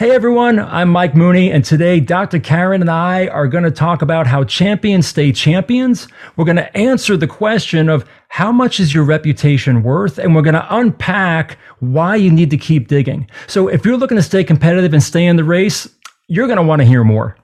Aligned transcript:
Hey 0.00 0.12
everyone, 0.12 0.58
I'm 0.58 0.88
Mike 0.88 1.14
Mooney, 1.14 1.52
and 1.52 1.62
today 1.62 2.00
Dr. 2.00 2.40
Karen 2.40 2.80
and 2.80 2.90
I 2.90 3.26
are 3.26 3.46
going 3.46 3.64
to 3.64 3.70
talk 3.70 4.00
about 4.00 4.26
how 4.26 4.44
champions 4.44 5.06
stay 5.06 5.30
champions. 5.30 6.08
We're 6.36 6.46
going 6.46 6.56
to 6.56 6.74
answer 6.74 7.18
the 7.18 7.26
question 7.26 7.90
of 7.90 8.08
how 8.28 8.50
much 8.50 8.80
is 8.80 8.94
your 8.94 9.04
reputation 9.04 9.82
worth, 9.82 10.16
and 10.16 10.34
we're 10.34 10.40
going 10.40 10.54
to 10.54 10.74
unpack 10.74 11.58
why 11.80 12.16
you 12.16 12.30
need 12.30 12.48
to 12.48 12.56
keep 12.56 12.88
digging. 12.88 13.28
So, 13.46 13.68
if 13.68 13.84
you're 13.84 13.98
looking 13.98 14.16
to 14.16 14.22
stay 14.22 14.42
competitive 14.42 14.94
and 14.94 15.02
stay 15.02 15.26
in 15.26 15.36
the 15.36 15.44
race, 15.44 15.86
you're 16.28 16.46
going 16.46 16.56
to 16.56 16.62
want 16.62 16.80
to 16.80 16.86
hear 16.86 17.04
more. 17.04 17.36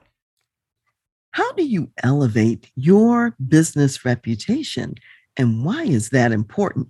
How 1.29 1.51
do 1.51 1.63
you 1.63 1.91
elevate 2.01 2.71
your 2.73 3.35
business 3.47 4.03
reputation, 4.03 4.95
and 5.37 5.63
why 5.63 5.83
is 5.83 6.09
that 6.09 6.31
important? 6.31 6.87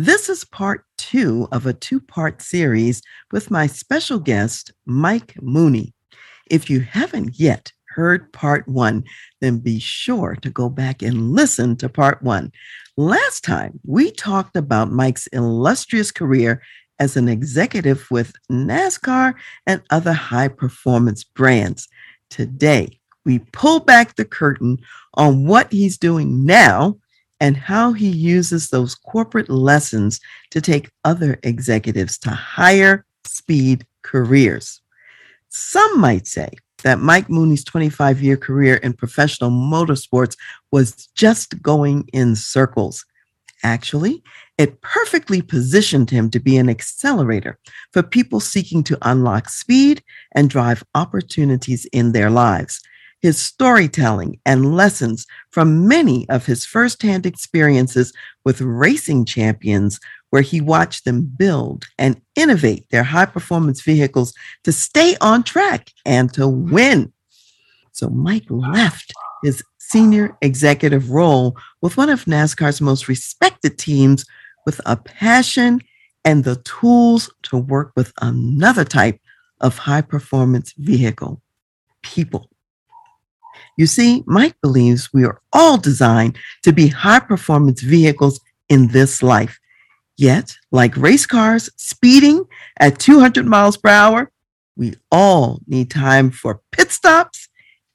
This 0.00 0.28
is 0.28 0.44
part 0.44 0.84
two 0.96 1.48
of 1.50 1.66
a 1.66 1.72
two 1.72 1.98
part 1.98 2.40
series 2.40 3.02
with 3.32 3.50
my 3.50 3.66
special 3.66 4.20
guest, 4.20 4.70
Mike 4.86 5.34
Mooney. 5.42 5.92
If 6.48 6.70
you 6.70 6.78
haven't 6.78 7.40
yet 7.40 7.72
heard 7.88 8.32
part 8.32 8.68
one, 8.68 9.02
then 9.40 9.58
be 9.58 9.80
sure 9.80 10.36
to 10.36 10.50
go 10.50 10.68
back 10.68 11.02
and 11.02 11.32
listen 11.32 11.74
to 11.78 11.88
part 11.88 12.22
one. 12.22 12.52
Last 12.96 13.42
time, 13.42 13.80
we 13.84 14.12
talked 14.12 14.54
about 14.54 14.92
Mike's 14.92 15.26
illustrious 15.32 16.12
career 16.12 16.62
as 17.00 17.16
an 17.16 17.28
executive 17.28 18.06
with 18.08 18.32
NASCAR 18.52 19.34
and 19.66 19.82
other 19.90 20.12
high 20.12 20.46
performance 20.46 21.24
brands. 21.24 21.88
Today, 22.30 23.00
we 23.24 23.40
pull 23.52 23.80
back 23.80 24.14
the 24.14 24.24
curtain 24.24 24.78
on 25.14 25.44
what 25.44 25.72
he's 25.72 25.98
doing 25.98 26.46
now 26.46 26.98
and 27.40 27.56
how 27.56 27.92
he 27.92 28.08
uses 28.08 28.68
those 28.68 28.94
corporate 28.94 29.48
lessons 29.48 30.20
to 30.50 30.60
take 30.60 30.90
other 31.04 31.38
executives 31.42 32.18
to 32.18 32.30
higher 32.30 33.04
speed 33.24 33.86
careers. 34.02 34.80
Some 35.48 36.00
might 36.00 36.26
say 36.26 36.50
that 36.82 37.00
Mike 37.00 37.28
Mooney's 37.28 37.64
25 37.64 38.22
year 38.22 38.36
career 38.36 38.76
in 38.76 38.92
professional 38.92 39.50
motorsports 39.50 40.36
was 40.70 41.08
just 41.14 41.60
going 41.62 42.08
in 42.12 42.36
circles. 42.36 43.04
Actually, 43.64 44.22
it 44.56 44.80
perfectly 44.82 45.42
positioned 45.42 46.10
him 46.10 46.30
to 46.30 46.38
be 46.38 46.56
an 46.56 46.68
accelerator 46.68 47.58
for 47.92 48.04
people 48.04 48.38
seeking 48.38 48.84
to 48.84 48.98
unlock 49.02 49.48
speed 49.48 50.02
and 50.32 50.48
drive 50.48 50.84
opportunities 50.94 51.84
in 51.86 52.12
their 52.12 52.30
lives 52.30 52.80
his 53.20 53.40
storytelling 53.40 54.38
and 54.46 54.76
lessons 54.76 55.26
from 55.50 55.88
many 55.88 56.28
of 56.28 56.46
his 56.46 56.64
firsthand 56.64 57.26
experiences 57.26 58.12
with 58.44 58.60
racing 58.60 59.24
champions, 59.24 59.98
where 60.30 60.42
he 60.42 60.60
watched 60.60 61.04
them 61.04 61.22
build 61.22 61.86
and 61.98 62.20
innovate 62.36 62.88
their 62.90 63.02
high 63.02 63.26
performance 63.26 63.80
vehicles 63.80 64.32
to 64.64 64.72
stay 64.72 65.16
on 65.20 65.42
track 65.42 65.90
and 66.04 66.32
to 66.34 66.46
win. 66.46 67.12
So 67.92 68.08
Mike 68.08 68.46
left 68.48 69.12
his 69.42 69.62
senior 69.78 70.36
executive 70.42 71.10
role 71.10 71.56
with 71.80 71.96
one 71.96 72.10
of 72.10 72.26
NASCAR's 72.26 72.80
most 72.80 73.08
respected 73.08 73.78
teams 73.78 74.24
with 74.66 74.80
a 74.86 74.96
passion 74.96 75.80
and 76.24 76.44
the 76.44 76.56
tools 76.56 77.32
to 77.44 77.56
work 77.56 77.92
with 77.96 78.12
another 78.20 78.84
type 78.84 79.18
of 79.60 79.78
high 79.78 80.02
performance 80.02 80.72
vehicle 80.76 81.40
people. 82.02 82.47
You 83.76 83.86
see, 83.86 84.22
Mike 84.26 84.56
believes 84.60 85.12
we 85.12 85.24
are 85.24 85.40
all 85.52 85.76
designed 85.76 86.38
to 86.62 86.72
be 86.72 86.88
high 86.88 87.20
performance 87.20 87.80
vehicles 87.80 88.40
in 88.68 88.88
this 88.88 89.22
life. 89.22 89.58
Yet, 90.16 90.56
like 90.72 90.96
race 90.96 91.26
cars 91.26 91.70
speeding 91.76 92.44
at 92.80 92.98
200 92.98 93.46
miles 93.46 93.76
per 93.76 93.90
hour, 93.90 94.32
we 94.76 94.94
all 95.10 95.60
need 95.66 95.90
time 95.90 96.30
for 96.30 96.60
pit 96.72 96.90
stops 96.90 97.48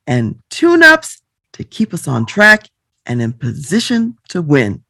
and 0.07 0.41
tune 0.49 0.83
ups 0.83 1.21
to 1.53 1.63
keep 1.63 1.93
us 1.93 2.07
on 2.07 2.25
track 2.25 2.67
and 3.05 3.21
in 3.21 3.33
position 3.33 4.17
to 4.29 4.41
win. 4.41 4.83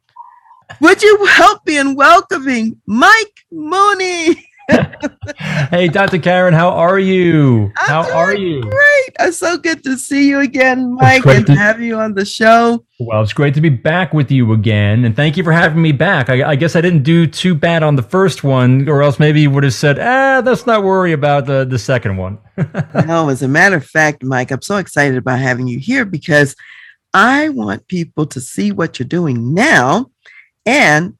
Would 0.81 1.03
you 1.03 1.25
help 1.25 1.65
me 1.65 1.77
in 1.77 1.95
welcoming 1.95 2.81
Mike 2.85 3.45
Mooney? 3.51 4.47
hey, 5.71 5.87
Dr. 5.87 6.19
Karen, 6.19 6.53
how 6.53 6.69
are 6.69 6.99
you? 6.99 7.71
I'm 7.77 8.05
how 8.05 8.17
are 8.17 8.35
you? 8.35 8.61
Great. 8.61 9.09
It's 9.19 9.37
so 9.37 9.57
good 9.57 9.83
to 9.83 9.97
see 9.97 10.29
you 10.29 10.39
again, 10.39 10.93
Mike, 10.95 11.25
and 11.25 11.45
to, 11.47 11.55
have 11.55 11.81
you 11.81 11.97
on 11.97 12.13
the 12.13 12.25
show. 12.25 12.85
Well, 12.99 13.21
it's 13.21 13.33
great 13.33 13.53
to 13.55 13.61
be 13.61 13.69
back 13.69 14.13
with 14.13 14.31
you 14.31 14.53
again. 14.53 15.03
And 15.03 15.15
thank 15.15 15.35
you 15.35 15.43
for 15.43 15.51
having 15.51 15.81
me 15.81 15.91
back. 15.91 16.29
I, 16.29 16.51
I 16.51 16.55
guess 16.55 16.75
I 16.75 16.81
didn't 16.81 17.03
do 17.03 17.27
too 17.27 17.55
bad 17.55 17.83
on 17.83 17.95
the 17.95 18.03
first 18.03 18.43
one, 18.43 18.87
or 18.87 19.03
else 19.03 19.19
maybe 19.19 19.41
you 19.41 19.51
would 19.51 19.63
have 19.63 19.73
said, 19.73 19.99
ah, 19.99 20.41
let's 20.43 20.65
not 20.65 20.83
worry 20.83 21.11
about 21.11 21.45
the, 21.45 21.65
the 21.65 21.79
second 21.79 22.17
one. 22.17 22.37
no, 23.05 23.29
as 23.29 23.41
a 23.43 23.47
matter 23.47 23.75
of 23.75 23.85
fact, 23.85 24.23
Mike, 24.23 24.51
I'm 24.51 24.61
so 24.61 24.77
excited 24.77 25.17
about 25.17 25.39
having 25.39 25.67
you 25.67 25.79
here 25.79 26.05
because 26.05 26.55
I 27.13 27.49
want 27.49 27.87
people 27.87 28.25
to 28.27 28.39
see 28.39 28.71
what 28.71 28.97
you're 28.97 29.07
doing 29.07 29.53
now. 29.53 30.09
And 30.65 31.17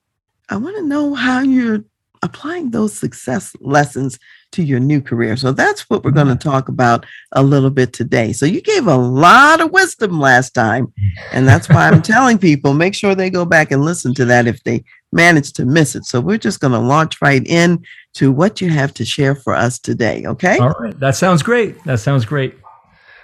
I 0.50 0.58
want 0.58 0.78
to 0.78 0.84
know 0.84 1.14
how 1.14 1.42
you're 1.42 1.84
applying 2.24 2.72
those 2.72 2.94
success 2.94 3.56
lessons 3.60 4.18
to 4.54 4.64
your 4.64 4.80
new 4.80 5.02
career. 5.02 5.36
So 5.36 5.52
that's 5.52 5.90
what 5.90 6.04
we're 6.04 6.12
going 6.12 6.28
to 6.28 6.36
talk 6.36 6.70
about 6.70 7.06
a 7.34 7.44
little 7.44 7.70
bit 7.70 7.92
today. 7.92 8.34
So 8.34 8.46
you 8.46 8.62
gave 8.62 8.88
a 8.88 8.96
lot 8.96 9.62
of 9.62 9.72
wisdom 9.72 10.20
last 10.20 10.54
time. 10.54 10.94
And 11.32 11.48
that's 11.48 11.68
why 11.68 11.90
I'm 11.90 12.02
telling 12.14 12.38
people 12.38 12.74
make 12.74 12.96
sure 12.96 13.14
they 13.14 13.30
go 13.30 13.46
back 13.46 13.72
and 13.72 13.84
listen 13.84 14.14
to 14.16 14.26
that 14.26 14.48
if 14.48 14.64
they 14.64 14.84
manage 15.12 15.54
to 15.54 15.66
miss 15.66 15.96
it. 15.96 16.06
So 16.06 16.22
we're 16.22 16.38
just 16.38 16.60
going 16.60 16.74
to 16.74 16.80
launch 16.80 17.22
right 17.22 17.46
in 17.46 17.84
to 18.16 18.32
what 18.32 18.62
you 18.62 18.70
have 18.70 18.94
to 18.96 19.06
share 19.06 19.36
for 19.36 19.54
us 19.54 19.80
today. 19.80 20.24
Okay. 20.26 20.58
All 20.58 20.70
right. 20.80 20.98
That 21.00 21.16
sounds 21.16 21.44
great. 21.44 21.84
That 21.84 22.00
sounds 22.00 22.26
great. 22.26 22.56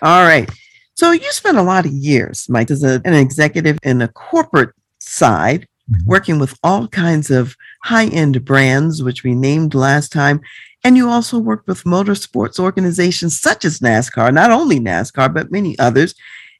All 0.02 0.24
right. 0.24 0.50
So 0.96 1.12
you 1.12 1.32
spent 1.32 1.58
a 1.58 1.64
lot 1.64 1.86
of 1.86 1.92
years, 1.92 2.48
Mike, 2.50 2.70
as 2.72 2.84
a, 2.84 3.02
an 3.06 3.14
executive 3.14 3.78
in 3.84 4.00
the 4.00 4.10
corporate 4.10 4.72
side. 5.00 5.66
Working 6.06 6.40
with 6.40 6.58
all 6.64 6.88
kinds 6.88 7.30
of 7.32 7.56
high 7.84 8.08
end 8.08 8.44
brands, 8.46 9.04
which 9.04 9.24
we 9.24 9.34
named 9.36 9.74
last 9.74 10.12
time. 10.12 10.42
And 10.84 10.96
you 10.96 11.10
also 11.10 11.38
worked 11.38 11.68
with 11.68 11.84
motorsports 11.84 12.60
organizations 12.60 13.40
such 13.40 13.66
as 13.66 13.80
NASCAR, 13.80 14.34
not 14.34 14.52
only 14.52 14.80
NASCAR, 14.80 15.34
but 15.34 15.52
many 15.52 15.78
others. 15.78 16.16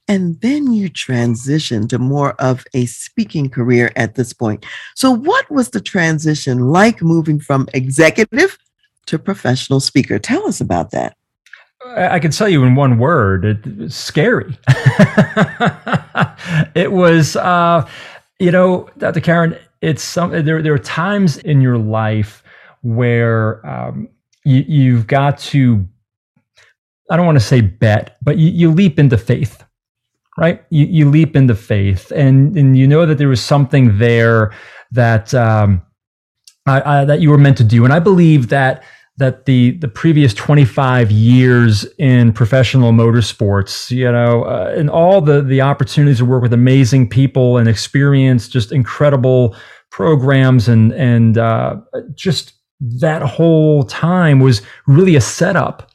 And 0.08 0.42
then 0.42 0.74
you 0.74 0.90
transitioned 0.90 1.90
to 1.90 2.00
more 2.00 2.34
of 2.34 2.66
a 2.74 2.88
speaking 2.88 3.50
career 3.50 3.92
at 3.96 4.16
this 4.16 4.34
point. 4.34 4.66
So, 4.96 5.12
what 5.12 5.50
was 5.52 5.70
the 5.70 5.80
transition 5.80 6.72
like 6.72 7.02
moving 7.02 7.40
from 7.40 7.70
executive 7.74 8.58
to 9.06 9.20
professional 9.20 9.80
speaker? 9.80 10.18
Tell 10.18 10.48
us 10.48 10.60
about 10.62 10.92
that. 10.92 11.16
I 11.86 12.20
can 12.20 12.32
tell 12.32 12.50
you 12.50 12.64
in 12.64 12.76
one 12.76 12.98
word, 12.98 13.46
it, 13.46 13.92
scary. 13.92 14.58
it 16.76 16.92
was, 16.92 17.36
uh, 17.36 17.88
you 18.40 18.52
know, 18.52 18.90
Dr. 18.98 19.20
Karen, 19.20 19.58
it's 19.82 20.02
some 20.02 20.32
there. 20.32 20.62
There 20.62 20.74
are 20.74 20.80
times 20.80 21.38
in 21.38 21.62
your 21.62 21.78
life 21.78 22.44
where 22.82 23.66
um, 23.68 24.10
you, 24.46 24.64
you've 24.68 25.08
got 25.08 25.38
to. 25.40 25.86
I 27.12 27.18
don't 27.18 27.26
want 27.26 27.38
to 27.38 27.44
say 27.44 27.62
bet, 27.62 28.18
but 28.22 28.38
you, 28.38 28.50
you 28.52 28.72
leap 28.72 29.00
into 29.00 29.18
faith, 29.18 29.64
right? 30.38 30.64
You, 30.70 30.86
you 30.86 31.10
leap 31.10 31.36
into 31.36 31.56
faith, 31.56 32.12
and 32.12 32.58
and 32.58 32.78
you 32.78 32.88
know 32.88 33.06
that 33.06 33.18
there 33.18 33.28
was 33.28 33.42
something 33.42 33.98
there 33.98 34.54
that 34.92 35.34
um, 35.34 35.82
I, 36.66 37.02
I, 37.02 37.06
that 37.06 37.20
you 37.20 37.30
were 37.30 37.38
meant 37.38 37.58
to 37.58 37.64
do, 37.64 37.84
and 37.84 37.94
I 37.94 38.00
believe 38.00 38.50
that 38.50 38.84
that 39.20 39.46
the 39.46 39.72
the 39.80 39.88
previous 39.88 40.34
25 40.34 41.12
years 41.12 41.86
in 41.98 42.32
professional 42.32 42.94
motorsports, 42.94 43.92
you 43.92 44.10
know, 44.10 44.44
uh, 44.44 44.74
and 44.76 44.90
all 44.90 45.20
the 45.22 45.42
the 45.42 45.62
opportunities 45.62 46.18
to 46.20 46.26
work 46.26 46.42
with 46.42 46.54
amazing 46.54 47.08
people 47.08 47.58
and 47.58 47.68
experience 47.68 48.48
just 48.48 48.72
incredible 48.72 49.56
programs 49.92 50.70
and 50.70 50.94
and 50.94 51.38
uh, 51.38 51.76
just 52.16 52.54
that 52.80 53.22
whole 53.22 53.84
time 53.84 54.40
was 54.40 54.62
really 54.88 55.18
a 55.18 55.22
setup 55.22 55.92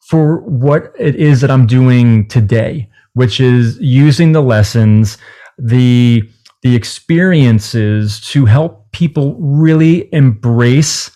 for 0.00 0.40
what 0.42 0.92
it 0.98 1.16
is 1.16 1.40
that 1.40 1.50
I'm 1.50 1.66
doing 1.66 2.28
today, 2.28 2.88
which 3.14 3.40
is 3.40 3.78
using 3.80 4.30
the 4.30 4.42
lessons, 4.42 5.18
the 5.58 6.22
the 6.62 6.76
experiences 6.76 8.20
to 8.20 8.44
help 8.44 8.92
people 8.92 9.34
really 9.40 10.12
embrace 10.14 11.10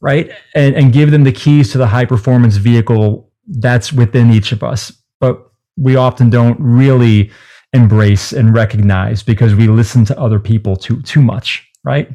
right? 0.00 0.30
And, 0.54 0.74
and 0.74 0.92
give 0.92 1.10
them 1.10 1.24
the 1.24 1.32
keys 1.32 1.72
to 1.72 1.78
the 1.78 1.86
high 1.86 2.04
performance 2.04 2.56
vehicle 2.56 3.30
that's 3.46 3.92
within 3.92 4.30
each 4.30 4.52
of 4.52 4.62
us. 4.62 4.92
But 5.20 5.50
we 5.76 5.96
often 5.96 6.30
don't 6.30 6.58
really 6.60 7.30
embrace 7.72 8.32
and 8.32 8.54
recognize 8.54 9.22
because 9.22 9.54
we 9.54 9.68
listen 9.68 10.04
to 10.06 10.18
other 10.18 10.38
people 10.38 10.76
too 10.76 11.02
too 11.02 11.22
much, 11.22 11.66
right? 11.84 12.10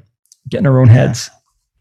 Get 0.49 0.59
in 0.59 0.67
our 0.67 0.79
own 0.79 0.87
heads. 0.87 1.29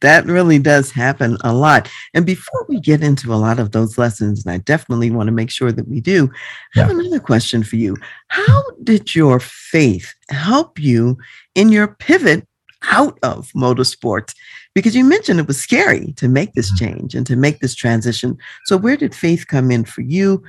That 0.01 0.27
really 0.27 0.59
does 0.59 0.91
happen 0.91 1.39
a 1.43 1.55
lot. 1.55 1.89
And 2.13 2.27
before 2.27 2.67
we 2.69 2.81
get 2.81 3.05
into 3.05 3.33
a 3.33 3.37
lot 3.37 3.61
of 3.61 3.71
those 3.71 3.99
lessons, 3.99 4.45
and 4.45 4.53
I 4.53 4.59
definitely 4.59 5.13
want 5.13 5.29
to 5.29 5.33
make 5.33 5.51
sure 5.51 5.71
that 5.71 5.87
we 5.87 6.01
do, 6.01 6.29
I 6.75 6.81
have 6.81 6.91
yeah. 6.91 6.99
another 6.99 7.21
question 7.21 7.63
for 7.63 7.77
you. 7.77 7.97
How 8.27 8.65
did 8.83 9.15
your 9.15 9.39
faith 9.39 10.13
help 10.29 10.81
you 10.81 11.19
in 11.55 11.69
your 11.69 11.87
pivot 11.87 12.47
out 12.91 13.17
of 13.23 13.53
motorsports? 13.53 14.35
Because 14.75 14.97
you 14.97 15.05
mentioned 15.05 15.39
it 15.39 15.47
was 15.47 15.61
scary 15.61 16.13
to 16.15 16.29
make 16.29 16.55
this 16.55 16.73
mm-hmm. 16.73 16.93
change 16.93 17.15
and 17.15 17.27
to 17.27 17.37
make 17.37 17.61
this 17.61 17.75
transition. 17.75 18.39
So, 18.65 18.77
where 18.77 18.97
did 18.97 19.15
faith 19.15 19.47
come 19.47 19.71
in 19.71 19.85
for 19.85 20.01
you? 20.01 20.43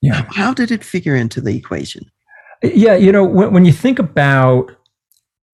Yeah. 0.00 0.26
How 0.30 0.54
did 0.54 0.70
it 0.70 0.84
figure 0.84 1.16
into 1.16 1.40
the 1.40 1.56
equation? 1.56 2.10
Yeah, 2.62 2.94
you 2.94 3.12
know, 3.12 3.24
when, 3.24 3.52
when 3.52 3.64
you 3.64 3.72
think 3.72 3.98
about 3.98 4.70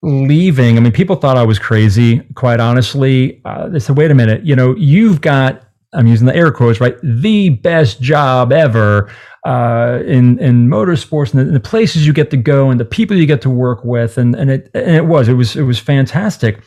leaving, 0.01 0.77
I 0.77 0.79
mean, 0.79 0.93
people 0.93 1.15
thought 1.15 1.37
I 1.37 1.43
was 1.43 1.59
crazy, 1.59 2.19
quite 2.35 2.59
honestly. 2.59 3.41
Uh, 3.45 3.69
they 3.69 3.79
said, 3.79 3.97
wait 3.97 4.11
a 4.11 4.15
minute, 4.15 4.45
you 4.45 4.55
know, 4.55 4.75
you've 4.75 5.21
got, 5.21 5.63
I'm 5.93 6.07
using 6.07 6.27
the 6.27 6.35
air 6.35 6.51
quotes, 6.51 6.79
right? 6.79 6.95
The 7.03 7.49
best 7.49 8.01
job 8.01 8.51
ever 8.53 9.11
uh, 9.45 9.99
in 10.05 10.37
in 10.39 10.67
motorsports 10.67 11.31
and 11.31 11.41
the, 11.41 11.47
and 11.47 11.55
the, 11.55 11.59
places 11.59 12.05
you 12.05 12.13
get 12.13 12.29
to 12.29 12.37
go 12.37 12.69
and 12.69 12.79
the 12.79 12.85
people 12.85 13.17
you 13.17 13.25
get 13.25 13.41
to 13.41 13.49
work 13.49 13.83
with. 13.83 14.17
And, 14.17 14.35
and, 14.35 14.51
it, 14.51 14.69
and 14.73 14.95
it 14.95 15.05
was, 15.05 15.27
it 15.27 15.33
was, 15.33 15.55
it 15.55 15.63
was 15.63 15.79
fantastic. 15.79 16.61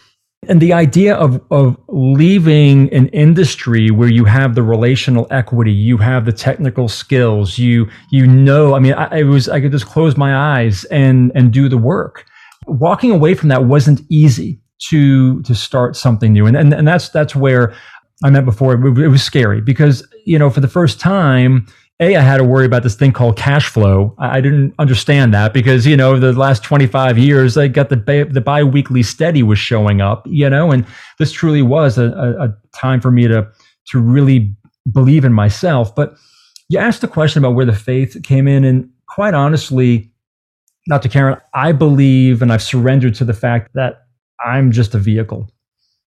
And 0.48 0.60
the 0.60 0.72
idea 0.72 1.14
of, 1.14 1.40
of 1.50 1.76
leaving 1.88 2.92
an 2.92 3.08
industry 3.08 3.90
where 3.90 4.10
you 4.10 4.24
have 4.24 4.54
the 4.54 4.62
relational 4.62 5.26
equity, 5.30 5.72
you 5.72 5.96
have 5.98 6.24
the 6.24 6.32
technical 6.32 6.88
skills, 6.88 7.58
you 7.58 7.88
you 8.10 8.26
know, 8.26 8.74
I 8.74 8.78
mean, 8.78 8.94
I, 8.94 9.22
was 9.22 9.48
I 9.48 9.60
could 9.60 9.72
just 9.72 9.86
close 9.86 10.16
my 10.16 10.60
eyes 10.60 10.84
and 10.84 11.32
and 11.34 11.52
do 11.52 11.68
the 11.68 11.78
work. 11.78 12.24
Walking 12.66 13.10
away 13.10 13.34
from 13.34 13.48
that 13.50 13.64
wasn't 13.64 14.00
easy 14.08 14.60
to 14.88 15.42
to 15.42 15.54
start 15.54 15.96
something 15.96 16.32
new, 16.32 16.46
and 16.46 16.56
and, 16.56 16.72
and 16.72 16.86
that's 16.86 17.08
that's 17.08 17.34
where 17.34 17.74
I 18.24 18.30
met 18.30 18.44
before. 18.44 18.74
It 18.74 19.08
was 19.08 19.22
scary 19.22 19.60
because 19.60 20.06
you 20.24 20.38
know 20.38 20.50
for 20.50 20.60
the 20.60 20.68
first 20.68 21.00
time 21.00 21.66
a, 22.00 22.16
I 22.16 22.20
had 22.20 22.38
to 22.38 22.44
worry 22.44 22.66
about 22.66 22.82
this 22.82 22.96
thing 22.96 23.12
called 23.12 23.36
cash 23.36 23.68
flow. 23.68 24.14
I 24.18 24.40
didn't 24.40 24.74
understand 24.80 25.32
that 25.34 25.52
because, 25.52 25.86
you 25.86 25.96
know, 25.96 26.18
the 26.18 26.32
last 26.32 26.64
25 26.64 27.18
years, 27.18 27.56
I 27.56 27.68
got 27.68 27.88
the, 27.88 27.96
bi- 27.96 28.24
the 28.24 28.40
bi-weekly 28.40 29.04
steady 29.04 29.44
was 29.44 29.60
showing 29.60 30.00
up, 30.00 30.26
you 30.26 30.50
know, 30.50 30.72
and 30.72 30.84
this 31.20 31.30
truly 31.30 31.62
was 31.62 31.96
a, 31.96 32.06
a, 32.06 32.46
a 32.46 32.54
time 32.74 33.00
for 33.00 33.12
me 33.12 33.28
to, 33.28 33.48
to 33.90 34.00
really 34.00 34.56
believe 34.90 35.24
in 35.24 35.32
myself. 35.32 35.94
But 35.94 36.16
you 36.68 36.80
asked 36.80 37.00
the 37.00 37.08
question 37.08 37.44
about 37.44 37.54
where 37.54 37.66
the 37.66 37.72
faith 37.72 38.20
came 38.24 38.48
in. 38.48 38.64
And 38.64 38.90
quite 39.06 39.34
honestly, 39.34 40.10
Dr. 40.88 41.08
Karen, 41.08 41.40
I 41.54 41.70
believe 41.70 42.42
and 42.42 42.52
I've 42.52 42.62
surrendered 42.62 43.14
to 43.16 43.24
the 43.24 43.34
fact 43.34 43.70
that 43.74 44.06
I'm 44.44 44.72
just 44.72 44.96
a 44.96 44.98
vehicle. 44.98 45.48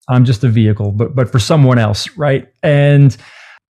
I'm 0.10 0.25
just 0.25 0.44
a 0.44 0.50
vehicle, 0.50 0.92
but, 0.92 1.16
but 1.16 1.31
for 1.31 1.40
someone 1.40 1.80
else. 1.80 2.10
Right. 2.18 2.51
And, 2.62 3.16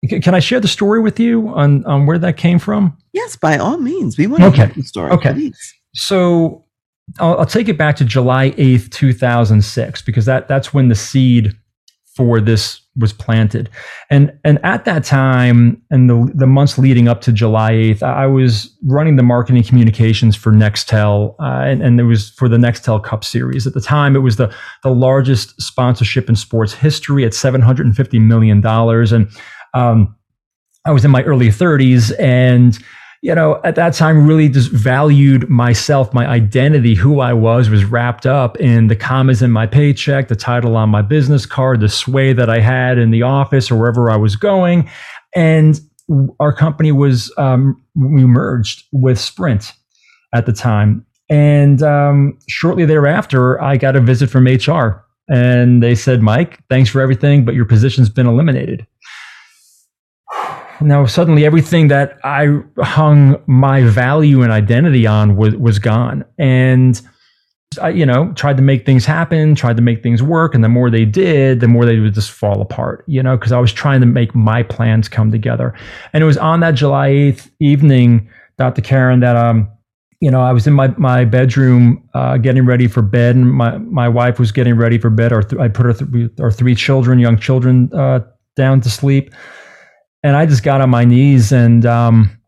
can 0.08 0.34
I 0.34 0.40
share 0.40 0.60
the 0.60 0.68
story 0.68 1.00
with 1.00 1.20
you 1.20 1.50
on, 1.50 1.86
on 1.86 2.06
where 2.06 2.18
that 2.18 2.38
came 2.38 2.58
from? 2.60 2.98
Yes, 3.14 3.36
by 3.36 3.58
all 3.58 3.78
means. 3.78 4.18
We 4.18 4.28
want 4.28 4.42
to 4.42 4.48
okay. 4.48 4.66
hear 4.66 4.74
the 4.76 4.84
story. 4.84 5.12
Okay. 5.12 5.34
Please. 5.34 5.74
So 5.94 6.66
I'll, 7.20 7.40
I'll, 7.40 7.46
take 7.46 7.68
it 7.70 7.78
back 7.78 7.98
to 7.98 8.06
July 8.06 8.52
8th, 8.52 8.90
2006, 8.92 10.02
because 10.02 10.26
that, 10.26 10.48
that's 10.48 10.74
when 10.74 10.88
the 10.88 10.96
seed 10.96 11.56
for 12.16 12.42
this 12.42 12.82
was 12.98 13.14
planted. 13.14 13.70
And, 14.10 14.38
and 14.44 14.60
at 14.66 14.86
that 14.86 15.04
time, 15.04 15.82
and 15.92 16.10
the, 16.10 16.32
the 16.36 16.48
months 16.48 16.78
leading 16.78 17.08
up 17.08 17.22
to 17.22 17.32
July 17.32 17.72
8th, 17.72 18.04
I 18.04 18.26
was 18.28 18.76
running 18.84 19.16
the 19.16 19.24
marketing 19.24 19.64
communications 19.64 20.36
for 20.36 20.52
Nextel, 20.52 21.36
uh, 21.40 21.64
and, 21.64 21.82
and 21.82 22.00
it 22.00 22.04
was 22.04 22.32
for 22.32 22.50
the 22.50 22.58
Nextel 22.58 23.02
Cup 23.02 23.24
Series. 23.24 23.66
At 23.66 23.74
the 23.74 23.82
time, 23.82 24.16
it 24.16 24.20
was 24.20 24.36
the, 24.36 24.54
the 24.84 24.90
largest 24.90 25.62
sponsorship 25.62 26.28
in 26.28 26.36
sports 26.36 26.74
history 26.74 27.24
at 27.24 27.32
$750 27.32 28.22
million. 28.22 28.66
And 28.66 29.32
um, 29.74 30.16
I 30.86 30.92
was 30.92 31.06
in 31.06 31.12
my 31.12 31.24
early 31.24 31.48
30s 31.48 32.12
and 32.20 32.78
you 33.22 33.36
know, 33.36 33.62
at 33.64 33.76
that 33.76 33.94
time, 33.94 34.26
really 34.26 34.50
just 34.50 34.72
valued 34.72 35.48
myself, 35.48 36.12
my 36.12 36.26
identity, 36.26 36.96
who 36.96 37.20
I 37.20 37.34
was, 37.34 37.70
was 37.70 37.86
wrapped 37.86 38.26
up 38.26 38.58
in 38.60 38.88
the 38.88 38.96
commas 38.96 39.44
in 39.44 39.52
my 39.52 39.68
paycheck, 39.68 40.28
the 40.28 40.36
title 40.36 40.76
on 40.76 40.90
my 40.90 41.04
business 41.04 41.46
card, 41.46 41.82
the 41.82 41.90
sway 41.90 42.34
that 42.34 42.50
I 42.50 42.60
had 42.60 42.98
in 42.98 43.12
the 43.12 43.22
office 43.22 43.70
or 43.70 43.78
wherever 43.78 44.10
I 44.10 44.18
was 44.18 44.36
going. 44.36 44.90
And 45.36 45.80
our 46.40 46.52
company 46.52 46.92
was, 46.92 47.32
um, 47.38 47.82
we 47.96 48.26
merged 48.26 48.86
with 48.92 49.20
Sprint 49.20 49.74
at 50.34 50.48
the 50.48 50.54
time. 50.54 51.06
And 51.30 51.84
um, 51.84 52.40
shortly 52.50 52.86
thereafter, 52.86 53.62
I 53.62 53.78
got 53.78 53.96
a 53.96 54.02
visit 54.02 54.32
from 54.32 54.46
HR. 54.46 55.06
And 55.30 55.84
they 55.84 55.94
said, 55.94 56.24
Mike, 56.24 56.60
thanks 56.70 56.90
for 56.90 57.00
everything, 57.02 57.46
but 57.46 57.54
your 57.54 57.66
position's 57.66 58.10
been 58.10 58.26
eliminated 58.26 58.88
now 60.82 61.06
suddenly 61.06 61.46
everything 61.46 61.88
that 61.90 62.20
I 62.24 62.60
hung 62.80 63.42
my 63.48 63.84
value 63.84 64.42
and 64.42 64.52
identity 64.52 65.08
on 65.08 65.36
was 65.36 65.56
was 65.56 65.80
gone. 65.80 66.26
And 66.38 67.02
I, 67.82 67.90
you 67.90 68.06
know, 68.06 68.34
tried 68.34 68.58
to 68.58 68.64
make 68.64 68.86
things 68.86 69.06
happen, 69.06 69.56
tried 69.56 69.78
to 69.78 69.82
make 69.82 70.04
things 70.04 70.22
work, 70.22 70.54
and 70.54 70.64
the 70.64 70.70
more 70.70 70.90
they 70.90 71.06
did, 71.06 71.62
the 71.62 71.68
more 71.68 71.86
they 71.86 72.00
would 72.00 72.14
just 72.14 72.32
fall 72.32 72.62
apart. 72.62 73.06
You 73.08 73.24
know, 73.24 73.38
because 73.38 73.52
I 73.52 73.60
was 73.60 73.72
trying 73.72 74.02
to 74.02 74.06
make 74.06 74.36
my 74.36 74.64
plans 74.64 75.08
come 75.08 75.32
together. 75.32 75.74
And 76.14 76.22
it 76.22 76.26
was 76.26 76.38
on 76.38 76.60
that 76.62 76.72
July 76.72 77.08
eighth 77.08 77.50
evening, 77.60 78.30
Dr. 78.58 78.82
Karen, 78.82 79.22
that 79.22 79.36
um, 79.36 79.70
you 80.20 80.30
know, 80.30 80.42
I 80.42 80.52
was 80.52 80.68
in 80.68 80.74
my 80.74 80.90
my 80.98 81.26
bedroom 81.26 82.08
uh, 82.14 82.38
getting 82.38 82.66
ready 82.66 82.88
for 82.88 83.02
bed, 83.02 83.36
and 83.36 83.52
my 83.52 83.78
my 83.78 84.10
wife 84.10 84.40
was 84.40 84.52
getting 84.52 84.76
ready 84.76 84.98
for 84.98 85.10
bed. 85.10 85.32
Or 85.32 85.42
th- 85.42 85.60
I 85.60 85.68
put 85.68 85.86
our, 85.86 85.94
th- 85.94 86.32
our 86.40 86.52
three 86.52 86.76
children, 86.76 87.20
young 87.20 87.38
children, 87.38 87.90
uh, 87.94 88.20
down 88.56 88.82
to 88.82 88.90
sleep 88.90 89.34
and 90.24 90.36
I 90.36 90.46
just 90.46 90.64
got 90.64 90.82
on 90.82 90.90
my 90.90 91.06
knees 91.06 91.52
and 91.52 91.86
um, 91.86 92.42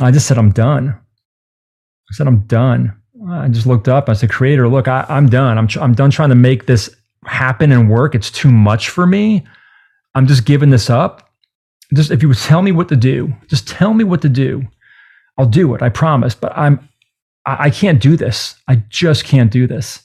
I 0.00 0.10
just 0.10 0.26
said, 0.26 0.38
I'm 0.38 0.52
done. 0.52 0.90
I 0.90 2.14
said, 2.14 2.26
I'm 2.26 2.40
done. 2.40 2.96
I 3.28 3.48
just 3.48 3.66
looked 3.66 3.88
up. 3.88 4.08
I 4.08 4.12
said, 4.12 4.30
Creator, 4.30 4.68
look, 4.68 4.86
I, 4.86 5.06
am 5.08 5.28
done. 5.28 5.58
I'm, 5.58 5.68
I'm 5.80 5.94
done 5.94 6.10
trying 6.10 6.28
to 6.28 6.34
make 6.34 6.66
this 6.66 6.94
happen 7.24 7.72
and 7.72 7.90
work. 7.90 8.14
It's 8.14 8.30
too 8.30 8.50
much 8.50 8.90
for 8.90 9.06
me. 9.06 9.44
I'm 10.14 10.26
just 10.26 10.44
giving 10.44 10.70
this 10.70 10.90
up. 10.90 11.30
Just 11.94 12.10
if 12.10 12.22
you 12.22 12.28
would 12.28 12.38
tell 12.38 12.62
me 12.62 12.72
what 12.72 12.88
to 12.88 12.96
do, 12.96 13.34
just 13.48 13.68
tell 13.68 13.94
me 13.94 14.04
what 14.04 14.22
to 14.22 14.28
do. 14.28 14.66
I'll 15.38 15.46
do 15.46 15.74
it. 15.74 15.82
I 15.82 15.88
promise. 15.88 16.34
But 16.34 16.52
I'm, 16.56 16.88
I, 17.46 17.64
I 17.64 17.70
can't 17.70 18.00
do 18.00 18.16
this. 18.16 18.56
I 18.68 18.76
just 18.88 19.24
can't 19.24 19.50
do 19.50 19.66
this. 19.66 20.02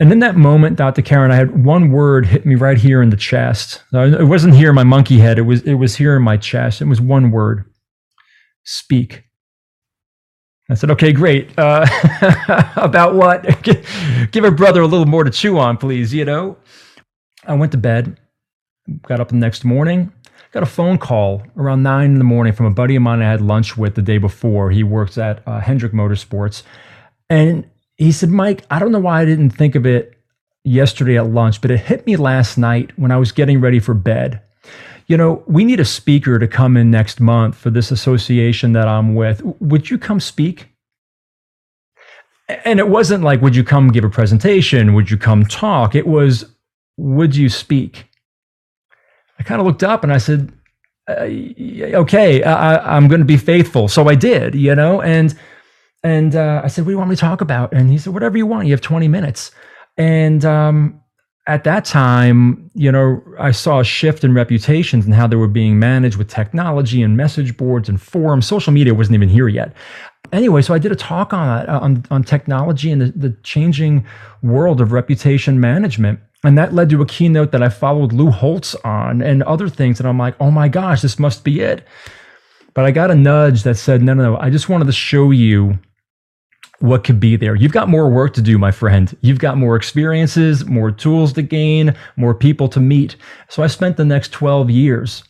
And 0.00 0.10
in 0.10 0.20
that 0.20 0.34
moment, 0.34 0.76
Dr. 0.76 1.02
Karen, 1.02 1.30
I 1.30 1.36
had 1.36 1.62
one 1.62 1.92
word 1.92 2.24
hit 2.24 2.46
me 2.46 2.54
right 2.54 2.78
here 2.78 3.02
in 3.02 3.10
the 3.10 3.18
chest. 3.18 3.84
It 3.92 4.26
wasn't 4.26 4.54
here 4.54 4.70
in 4.70 4.74
my 4.74 4.82
monkey 4.82 5.18
head. 5.18 5.38
It 5.38 5.42
was, 5.42 5.60
it 5.62 5.74
was 5.74 5.96
here 5.96 6.16
in 6.16 6.22
my 6.22 6.38
chest. 6.38 6.80
It 6.80 6.86
was 6.86 7.02
one 7.02 7.30
word 7.30 7.66
speak. 8.64 9.24
I 10.70 10.74
said, 10.74 10.90
okay, 10.92 11.12
great. 11.12 11.50
Uh, 11.58 11.84
about 12.76 13.14
what? 13.14 13.44
Give 14.32 14.44
a 14.44 14.50
brother 14.50 14.80
a 14.80 14.86
little 14.86 15.04
more 15.04 15.24
to 15.24 15.30
chew 15.30 15.58
on, 15.58 15.76
please. 15.76 16.14
You 16.14 16.24
know, 16.24 16.56
I 17.44 17.54
went 17.54 17.72
to 17.72 17.78
bed, 17.78 18.18
got 19.02 19.20
up 19.20 19.28
the 19.28 19.34
next 19.34 19.66
morning, 19.66 20.12
got 20.52 20.62
a 20.62 20.66
phone 20.66 20.96
call 20.96 21.42
around 21.58 21.82
nine 21.82 22.12
in 22.12 22.18
the 22.18 22.24
morning 22.24 22.54
from 22.54 22.66
a 22.66 22.70
buddy 22.70 22.96
of 22.96 23.02
mine 23.02 23.20
I 23.20 23.30
had 23.30 23.42
lunch 23.42 23.76
with 23.76 23.96
the 23.96 24.02
day 24.02 24.16
before. 24.16 24.70
He 24.70 24.82
works 24.82 25.18
at 25.18 25.46
uh, 25.46 25.60
Hendrick 25.60 25.92
Motorsports. 25.92 26.62
And 27.28 27.68
he 28.00 28.12
said, 28.12 28.30
Mike, 28.30 28.64
I 28.70 28.78
don't 28.78 28.92
know 28.92 28.98
why 28.98 29.20
I 29.20 29.26
didn't 29.26 29.50
think 29.50 29.74
of 29.74 29.84
it 29.84 30.14
yesterday 30.64 31.18
at 31.18 31.26
lunch, 31.26 31.60
but 31.60 31.70
it 31.70 31.80
hit 31.80 32.06
me 32.06 32.16
last 32.16 32.56
night 32.56 32.98
when 32.98 33.10
I 33.10 33.18
was 33.18 33.30
getting 33.30 33.60
ready 33.60 33.78
for 33.78 33.92
bed. 33.92 34.40
You 35.06 35.18
know, 35.18 35.42
we 35.46 35.64
need 35.64 35.80
a 35.80 35.84
speaker 35.84 36.38
to 36.38 36.48
come 36.48 36.78
in 36.78 36.90
next 36.90 37.20
month 37.20 37.56
for 37.56 37.68
this 37.68 37.90
association 37.90 38.72
that 38.72 38.88
I'm 38.88 39.14
with. 39.14 39.42
Would 39.60 39.90
you 39.90 39.98
come 39.98 40.18
speak? 40.18 40.68
And 42.64 42.78
it 42.78 42.88
wasn't 42.88 43.22
like, 43.22 43.42
would 43.42 43.54
you 43.54 43.64
come 43.64 43.88
give 43.88 44.04
a 44.04 44.08
presentation? 44.08 44.94
Would 44.94 45.10
you 45.10 45.18
come 45.18 45.44
talk? 45.44 45.94
It 45.94 46.06
was, 46.06 46.46
would 46.96 47.36
you 47.36 47.50
speak? 47.50 48.06
I 49.38 49.42
kind 49.42 49.60
of 49.60 49.66
looked 49.66 49.82
up 49.82 50.04
and 50.04 50.12
I 50.12 50.18
said, 50.18 50.50
uh, 51.06 51.28
okay, 52.00 52.42
I, 52.44 52.96
I'm 52.96 53.08
going 53.08 53.20
to 53.20 53.26
be 53.26 53.36
faithful. 53.36 53.88
So 53.88 54.08
I 54.08 54.14
did, 54.14 54.54
you 54.54 54.74
know, 54.74 55.02
and 55.02 55.38
and 56.02 56.34
uh, 56.34 56.62
I 56.64 56.68
said, 56.68 56.84
What 56.84 56.90
do 56.90 56.92
you 56.92 56.98
want 56.98 57.10
me 57.10 57.16
to 57.16 57.20
talk 57.20 57.40
about? 57.40 57.72
And 57.72 57.90
he 57.90 57.98
said, 57.98 58.14
Whatever 58.14 58.38
you 58.38 58.46
want. 58.46 58.66
You 58.66 58.72
have 58.72 58.80
20 58.80 59.08
minutes. 59.08 59.50
And 59.96 60.44
um, 60.44 61.00
at 61.46 61.64
that 61.64 61.84
time, 61.84 62.70
you 62.74 62.90
know, 62.90 63.22
I 63.38 63.50
saw 63.50 63.80
a 63.80 63.84
shift 63.84 64.24
in 64.24 64.34
reputations 64.34 65.04
and 65.04 65.14
how 65.14 65.26
they 65.26 65.36
were 65.36 65.48
being 65.48 65.78
managed 65.78 66.16
with 66.16 66.28
technology 66.28 67.02
and 67.02 67.16
message 67.16 67.56
boards 67.56 67.88
and 67.88 68.00
forums. 68.00 68.46
Social 68.46 68.72
media 68.72 68.94
wasn't 68.94 69.14
even 69.14 69.28
here 69.28 69.48
yet. 69.48 69.74
Anyway, 70.32 70.62
so 70.62 70.74
I 70.74 70.78
did 70.78 70.92
a 70.92 70.96
talk 70.96 71.32
on 71.32 71.46
that, 71.46 71.68
on, 71.68 72.04
on 72.10 72.22
technology 72.22 72.90
and 72.90 73.00
the, 73.02 73.06
the 73.06 73.36
changing 73.42 74.06
world 74.42 74.80
of 74.80 74.92
reputation 74.92 75.60
management. 75.60 76.20
And 76.44 76.56
that 76.56 76.72
led 76.72 76.88
to 76.90 77.02
a 77.02 77.06
keynote 77.06 77.52
that 77.52 77.62
I 77.62 77.68
followed 77.68 78.12
Lou 78.12 78.30
Holtz 78.30 78.74
on 78.76 79.20
and 79.20 79.42
other 79.42 79.68
things. 79.68 80.00
And 80.00 80.08
I'm 80.08 80.18
like, 80.18 80.36
oh 80.40 80.50
my 80.50 80.68
gosh, 80.68 81.02
this 81.02 81.18
must 81.18 81.44
be 81.44 81.60
it. 81.60 81.86
But 82.72 82.84
I 82.84 82.92
got 82.92 83.10
a 83.10 83.14
nudge 83.14 83.64
that 83.64 83.76
said, 83.76 84.02
no, 84.02 84.14
no, 84.14 84.22
no, 84.22 84.36
I 84.38 84.48
just 84.48 84.68
wanted 84.68 84.86
to 84.86 84.92
show 84.92 85.32
you 85.32 85.78
what 86.80 87.04
could 87.04 87.20
be 87.20 87.36
there. 87.36 87.54
You've 87.54 87.72
got 87.72 87.88
more 87.88 88.08
work 88.08 88.34
to 88.34 88.42
do, 88.42 88.58
my 88.58 88.70
friend. 88.70 89.14
You've 89.20 89.38
got 89.38 89.56
more 89.56 89.76
experiences, 89.76 90.64
more 90.64 90.90
tools 90.90 91.32
to 91.34 91.42
gain, 91.42 91.94
more 92.16 92.34
people 92.34 92.68
to 92.70 92.80
meet. 92.80 93.16
So 93.48 93.62
I 93.62 93.66
spent 93.66 93.96
the 93.96 94.04
next 94.04 94.32
12 94.32 94.70
years 94.70 95.22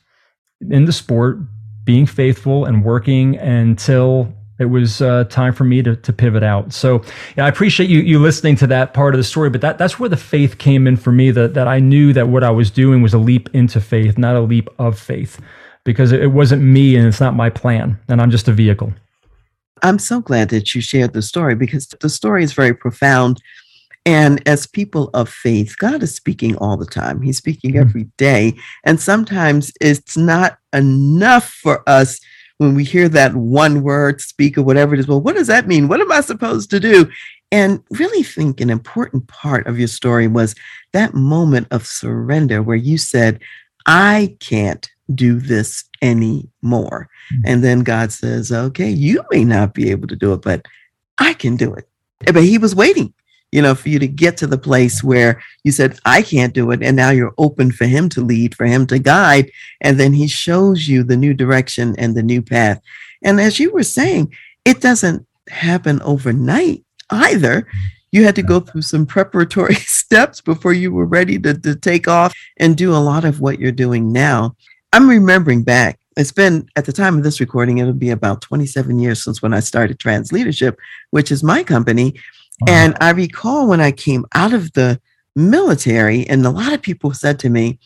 in 0.71 0.85
the 0.85 0.92
sport 0.92 1.38
being 1.85 2.07
faithful 2.07 2.64
and 2.64 2.85
working 2.85 3.37
until 3.38 4.33
it 4.61 4.66
was 4.66 5.00
uh, 5.00 5.25
time 5.25 5.52
for 5.52 5.64
me 5.64 5.83
to, 5.83 5.97
to 5.97 6.12
pivot 6.12 6.42
out. 6.42 6.73
So 6.73 7.02
yeah, 7.37 7.47
I 7.47 7.49
appreciate 7.49 7.88
you 7.88 8.00
you 8.00 8.21
listening 8.21 8.57
to 8.57 8.66
that 8.69 8.95
part 8.95 9.14
of 9.14 9.19
the 9.19 9.25
story, 9.25 9.50
but 9.50 9.62
that 9.62 9.78
that's 9.78 9.99
where 9.99 10.09
the 10.09 10.19
faith 10.19 10.59
came 10.59 10.87
in 10.87 10.97
for 10.97 11.11
me 11.11 11.30
that 11.30 11.54
that 11.54 11.66
I 11.66 11.80
knew 11.80 12.12
that 12.12 12.28
what 12.28 12.45
I 12.45 12.50
was 12.50 12.71
doing 12.71 13.02
was 13.02 13.14
a 13.14 13.19
leap 13.19 13.49
into 13.54 13.80
faith, 13.80 14.19
not 14.19 14.37
a 14.37 14.40
leap 14.40 14.69
of 14.78 14.99
faith, 14.99 15.40
because 15.85 16.12
it 16.12 16.33
wasn't 16.33 16.62
me 16.62 16.95
and 16.95 17.07
it's 17.09 17.21
not 17.21 17.35
my 17.35 17.49
plan, 17.49 17.99
and 18.09 18.21
I'm 18.21 18.30
just 18.30 18.49
a 18.49 18.52
vehicle. 18.52 18.92
I'm 19.82 19.99
so 19.99 20.20
glad 20.20 20.49
that 20.50 20.75
you 20.75 20.80
shared 20.80 21.12
the 21.12 21.22
story 21.22 21.54
because 21.54 21.88
the 21.88 22.08
story 22.08 22.44
is 22.44 22.52
very 22.52 22.75
profound. 22.75 23.40
And 24.06 24.46
as 24.49 24.66
people 24.66 25.10
of 25.12 25.28
faith, 25.28 25.76
God 25.78 26.02
is 26.02 26.14
speaking 26.14 26.56
all 26.56 26.76
the 26.76 26.87
time. 26.87 27.20
He's 27.20 27.37
speaking 27.37 27.72
mm-hmm. 27.72 27.88
every 27.88 28.04
day. 28.16 28.54
And 28.84 29.00
sometimes 29.00 29.72
it's 29.80 30.16
not 30.16 30.58
enough 30.72 31.49
for 31.49 31.82
us 31.88 32.18
when 32.58 32.75
we 32.75 32.84
hear 32.84 33.08
that 33.08 33.34
one 33.34 33.82
word 33.82 34.20
speak 34.20 34.58
or 34.58 34.62
whatever 34.62 34.94
it 34.94 35.00
is. 35.00 35.08
Well, 35.08 35.20
what 35.20 35.37
does 35.37 35.46
that 35.46 35.66
mean? 35.66 35.88
What 35.88 36.00
am 36.00 36.12
I 36.12 36.20
supposed 36.20 36.70
to 36.70 36.80
do? 36.80 37.10
And 37.52 37.82
really 37.90 38.22
think 38.22 38.60
an 38.60 38.70
important 38.70 39.26
part 39.28 39.66
of 39.66 39.78
your 39.78 39.88
story 39.88 40.28
was 40.28 40.54
that 40.92 41.14
moment 41.14 41.68
of 41.70 41.87
surrender 41.87 42.62
where 42.62 42.76
you 42.76 42.96
said, 42.99 43.40
I 43.87 44.37
can't 44.40 44.88
do 45.14 45.38
this 45.38 45.84
anymore. 46.02 47.08
Mm-hmm. 47.32 47.42
And 47.44 47.64
then 47.64 47.80
God 47.80 48.12
says, 48.12 48.52
okay, 48.52 48.90
you 48.90 49.22
may 49.30 49.44
not 49.44 49.74
be 49.74 49.90
able 49.90 50.08
to 50.08 50.16
do 50.16 50.32
it, 50.32 50.42
but 50.42 50.66
I 51.18 51.34
can 51.34 51.56
do 51.56 51.74
it. 51.74 51.88
But 52.26 52.44
he 52.44 52.58
was 52.58 52.74
waiting, 52.74 53.12
you 53.52 53.62
know, 53.62 53.74
for 53.74 53.88
you 53.88 53.98
to 53.98 54.08
get 54.08 54.36
to 54.38 54.46
the 54.46 54.58
place 54.58 55.02
where 55.02 55.42
you 55.64 55.72
said, 55.72 55.98
I 56.04 56.22
can't 56.22 56.54
do 56.54 56.70
it. 56.70 56.82
And 56.82 56.96
now 56.96 57.10
you're 57.10 57.34
open 57.38 57.72
for 57.72 57.86
him 57.86 58.08
to 58.10 58.20
lead, 58.20 58.54
for 58.54 58.66
him 58.66 58.86
to 58.88 58.98
guide. 58.98 59.50
And 59.80 59.98
then 59.98 60.12
he 60.12 60.26
shows 60.26 60.88
you 60.88 61.02
the 61.02 61.16
new 61.16 61.34
direction 61.34 61.94
and 61.98 62.14
the 62.14 62.22
new 62.22 62.42
path. 62.42 62.80
And 63.22 63.40
as 63.40 63.58
you 63.58 63.72
were 63.72 63.82
saying, 63.82 64.34
it 64.64 64.80
doesn't 64.80 65.26
happen 65.48 66.00
overnight 66.02 66.84
either. 67.10 67.66
You 68.12 68.24
had 68.24 68.36
to 68.36 68.42
go 68.42 68.60
through 68.60 68.82
some 68.82 69.06
preparatory 69.06 69.74
steps 70.10 70.40
before 70.40 70.72
you 70.72 70.92
were 70.92 71.06
ready 71.06 71.38
to, 71.38 71.54
to 71.54 71.76
take 71.76 72.08
off 72.08 72.34
and 72.58 72.76
do 72.76 72.92
a 72.92 72.98
lot 72.98 73.24
of 73.24 73.40
what 73.40 73.58
you're 73.58 73.72
doing 73.72 74.12
now. 74.12 74.56
I'm 74.92 75.09
remembering 75.09 75.62
back. 75.62 76.00
It's 76.16 76.32
been 76.32 76.68
at 76.76 76.85
the 76.85 76.92
time 76.92 77.16
of 77.16 77.23
this 77.23 77.40
recording, 77.40 77.78
it'll 77.78 77.92
be 77.92 78.11
about 78.11 78.42
27 78.42 78.99
years 78.99 79.23
since 79.23 79.40
when 79.40 79.54
I 79.54 79.61
started 79.61 79.99
Trans 79.99 80.32
Leadership, 80.32 80.78
which 81.11 81.30
is 81.30 81.44
my 81.44 81.62
company. 81.62 82.14
Wow. 82.61 82.73
And 82.73 82.97
I 83.00 83.11
recall 83.11 83.68
when 83.68 83.80
I 83.80 83.92
came 83.92 84.26
out 84.35 84.52
of 84.52 84.73
the 84.73 85.00
military, 85.37 86.28
and 86.28 86.44
a 86.44 86.50
lot 86.50 86.73
of 86.73 86.82
people 86.82 87.14
said 87.14 87.38
to 87.40 87.49
me, 87.49 87.78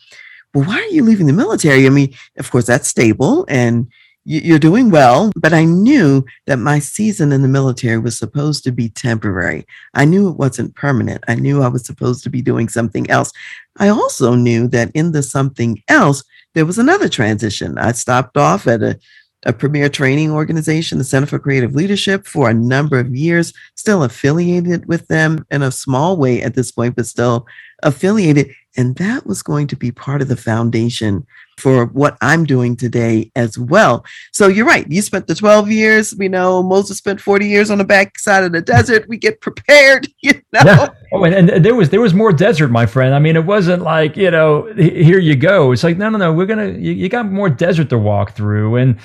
Well, 0.53 0.65
why 0.65 0.79
are 0.79 0.87
you 0.87 1.03
leaving 1.03 1.27
the 1.27 1.33
military? 1.33 1.85
I 1.85 1.89
mean, 1.89 2.13
of 2.37 2.49
course, 2.49 2.65
that's 2.65 2.87
stable 2.87 3.45
and 3.47 3.87
you're 4.25 4.59
doing 4.59 4.89
well, 4.89 5.31
but 5.35 5.53
I 5.53 5.65
knew 5.65 6.25
that 6.47 6.57
my 6.57 6.79
season 6.79 7.31
in 7.31 7.43
the 7.43 7.47
military 7.47 7.99
was 7.99 8.17
supposed 8.17 8.63
to 8.63 8.71
be 8.71 8.89
temporary. 8.89 9.67
I 9.93 10.05
knew 10.05 10.27
it 10.29 10.37
wasn't 10.37 10.75
permanent. 10.75 11.23
I 11.27 11.35
knew 11.35 11.61
I 11.61 11.67
was 11.67 11.85
supposed 11.85 12.23
to 12.23 12.31
be 12.31 12.41
doing 12.41 12.67
something 12.67 13.07
else. 13.09 13.31
I 13.77 13.89
also 13.89 14.33
knew 14.33 14.67
that 14.69 14.89
in 14.95 15.11
the 15.11 15.21
something 15.21 15.81
else, 15.87 16.23
there 16.55 16.65
was 16.65 16.79
another 16.79 17.07
transition. 17.07 17.77
I 17.77 17.91
stopped 17.91 18.35
off 18.35 18.65
at 18.65 18.81
a, 18.81 18.99
a 19.45 19.53
premier 19.53 19.89
training 19.89 20.31
organization, 20.31 20.97
the 20.97 21.03
Center 21.03 21.27
for 21.27 21.37
Creative 21.37 21.75
Leadership, 21.75 22.25
for 22.25 22.49
a 22.49 22.53
number 22.53 22.97
of 22.99 23.15
years, 23.15 23.53
still 23.75 24.03
affiliated 24.03 24.87
with 24.87 25.07
them 25.07 25.45
in 25.51 25.61
a 25.61 25.71
small 25.71 26.17
way 26.17 26.41
at 26.41 26.55
this 26.55 26.71
point, 26.71 26.95
but 26.95 27.05
still 27.05 27.45
affiliated. 27.83 28.49
And 28.77 28.95
that 28.97 29.25
was 29.25 29.41
going 29.41 29.67
to 29.67 29.75
be 29.75 29.91
part 29.91 30.21
of 30.21 30.27
the 30.27 30.35
foundation 30.35 31.25
for 31.57 31.85
what 31.85 32.17
I'm 32.21 32.43
doing 32.43 32.75
today 32.75 33.31
as 33.35 33.57
well. 33.57 34.05
So 34.33 34.47
you're 34.47 34.65
right. 34.65 34.85
You 34.91 35.01
spent 35.01 35.27
the 35.27 35.35
12 35.35 35.71
years. 35.71 36.13
We 36.17 36.27
know 36.27 36.61
Moses 36.61 36.97
spent 36.97 37.21
40 37.21 37.47
years 37.47 37.71
on 37.71 37.77
the 37.77 37.85
backside 37.85 38.43
of 38.43 38.51
the 38.51 38.61
desert. 38.61 39.07
We 39.07 39.17
get 39.17 39.39
prepared, 39.39 40.07
you 40.21 40.33
know. 40.51 40.61
Yeah. 40.65 40.89
Oh, 41.13 41.23
and, 41.23 41.49
and, 41.49 41.65
there 41.65 41.75
was 41.75 41.89
there 41.89 42.01
was 42.01 42.13
more 42.13 42.33
desert, 42.33 42.69
my 42.69 42.85
friend. 42.85 43.15
I 43.15 43.19
mean, 43.19 43.35
it 43.35 43.45
wasn't 43.45 43.83
like, 43.83 44.17
you 44.17 44.29
know, 44.29 44.71
here 44.73 45.19
you 45.19 45.35
go. 45.35 45.71
It's 45.71 45.83
like, 45.83 45.97
no, 45.97 46.09
no, 46.09 46.17
no, 46.17 46.33
we're 46.33 46.45
gonna 46.45 46.71
you, 46.71 46.91
you 46.91 47.07
got 47.07 47.31
more 47.31 47.49
desert 47.49 47.89
to 47.89 47.97
walk 47.97 48.33
through. 48.33 48.75
And 48.75 48.99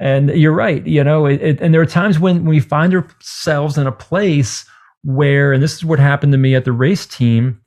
and 0.00 0.30
you're 0.30 0.52
right, 0.52 0.84
you 0.84 1.04
know, 1.04 1.26
it, 1.26 1.40
it, 1.40 1.60
and 1.60 1.72
there 1.72 1.80
are 1.80 1.86
times 1.86 2.18
when 2.18 2.44
we 2.44 2.58
find 2.58 2.92
ourselves 2.92 3.78
in 3.78 3.86
a 3.86 3.92
place 3.92 4.64
where, 5.04 5.52
and 5.52 5.62
this 5.62 5.74
is 5.74 5.84
what 5.84 6.00
happened 6.00 6.32
to 6.32 6.38
me 6.38 6.56
at 6.56 6.64
the 6.64 6.72
race 6.72 7.06
team 7.06 7.61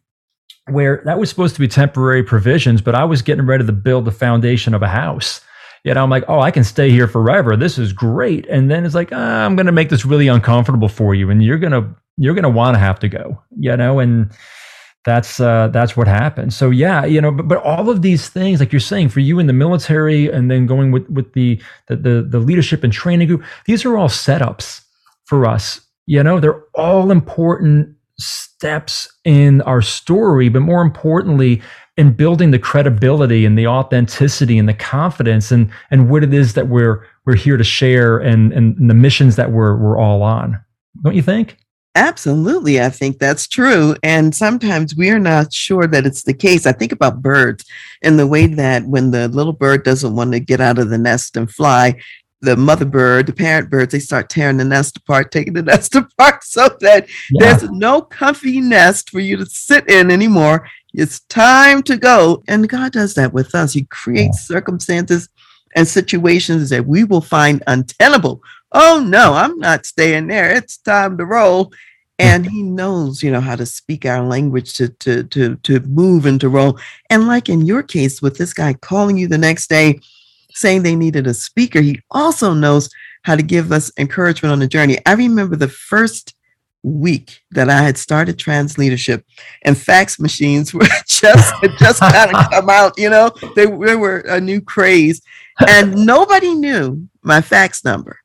where 0.70 1.02
that 1.06 1.20
was 1.20 1.30
supposed 1.30 1.56
to 1.56 1.62
be 1.62 1.68
temporary 1.68 2.24
provisions, 2.24 2.82
but 2.82 2.96
I 2.96 3.04
was 3.04 3.22
getting 3.22 3.46
ready 3.46 3.66
to 3.66 3.72
build 3.72 4.06
the 4.06 4.12
foundation 4.12 4.74
of 4.74 4.82
a 4.82 4.88
house. 4.88 5.42
You 5.84 5.94
know, 5.94 6.04
I'm 6.04 6.10
like, 6.10 6.24
oh, 6.28 6.40
I 6.40 6.50
can 6.50 6.64
stay 6.64 6.90
here 6.90 7.08
forever. 7.08 7.56
This 7.56 7.78
is 7.78 7.94
great. 7.94 8.48
And 8.48 8.72
then 8.72 8.86
it's 8.86 8.96
like, 8.96 9.10
ah, 9.12 9.46
I'm 9.46 9.56
going 9.56 9.68
to 9.68 9.72
make 9.72 9.90
this 9.90 10.04
really 10.04 10.28
uncomfortable 10.28 10.90
for 10.90 11.14
you, 11.14 11.30
and 11.30 11.44
you're 11.44 11.60
gonna 11.60 11.96
you're 12.18 12.34
gonna 12.34 12.50
want 12.50 12.76
to 12.76 12.80
have 12.80 13.00
to 13.00 13.08
go. 13.08 13.42
You 13.60 13.78
know, 13.78 14.00
and 14.00 14.32
that's 15.06 15.40
uh, 15.40 15.68
that's 15.68 15.96
what 15.96 16.08
happened. 16.08 16.52
So 16.54 16.72
yeah, 16.72 17.06
you 17.06 17.22
know, 17.22 17.32
but, 17.32 17.48
but 17.48 17.64
all 17.64 17.92
of 17.92 18.02
these 18.02 18.28
things, 18.28 18.60
like 18.60 18.74
you're 18.74 18.80
saying, 18.80 19.10
for 19.10 19.20
you 19.20 19.38
in 19.38 19.46
the 19.46 19.54
military, 19.54 20.32
and 20.32 20.50
then 20.50 20.66
going 20.66 20.92
with 20.92 21.08
with 21.10 21.32
the 21.34 21.62
the 21.88 21.96
the, 21.96 22.28
the 22.28 22.40
leadership 22.40 22.84
and 22.84 22.92
training 22.92 23.28
group, 23.28 23.44
these 23.68 23.86
are 23.86 23.96
all 23.96 24.10
setups 24.10 24.82
for 25.26 25.46
us. 25.46 25.80
You 26.08 26.24
know, 26.24 26.40
they're 26.40 26.64
all 26.74 27.12
important 27.12 27.95
steps 28.20 29.08
in 29.24 29.62
our 29.62 29.82
story, 29.82 30.50
but 30.50 30.62
more 30.62 30.82
importantly, 30.82 31.62
in 31.98 32.12
building 32.12 32.52
the 32.52 32.60
credibility 32.60 33.46
and 33.46 33.58
the 33.58 33.68
authenticity 33.68 34.58
and 34.58 34.68
the 34.68 34.74
confidence 34.74 35.52
and 35.52 35.72
and 35.92 36.10
what 36.10 36.24
it 36.24 36.34
is 36.34 36.54
that 36.54 36.68
we're 36.68 37.06
we're 37.26 37.36
here 37.36 37.58
to 37.58 37.64
share 37.64 38.18
and 38.18 38.52
and 38.54 38.90
the 38.90 38.94
missions 38.94 39.36
that 39.36 39.52
we're 39.52 39.76
we're 39.78 39.98
all 39.98 40.22
on. 40.22 40.60
Don't 41.02 41.16
you 41.16 41.22
think? 41.22 41.58
Absolutely. 41.98 42.82
I 42.82 42.90
think 42.90 43.20
that's 43.20 43.48
true. 43.48 43.96
And 44.04 44.36
sometimes 44.36 44.98
we 44.98 45.10
are 45.12 45.20
not 45.20 45.54
sure 45.54 45.88
that 45.88 46.06
it's 46.06 46.24
the 46.24 46.34
case. 46.34 46.66
I 46.66 46.74
think 46.74 46.92
about 46.92 47.22
birds 47.22 47.64
and 48.02 48.20
the 48.20 48.28
way 48.28 48.48
that 48.48 48.86
when 48.86 49.12
the 49.12 49.30
little 49.30 49.54
bird 49.54 49.84
doesn't 49.86 50.14
want 50.14 50.34
to 50.34 50.42
get 50.42 50.60
out 50.60 50.78
of 50.78 50.90
the 50.90 50.98
nest 50.98 51.38
and 51.38 51.50
fly, 51.50 51.98
the 52.42 52.56
mother 52.56 52.86
bird, 52.86 53.28
the 53.28 53.34
parent 53.34 53.70
birds, 53.70 53.92
they 53.92 54.00
start 54.00 54.30
tearing 54.30 54.58
the 54.58 54.66
nest 54.66 54.98
apart, 54.98 55.32
taking 55.32 55.54
the 55.54 55.62
nest 55.64 55.96
apart 55.96 56.44
so 56.44 56.70
that 56.82 57.08
yeah. 57.32 57.58
there's 57.58 57.70
no 57.72 58.02
comfy 58.02 58.62
nest 58.62 59.10
for 59.10 59.20
you 59.20 59.38
to 59.38 59.46
sit 59.46 59.90
in 59.90 60.12
anymore. 60.12 60.68
It's 60.94 61.22
time 61.22 61.84
to 61.84 61.98
go. 61.98 62.44
And 62.48 62.70
God 62.70 62.94
does 62.94 63.14
that 63.16 63.34
with 63.34 63.54
us. 63.56 63.74
He 63.74 63.84
creates 63.84 64.50
yeah. 64.50 64.56
circumstances 64.56 65.30
and 65.76 65.88
situations 65.88 66.70
that 66.70 66.86
we 66.86 67.04
will 67.04 67.22
find 67.22 67.62
untenable. 67.68 68.42
Oh 68.72 69.04
no, 69.06 69.34
I'm 69.34 69.58
not 69.60 69.86
staying 69.86 70.28
there. 70.28 70.52
It's 70.52 70.78
time 70.78 71.18
to 71.18 71.26
roll. 71.26 71.72
And 72.18 72.46
he 72.50 72.64
knows, 72.64 73.22
you 73.22 73.32
know, 73.32 73.42
how 73.42 73.56
to 73.56 73.66
speak 73.66 74.06
our 74.06 74.22
language 74.22 74.74
to 74.76 74.90
to 74.90 75.24
to 75.24 75.56
to 75.56 75.80
move 75.82 76.26
and 76.26 76.40
to 76.42 76.50
roll. 76.50 76.80
And 77.10 77.28
like 77.28 77.50
in 77.50 77.66
your 77.66 77.84
case 77.84 78.22
with 78.22 78.38
this 78.38 78.54
guy 78.54 78.74
calling 78.74 79.18
you 79.18 79.28
the 79.28 79.38
next 79.38 79.68
day, 79.68 80.00
saying 80.56 80.82
they 80.82 80.96
needed 80.96 81.28
a 81.28 81.34
speaker, 81.34 81.82
he 81.82 82.02
also 82.10 82.54
knows 82.54 82.90
how 83.24 83.36
to 83.36 83.44
give 83.44 83.72
us 83.72 83.92
encouragement 83.98 84.52
on 84.52 84.60
the 84.60 84.68
journey. 84.68 84.98
I 85.06 85.14
remember 85.14 85.56
the 85.56 85.68
first 85.68 86.34
week 86.82 87.42
that 87.52 87.70
I 87.70 87.82
had 87.82 87.98
started 87.98 88.38
trans 88.38 88.78
leadership 88.78 89.26
and 89.64 89.78
fax 89.78 90.20
machines 90.20 90.74
were 90.74 90.86
just 91.08 91.54
just 91.80 92.00
kind 92.00 92.36
of 92.36 92.50
come 92.52 92.70
out, 92.70 92.94
you 92.98 93.10
know, 93.10 93.32
they, 93.56 93.66
they 93.66 93.96
were 93.96 94.20
a 94.20 94.40
new 94.40 94.62
craze 94.62 95.22
and 95.68 96.06
nobody 96.06 96.54
knew 96.54 97.08
my 97.22 97.42
fax 97.42 97.84
number. 97.84 98.20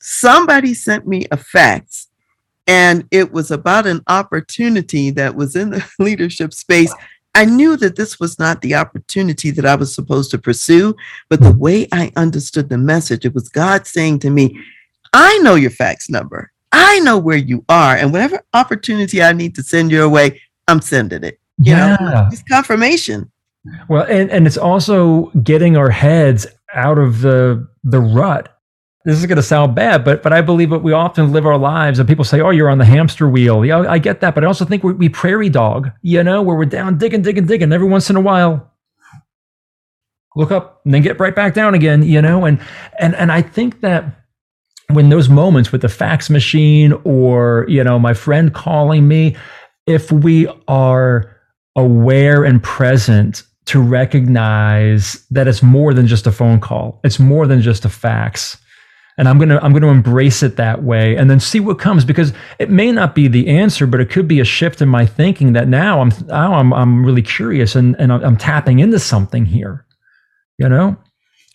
Somebody 0.00 0.74
sent 0.74 1.06
me 1.06 1.26
a 1.30 1.36
fax 1.36 2.08
and 2.66 3.06
it 3.10 3.32
was 3.32 3.50
about 3.50 3.86
an 3.86 4.02
opportunity 4.08 5.10
that 5.10 5.34
was 5.34 5.54
in 5.54 5.70
the 5.70 5.86
leadership 5.98 6.52
space 6.54 6.92
I 7.34 7.46
knew 7.46 7.76
that 7.78 7.96
this 7.96 8.20
was 8.20 8.38
not 8.38 8.60
the 8.60 8.74
opportunity 8.74 9.50
that 9.52 9.64
I 9.64 9.74
was 9.74 9.94
supposed 9.94 10.30
to 10.32 10.38
pursue, 10.38 10.94
but 11.28 11.40
the 11.40 11.52
way 11.52 11.88
I 11.92 12.12
understood 12.16 12.68
the 12.68 12.78
message, 12.78 13.24
it 13.24 13.34
was 13.34 13.48
God 13.48 13.86
saying 13.86 14.18
to 14.20 14.30
me, 14.30 14.60
I 15.12 15.38
know 15.38 15.54
your 15.54 15.70
fax 15.70 16.10
number. 16.10 16.52
I 16.72 17.00
know 17.00 17.18
where 17.18 17.36
you 17.36 17.64
are. 17.68 17.96
And 17.96 18.12
whatever 18.12 18.42
opportunity 18.54 19.22
I 19.22 19.32
need 19.32 19.54
to 19.54 19.62
send 19.62 19.90
your 19.90 20.08
way, 20.08 20.40
I'm 20.68 20.80
sending 20.80 21.24
it. 21.24 21.38
You 21.58 21.72
yeah. 21.72 21.96
know, 22.00 22.28
it's 22.32 22.42
confirmation. 22.42 23.30
Well, 23.88 24.04
and, 24.08 24.30
and 24.30 24.46
it's 24.46 24.56
also 24.56 25.26
getting 25.42 25.76
our 25.76 25.90
heads 25.90 26.46
out 26.74 26.98
of 26.98 27.20
the 27.20 27.68
the 27.84 28.00
rut. 28.00 28.58
This 29.04 29.18
is 29.18 29.26
going 29.26 29.36
to 29.36 29.42
sound 29.42 29.74
bad, 29.74 30.04
but 30.04 30.22
but 30.22 30.32
I 30.32 30.40
believe 30.40 30.70
that 30.70 30.78
we 30.78 30.92
often 30.92 31.32
live 31.32 31.44
our 31.44 31.58
lives, 31.58 31.98
and 31.98 32.08
people 32.08 32.24
say, 32.24 32.40
"Oh, 32.40 32.50
you're 32.50 32.70
on 32.70 32.78
the 32.78 32.84
hamster 32.84 33.28
wheel." 33.28 33.64
Yeah, 33.64 33.80
I 33.80 33.98
get 33.98 34.20
that, 34.20 34.34
but 34.34 34.44
I 34.44 34.46
also 34.46 34.64
think 34.64 34.84
we, 34.84 34.92
we 34.92 35.08
prairie 35.08 35.48
dog. 35.48 35.90
You 36.02 36.22
know, 36.22 36.40
where 36.42 36.56
we're 36.56 36.66
down 36.66 36.98
digging, 36.98 37.22
digging, 37.22 37.46
digging. 37.46 37.72
Every 37.72 37.88
once 37.88 38.10
in 38.10 38.16
a 38.16 38.20
while, 38.20 38.70
look 40.36 40.52
up 40.52 40.82
and 40.84 40.94
then 40.94 41.02
get 41.02 41.18
right 41.18 41.34
back 41.34 41.54
down 41.54 41.74
again. 41.74 42.02
You 42.04 42.22
know, 42.22 42.44
and 42.44 42.60
and 42.98 43.16
and 43.16 43.32
I 43.32 43.42
think 43.42 43.80
that 43.80 44.04
when 44.90 45.08
those 45.08 45.28
moments 45.28 45.72
with 45.72 45.80
the 45.80 45.88
fax 45.88 46.30
machine 46.30 46.92
or 47.04 47.66
you 47.68 47.82
know 47.82 47.98
my 47.98 48.14
friend 48.14 48.54
calling 48.54 49.08
me, 49.08 49.36
if 49.86 50.12
we 50.12 50.46
are 50.68 51.36
aware 51.76 52.44
and 52.44 52.62
present 52.62 53.42
to 53.64 53.80
recognize 53.80 55.24
that 55.30 55.46
it's 55.46 55.62
more 55.62 55.94
than 55.94 56.06
just 56.06 56.26
a 56.26 56.32
phone 56.32 56.60
call. 56.60 57.00
It's 57.04 57.18
more 57.18 57.46
than 57.46 57.62
just 57.62 57.84
a 57.84 57.88
fax. 57.88 58.58
And 59.18 59.28
I'm 59.28 59.38
gonna 59.38 59.58
I'm 59.62 59.72
gonna 59.72 59.88
embrace 59.88 60.42
it 60.42 60.56
that 60.56 60.82
way, 60.82 61.16
and 61.16 61.30
then 61.30 61.38
see 61.38 61.60
what 61.60 61.78
comes 61.78 62.04
because 62.04 62.32
it 62.58 62.70
may 62.70 62.90
not 62.90 63.14
be 63.14 63.28
the 63.28 63.46
answer, 63.48 63.86
but 63.86 64.00
it 64.00 64.08
could 64.08 64.26
be 64.26 64.40
a 64.40 64.44
shift 64.44 64.80
in 64.80 64.88
my 64.88 65.04
thinking 65.04 65.52
that 65.52 65.68
now 65.68 66.00
I'm 66.00 66.12
now 66.26 66.54
I'm 66.54 66.72
I'm 66.72 67.04
really 67.04 67.22
curious 67.22 67.74
and 67.74 67.94
and 67.98 68.10
I'm 68.10 68.36
tapping 68.36 68.78
into 68.78 68.98
something 68.98 69.44
here, 69.44 69.84
you 70.56 70.68
know. 70.68 70.96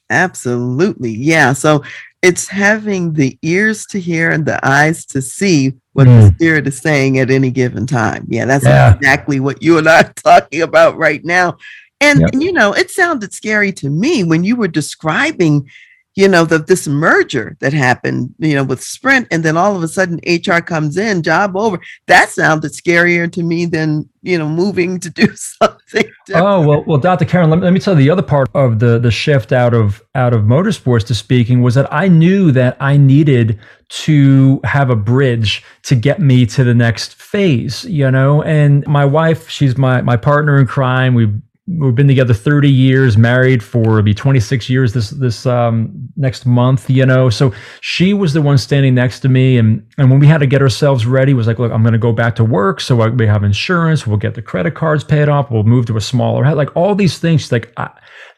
Absolutely, 0.09 1.11
yeah. 1.11 1.53
So 1.53 1.83
it's 2.21 2.47
having 2.47 3.13
the 3.13 3.37
ears 3.41 3.85
to 3.87 3.99
hear 3.99 4.29
and 4.29 4.45
the 4.45 4.59
eyes 4.65 5.05
to 5.05 5.21
see 5.21 5.73
what 5.93 6.07
mm. 6.07 6.21
the 6.21 6.35
spirit 6.35 6.67
is 6.67 6.77
saying 6.77 7.19
at 7.19 7.29
any 7.29 7.51
given 7.51 7.85
time. 7.85 8.25
Yeah, 8.27 8.45
that's 8.45 8.65
yeah. 8.65 8.93
exactly 8.95 9.39
what 9.39 9.61
you 9.61 9.77
and 9.77 9.87
I 9.87 10.01
are 10.01 10.13
talking 10.15 10.61
about 10.61 10.97
right 10.97 11.23
now. 11.23 11.57
And, 11.99 12.19
yep. 12.19 12.29
and, 12.33 12.43
you 12.43 12.51
know, 12.51 12.73
it 12.73 12.91
sounded 12.91 13.33
scary 13.33 13.71
to 13.73 13.89
me 13.89 14.23
when 14.23 14.43
you 14.43 14.55
were 14.55 14.67
describing 14.67 15.69
you 16.17 16.27
know, 16.27 16.45
the, 16.45 16.57
this 16.57 16.87
merger 16.87 17.55
that 17.59 17.73
happened, 17.73 18.33
you 18.39 18.55
know, 18.55 18.63
with 18.63 18.81
Sprint, 18.81 19.27
and 19.29 19.45
then 19.45 19.55
all 19.55 19.75
of 19.75 19.83
a 19.83 19.87
sudden 19.87 20.19
HR 20.25 20.61
comes 20.61 20.97
in, 20.97 21.21
job 21.21 21.55
over. 21.55 21.79
That 22.07 22.29
sounded 22.29 22.71
scarier 22.71 23.31
to 23.31 23.43
me 23.43 23.67
than 23.67 24.09
you 24.23 24.35
know 24.35 24.49
moving 24.49 24.99
to 25.01 25.11
do 25.11 25.27
something. 25.35 26.09
Different. 26.25 26.47
Oh 26.47 26.67
well, 26.67 26.83
well, 26.87 26.97
Dr. 26.97 27.25
Karen, 27.25 27.51
let 27.51 27.57
me, 27.57 27.65
let 27.65 27.71
me 27.71 27.79
tell 27.79 27.93
you 27.93 28.03
the 28.03 28.09
other 28.09 28.23
part 28.23 28.49
of 28.55 28.79
the 28.79 28.97
the 28.97 29.11
shift 29.11 29.51
out 29.51 29.75
of 29.75 30.03
out 30.15 30.33
of 30.33 30.41
motorsports 30.41 31.05
to 31.05 31.15
speaking 31.15 31.61
was 31.61 31.75
that 31.75 31.87
I 31.93 32.07
knew 32.07 32.51
that 32.51 32.77
I 32.79 32.97
needed 32.97 33.59
to 33.89 34.59
have 34.63 34.89
a 34.89 34.95
bridge 34.95 35.63
to 35.83 35.95
get 35.95 36.19
me 36.19 36.47
to 36.47 36.63
the 36.63 36.73
next 36.73 37.13
phase, 37.13 37.85
you 37.85 38.09
know. 38.09 38.41
And 38.41 38.85
my 38.87 39.05
wife, 39.05 39.47
she's 39.49 39.77
my 39.77 40.01
my 40.01 40.17
partner 40.17 40.59
in 40.59 40.65
crime. 40.65 41.13
We 41.13 41.31
we've 41.67 41.95
been 41.95 42.07
together 42.07 42.33
30 42.33 42.69
years 42.69 43.17
married 43.17 43.61
for 43.61 44.01
be 44.01 44.13
26 44.13 44.69
years 44.69 44.93
this 44.93 45.09
this 45.11 45.45
um, 45.45 45.91
next 46.15 46.45
month 46.45 46.89
you 46.89 47.05
know? 47.05 47.29
So 47.29 47.53
she 47.81 48.13
was 48.13 48.33
the 48.33 48.41
one 48.41 48.57
standing 48.57 48.95
next 48.95 49.19
to 49.21 49.29
me 49.29 49.57
and 49.57 49.85
and 49.97 50.09
when 50.09 50.19
we 50.19 50.27
had 50.27 50.39
to 50.39 50.47
get 50.47 50.61
ourselves 50.61 51.05
ready 51.05 51.33
was 51.33 51.47
like 51.47 51.59
look 51.59 51.71
i'm 51.71 51.81
going 51.81 51.93
to 51.93 51.99
go 51.99 52.13
back 52.13 52.35
to 52.35 52.43
work 52.43 52.79
so 52.79 53.09
we 53.09 53.27
have 53.27 53.43
insurance 53.43 54.07
we'll 54.07 54.17
get 54.17 54.35
the 54.35 54.41
credit 54.41 54.75
cards 54.75 55.03
paid 55.03 55.29
off 55.29 55.51
we'll 55.51 55.63
move 55.63 55.85
to 55.85 55.97
a 55.97 56.01
smaller 56.01 56.55
like 56.55 56.75
all 56.75 56.95
these 56.95 57.19
things 57.19 57.41
she's 57.41 57.51
like 57.51 57.73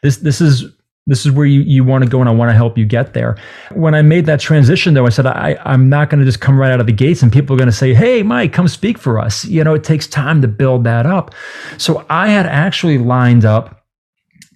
this 0.02 0.18
this 0.18 0.40
is 0.40 0.64
this 1.10 1.26
is 1.26 1.32
where 1.32 1.46
you, 1.46 1.60
you 1.60 1.82
want 1.82 2.04
to 2.04 2.10
go 2.10 2.20
and 2.20 2.28
I 2.28 2.32
want 2.32 2.50
to 2.50 2.54
help 2.54 2.78
you 2.78 2.86
get 2.86 3.14
there. 3.14 3.36
When 3.72 3.94
I 3.94 4.02
made 4.02 4.26
that 4.26 4.40
transition 4.40 4.94
though, 4.94 5.06
I 5.06 5.10
said, 5.10 5.26
I, 5.26 5.58
I'm 5.64 5.88
not 5.88 6.08
going 6.08 6.20
to 6.20 6.24
just 6.24 6.40
come 6.40 6.58
right 6.58 6.70
out 6.70 6.80
of 6.80 6.86
the 6.86 6.92
gates 6.92 7.22
and 7.22 7.32
people 7.32 7.54
are 7.54 7.58
going 7.58 7.68
to 7.68 7.76
say, 7.76 7.92
Hey, 7.92 8.22
Mike, 8.22 8.52
come 8.52 8.68
speak 8.68 8.96
for 8.96 9.18
us. 9.18 9.44
You 9.44 9.64
know, 9.64 9.74
it 9.74 9.84
takes 9.84 10.06
time 10.06 10.40
to 10.42 10.48
build 10.48 10.84
that 10.84 11.06
up. 11.06 11.34
So 11.78 12.06
I 12.08 12.28
had 12.28 12.46
actually 12.46 12.98
lined 12.98 13.44
up 13.44 13.76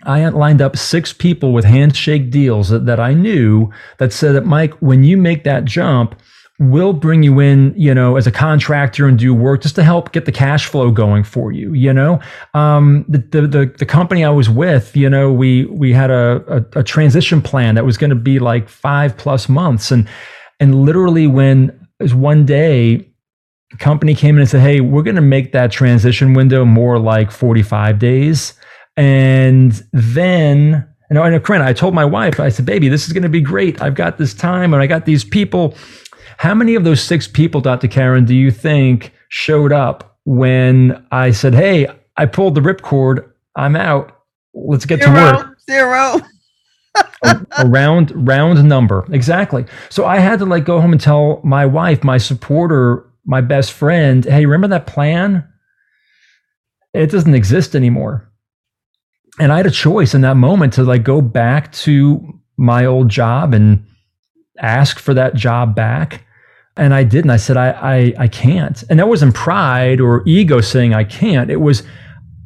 I 0.07 0.19
had 0.19 0.35
lined 0.35 0.61
up 0.61 0.77
six 0.77 1.15
people 1.15 1.55
with 1.55 1.65
handshake 1.65 2.31
deals 2.31 2.69
that, 2.69 2.85
that 2.85 3.01
I 3.01 3.15
knew 3.15 3.71
that 3.97 4.13
said 4.13 4.35
that 4.35 4.45
Mike, 4.45 4.75
when 4.75 5.03
you 5.03 5.17
make 5.17 5.45
that 5.45 5.65
jump, 5.65 6.15
we'll 6.61 6.93
bring 6.93 7.23
you 7.23 7.41
in, 7.41 7.75
you 7.77 7.93
know, 7.93 8.17
as 8.17 8.27
a 8.27 8.33
contractor 8.33 9.09
and 9.09 9.19
do 9.19 9.35
work 9.35 9.63
just 9.63 9.75
to 9.75 9.83
help 9.83 10.13
get 10.13 10.25
the 10.25 10.33
cash 10.33 10.67
flow 10.67 10.91
going 10.91 11.25
for 11.25 11.51
you. 11.51 11.73
You 11.73 11.93
know, 11.93 12.21
um, 12.55 13.05
the, 13.09 13.19
the, 13.19 13.47
the 13.47 13.75
the 13.79 13.87
company 13.87 14.25
I 14.25 14.31
was 14.31 14.49
with, 14.49 14.97
you 14.97 15.11
know, 15.11 15.33
we 15.33 15.65
we 15.67 15.93
had 15.93 16.11
a 16.11 16.65
a, 16.75 16.81
a 16.81 16.83
transition 16.83 17.43
plan 17.43 17.75
that 17.75 17.85
was 17.85 17.97
going 17.97 18.11
to 18.11 18.17
be 18.17 18.39
like 18.39 18.69
five 18.69 19.17
plus 19.17 19.49
months, 19.49 19.91
and 19.91 20.09
and 20.61 20.85
literally 20.85 21.27
when 21.27 21.71
it 21.99 22.05
was 22.05 22.15
one 22.15 22.47
day, 22.47 23.09
company 23.79 24.15
came 24.15 24.37
in 24.37 24.43
and 24.43 24.51
said, 24.51 24.61
"Hey, 24.61 24.81
we're 24.81 25.03
going 25.03 25.17
to 25.17 25.23
make 25.23 25.53
that 25.53 25.73
transition 25.73 26.35
window 26.35 26.65
more 26.65 26.99
like 26.99 27.31
forty 27.31 27.63
five 27.63 27.99
days," 27.99 28.55
and 28.97 29.83
then. 29.93 30.89
You 31.11 31.17
know, 31.17 31.23
and 31.23 31.63
I 31.63 31.73
told 31.75 31.95
my 31.95 32.05
wife, 32.05 32.41
I 32.41 32.49
said, 32.49 32.65
"Baby, 32.65 32.89
this 32.89 33.07
is 33.07 33.13
going 33.13 33.23
to 33.23 33.29
be 33.29 33.43
great. 33.43 33.81
I've 33.81 33.95
got 33.95 34.17
this 34.17 34.33
time, 34.33 34.73
and 34.73 34.83
I 34.83 34.87
got 34.87 35.05
these 35.05 35.23
people." 35.23 35.77
How 36.39 36.55
many 36.55 36.75
of 36.75 36.85
those 36.85 37.03
six 37.03 37.27
people, 37.27 37.61
Dr. 37.61 37.89
Karen, 37.89 38.25
do 38.25 38.35
you 38.35 38.51
think 38.51 39.13
showed 39.29 39.73
up 39.73 40.19
when 40.25 41.07
I 41.11 41.31
said, 41.31 41.55
Hey, 41.55 41.87
I 42.17 42.27
pulled 42.27 42.55
the 42.55 42.61
ripcord, 42.61 43.29
I'm 43.57 43.77
out. 43.77 44.21
Let's 44.55 44.87
get 44.87 45.03
zero, 45.03 45.15
to 45.15 45.37
work. 45.39 45.59
Zero. 45.69 46.21
a, 47.25 47.47
a 47.59 47.67
round 47.67 48.13
round 48.29 48.65
number. 48.69 49.07
Exactly. 49.11 49.67
So 49.91 50.07
I 50.07 50.19
had 50.19 50.39
to 50.41 50.47
like 50.47 50.65
go 50.65 50.81
home 50.81 50.93
and 50.93 51.01
tell 51.01 51.41
my 51.43 51.67
wife, 51.67 52.05
my 52.05 52.19
supporter, 52.19 53.07
my 53.25 53.41
best 53.41 53.73
friend, 53.73 54.25
hey, 54.25 54.47
remember 54.47 54.69
that 54.69 54.87
plan? 54.87 55.49
It 56.93 57.11
doesn't 57.11 57.35
exist 57.35 57.75
anymore. 57.75 58.31
And 59.41 59.53
I 59.53 59.57
had 59.57 59.67
a 59.67 59.71
choice 59.71 60.15
in 60.15 60.21
that 60.21 60.37
moment 60.37 60.75
to 60.75 60.85
like 60.85 61.03
go 61.03 61.21
back 61.21 61.73
to 61.73 62.41
my 62.57 62.85
old 62.85 63.09
job 63.09 63.53
and 63.53 63.85
ask 64.59 64.99
for 64.99 65.15
that 65.15 65.35
job 65.35 65.75
back. 65.75 66.25
And 66.77 66.93
I 66.93 67.05
didn't. 67.05 67.31
I 67.31 67.37
said, 67.37 67.57
I, 67.57 67.71
I, 67.71 68.15
I 68.19 68.29
can't. 68.29 68.83
And 68.91 68.99
that 68.99 69.09
wasn't 69.09 69.35
pride 69.35 70.01
or 70.01 70.23
ego 70.27 70.61
saying 70.61 70.93
I 70.93 71.05
can't. 71.05 71.51
It 71.51 71.61
was, 71.61 71.85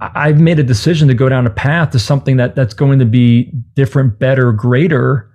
I've 0.00 0.38
made 0.38 0.58
a 0.58 0.62
decision 0.62 1.08
to 1.08 1.14
go 1.14 1.28
down 1.28 1.46
a 1.46 1.50
path 1.50 1.90
to 1.92 1.98
something 1.98 2.36
that 2.36 2.54
that's 2.54 2.74
going 2.74 2.98
to 2.98 3.06
be 3.06 3.50
different, 3.74 4.18
better, 4.18 4.52
greater, 4.52 5.30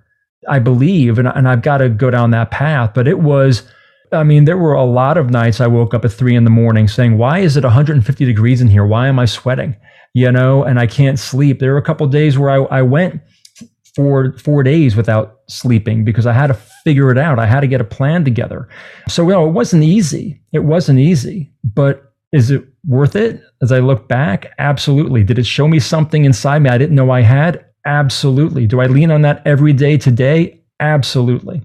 I 0.48 0.60
believe. 0.60 1.18
And, 1.18 1.26
and 1.26 1.48
I've 1.48 1.62
got 1.62 1.78
to 1.78 1.88
go 1.88 2.10
down 2.10 2.30
that 2.30 2.52
path. 2.52 2.92
But 2.94 3.08
it 3.08 3.18
was, 3.18 3.64
I 4.12 4.22
mean, 4.22 4.44
there 4.44 4.58
were 4.58 4.74
a 4.74 4.84
lot 4.84 5.18
of 5.18 5.28
nights 5.28 5.60
I 5.60 5.66
woke 5.66 5.92
up 5.92 6.04
at 6.04 6.12
three 6.12 6.36
in 6.36 6.44
the 6.44 6.50
morning 6.50 6.86
saying, 6.86 7.18
why 7.18 7.40
is 7.40 7.56
it 7.56 7.64
150 7.64 8.24
degrees 8.24 8.60
in 8.60 8.68
here? 8.68 8.86
Why 8.86 9.08
am 9.08 9.18
I 9.18 9.24
sweating? 9.24 9.76
You 10.12 10.30
know, 10.30 10.62
and 10.62 10.78
I 10.78 10.86
can't 10.86 11.18
sleep. 11.18 11.58
There 11.58 11.72
were 11.72 11.78
a 11.78 11.82
couple 11.82 12.06
days 12.06 12.38
where 12.38 12.50
I, 12.50 12.78
I 12.78 12.82
went 12.82 13.20
four 13.94 14.36
four 14.38 14.62
days 14.62 14.96
without 14.96 15.33
sleeping 15.48 16.04
because 16.04 16.26
I 16.26 16.32
had 16.32 16.48
to 16.48 16.54
figure 16.54 17.10
it 17.10 17.18
out. 17.18 17.38
I 17.38 17.46
had 17.46 17.60
to 17.60 17.66
get 17.66 17.80
a 17.80 17.84
plan 17.84 18.24
together. 18.24 18.68
So 19.08 19.28
you 19.28 19.46
it 19.46 19.52
wasn't 19.52 19.84
easy. 19.84 20.40
It 20.52 20.60
wasn't 20.60 20.98
easy, 20.98 21.52
but 21.62 22.12
is 22.32 22.50
it 22.50 22.64
worth 22.86 23.16
it? 23.16 23.40
As 23.62 23.70
I 23.72 23.78
look 23.78 24.08
back, 24.08 24.52
absolutely. 24.58 25.22
Did 25.22 25.38
it 25.38 25.46
show 25.46 25.68
me 25.68 25.78
something 25.78 26.24
inside 26.24 26.60
me 26.60 26.70
I 26.70 26.78
didn't 26.78 26.96
know 26.96 27.10
I 27.10 27.22
had? 27.22 27.64
Absolutely. 27.86 28.66
Do 28.66 28.80
I 28.80 28.86
lean 28.86 29.10
on 29.10 29.22
that 29.22 29.42
every 29.46 29.72
day 29.72 29.96
today? 29.96 30.60
Absolutely. 30.80 31.62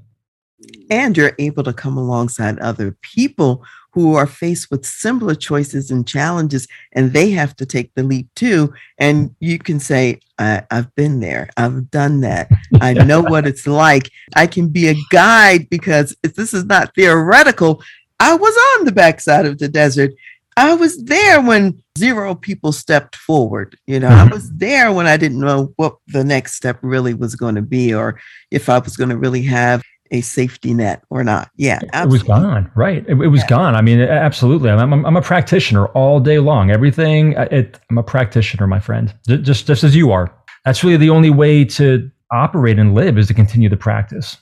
And 0.92 1.16
you're 1.16 1.34
able 1.40 1.64
to 1.64 1.74
come 1.74 1.98
alongside 1.98 2.60
other 2.60 2.98
people 3.02 3.64
who 3.92 4.16
are 4.16 4.28
faced 4.28 4.70
with 4.72 4.86
similar 4.86 5.36
choices 5.36 5.92
and 5.92 6.08
challenges, 6.08 6.68
and 6.94 7.12
they 7.12 7.32
have 7.32 7.56
to 7.58 7.66
take 7.66 7.94
the 7.96 8.04
leap 8.04 8.28
too. 8.36 8.74
And 8.98 9.36
you 9.40 9.60
can 9.60 9.80
say, 9.80 10.20
I, 10.38 10.64
have 10.72 10.94
been 10.96 11.20
there, 11.20 11.50
I've 11.58 11.90
done 11.92 12.22
that, 12.22 12.50
I 12.82 12.94
know 12.94 13.22
what 13.22 13.48
it's 13.48 13.68
like. 13.68 14.10
I 14.36 14.48
can 14.48 14.70
be 14.70 14.90
a 14.90 14.96
guide 15.10 15.70
because 15.70 16.16
this 16.24 16.54
is 16.54 16.66
not 16.66 16.94
theoretical. 16.96 17.82
I 18.20 18.36
was 18.36 18.80
on 18.80 18.86
the 18.86 18.92
backside 18.92 19.46
of 19.46 19.58
the 19.58 19.68
desert. 19.68 20.12
I 20.58 20.74
was 20.74 21.02
there 21.06 21.42
when 21.42 21.82
zero 21.98 22.36
people 22.36 22.74
stepped 22.74 23.16
forward. 23.16 23.78
You 23.88 24.00
know, 24.02 24.10
mm-hmm. 24.10 24.30
I 24.30 24.34
was 24.34 24.52
there 24.52 24.92
when 24.92 25.08
I 25.08 25.16
didn't 25.16 25.40
know 25.40 25.74
what 25.78 25.96
the 26.08 26.24
next 26.24 26.54
step 26.54 26.80
really 26.82 27.14
was 27.14 27.36
going 27.36 27.56
to 27.56 27.62
be 27.62 27.94
or 27.94 28.20
if 28.52 28.68
I 28.68 28.80
was 28.80 28.98
going 28.98 29.10
to 29.10 29.18
really 29.18 29.44
have 29.44 29.82
a 30.12 30.22
safety 30.22 30.74
net 30.74 31.04
or 31.10 31.24
not. 31.24 31.50
Yeah, 31.56 31.80
absolutely. 31.94 32.02
it 32.02 32.12
was 32.12 32.24
gone. 32.24 32.72
Right, 32.76 33.06
it, 33.08 33.12
it 33.12 33.28
was 33.28 33.42
yeah. 33.42 33.48
gone. 33.48 33.76
I 33.76 33.82
mean, 33.82 34.02
absolutely. 34.02 34.70
I'm, 34.70 34.94
I'm, 34.94 35.06
I'm, 35.06 35.18
a 35.18 35.22
practitioner 35.22 35.88
all 35.88 36.20
day 36.20 36.40
long. 36.40 36.72
Everything. 36.72 37.38
Uh, 37.38 37.48
it, 37.52 37.80
I'm 37.90 37.98
a 37.98 38.04
practitioner, 38.04 38.68
my 38.68 38.80
friend. 38.80 39.14
Just 39.28 39.68
just 39.68 39.84
as 39.84 39.96
you 39.96 40.12
are. 40.12 40.34
That's 40.66 40.84
really 40.84 40.98
the 40.98 41.10
only 41.10 41.30
way 41.30 41.66
to 41.66 42.10
operate 42.32 42.80
and 42.80 42.94
live 42.94 43.18
is 43.18 43.28
to 43.28 43.34
continue 43.34 43.70
to 43.70 43.78
practice. 43.78 44.38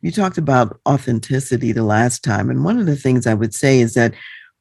You 0.00 0.10
talked 0.10 0.36
about 0.36 0.80
authenticity 0.88 1.72
the 1.72 1.84
last 1.84 2.24
time, 2.24 2.50
and 2.50 2.64
one 2.64 2.78
of 2.78 2.86
the 2.86 2.96
things 2.96 3.26
I 3.26 3.34
would 3.34 3.54
say 3.54 3.80
is 3.80 3.94
that 3.94 4.14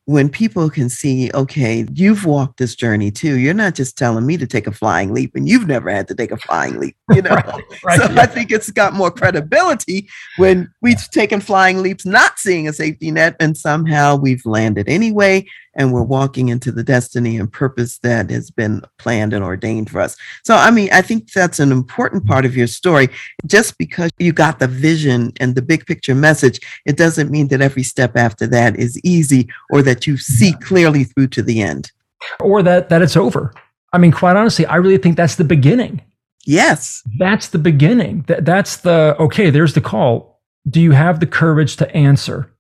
when 0.05 0.29
people 0.29 0.69
can 0.69 0.89
see, 0.89 1.31
okay, 1.33 1.85
you've 1.93 2.25
walked 2.25 2.57
this 2.57 2.75
journey 2.75 3.11
too. 3.11 3.37
You're 3.37 3.53
not 3.53 3.75
just 3.75 3.97
telling 3.97 4.25
me 4.25 4.35
to 4.37 4.47
take 4.47 4.67
a 4.67 4.71
flying 4.71 5.13
leap, 5.13 5.35
and 5.35 5.47
you've 5.47 5.67
never 5.67 5.89
had 5.89 6.07
to 6.07 6.15
take 6.15 6.31
a 6.31 6.37
flying 6.37 6.79
leap. 6.79 6.95
You 7.11 7.21
know, 7.21 7.31
right, 7.31 7.63
right, 7.83 7.99
so 7.99 8.09
yeah. 8.09 8.21
I 8.21 8.25
think 8.25 8.53
it's 8.53 8.71
got 8.71 8.93
more 8.93 9.11
credibility 9.11 10.07
when 10.37 10.71
we've 10.81 11.09
taken 11.11 11.41
flying 11.41 11.81
leaps, 11.81 12.05
not 12.05 12.39
seeing 12.39 12.69
a 12.69 12.73
safety 12.73 13.11
net, 13.11 13.35
and 13.41 13.57
somehow 13.57 14.15
we've 14.15 14.45
landed 14.45 14.87
anyway. 14.87 15.45
And 15.73 15.93
we're 15.93 16.03
walking 16.03 16.49
into 16.49 16.71
the 16.71 16.84
destiny 16.84 17.38
and 17.38 17.51
purpose 17.51 17.97
that 17.99 18.29
has 18.29 18.51
been 18.51 18.81
planned 18.97 19.34
and 19.34 19.43
ordained 19.43 19.89
for 19.89 20.01
us. 20.01 20.17
So, 20.43 20.55
I 20.55 20.71
mean, 20.71 20.89
I 20.91 21.01
think 21.01 21.31
that's 21.31 21.60
an 21.60 21.71
important 21.71 22.25
part 22.25 22.45
of 22.45 22.55
your 22.55 22.67
story. 22.67 23.10
Just 23.45 23.77
because 23.77 24.12
you 24.19 24.34
got 24.34 24.60
the 24.60 24.67
vision 24.67 25.31
and 25.39 25.55
the 25.55 25.62
big 25.62 25.86
picture 25.86 26.15
message, 26.15 26.60
it 26.86 26.97
doesn't 26.97 27.31
mean 27.31 27.47
that 27.49 27.62
every 27.62 27.84
step 27.84 28.17
after 28.17 28.47
that 28.47 28.75
is 28.77 28.99
easy 29.03 29.49
or 29.71 29.81
that 29.81 30.05
you 30.05 30.17
see 30.17 30.53
clearly 30.62 31.05
through 31.05 31.27
to 31.27 31.41
the 31.41 31.62
end. 31.62 31.91
Or 32.39 32.62
that 32.62 32.89
that 32.89 33.01
it's 33.01 33.17
over. 33.17 33.53
I 33.93 33.97
mean, 33.97 34.12
quite 34.12 34.36
honestly, 34.36 34.65
I 34.65 34.75
really 34.75 34.97
think 34.97 35.17
that's 35.17 35.36
the 35.36 35.43
beginning. 35.43 36.01
Yes. 36.45 37.01
That's 37.17 37.49
the 37.49 37.57
beginning. 37.57 38.25
That 38.27 38.45
that's 38.45 38.77
the 38.77 39.15
okay, 39.19 39.49
there's 39.49 39.73
the 39.73 39.81
call. 39.81 40.41
Do 40.69 40.79
you 40.79 40.91
have 40.91 41.19
the 41.19 41.25
courage 41.25 41.77
to 41.77 41.95
answer? 41.95 42.51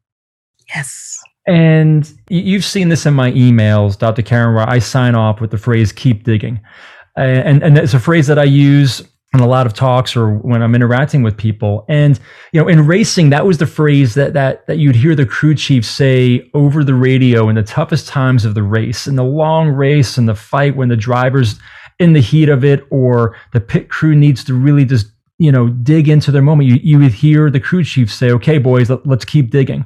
Yes. 0.73 1.19
And 1.47 2.11
you've 2.31 2.65
seen 2.65 2.89
this 2.89 3.05
in 3.05 3.13
my 3.13 3.31
emails, 3.31 3.97
Dr. 3.97 4.21
Karen, 4.21 4.55
where 4.55 4.67
I 4.67 4.79
sign 4.79 5.15
off 5.15 5.41
with 5.41 5.51
the 5.51 5.57
phrase 5.57 5.91
keep 5.91 6.23
digging. 6.23 6.61
And, 7.17 7.61
and 7.61 7.77
it's 7.77 7.93
a 7.93 7.99
phrase 7.99 8.27
that 8.27 8.39
I 8.39 8.45
use 8.45 9.03
in 9.33 9.41
a 9.41 9.47
lot 9.47 9.65
of 9.65 9.73
talks 9.73 10.15
or 10.15 10.35
when 10.35 10.61
I'm 10.61 10.73
interacting 10.73 11.23
with 11.23 11.37
people. 11.37 11.85
And, 11.89 12.19
you 12.53 12.61
know, 12.61 12.67
in 12.67 12.87
racing, 12.87 13.29
that 13.29 13.45
was 13.45 13.57
the 13.57 13.65
phrase 13.65 14.13
that, 14.15 14.33
that, 14.33 14.65
that 14.67 14.77
you'd 14.77 14.95
hear 14.95 15.13
the 15.13 15.25
crew 15.25 15.55
chief 15.55 15.85
say 15.85 16.49
over 16.53 16.83
the 16.83 16.93
radio 16.93 17.49
in 17.49 17.55
the 17.55 17.63
toughest 17.63 18.07
times 18.07 18.45
of 18.45 18.55
the 18.55 18.63
race, 18.63 19.07
in 19.07 19.15
the 19.15 19.23
long 19.23 19.69
race 19.69 20.17
and 20.17 20.27
the 20.27 20.35
fight 20.35 20.75
when 20.75 20.89
the 20.89 20.97
driver's 20.97 21.59
in 21.99 22.13
the 22.13 22.21
heat 22.21 22.49
of 22.49 22.63
it 22.63 22.85
or 22.89 23.35
the 23.53 23.61
pit 23.61 23.89
crew 23.89 24.15
needs 24.15 24.43
to 24.45 24.53
really 24.53 24.85
just, 24.85 25.07
you 25.37 25.51
know, 25.51 25.67
dig 25.69 26.07
into 26.07 26.31
their 26.31 26.41
moment. 26.41 26.69
You, 26.69 26.79
you 26.81 26.99
would 26.99 27.13
hear 27.13 27.49
the 27.49 27.59
crew 27.59 27.83
chief 27.83 28.11
say, 28.11 28.31
okay, 28.31 28.57
boys, 28.57 28.89
let, 28.89 29.05
let's 29.05 29.25
keep 29.25 29.49
digging 29.49 29.85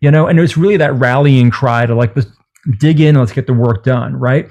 you 0.00 0.10
know, 0.10 0.26
and 0.26 0.38
it's 0.38 0.56
really 0.56 0.76
that 0.76 0.94
rallying 0.94 1.50
cry 1.50 1.86
to 1.86 1.94
like, 1.94 2.14
let's 2.16 2.28
dig 2.78 3.00
in, 3.00 3.16
let's 3.16 3.32
get 3.32 3.46
the 3.46 3.54
work 3.54 3.84
done, 3.84 4.16
right? 4.16 4.48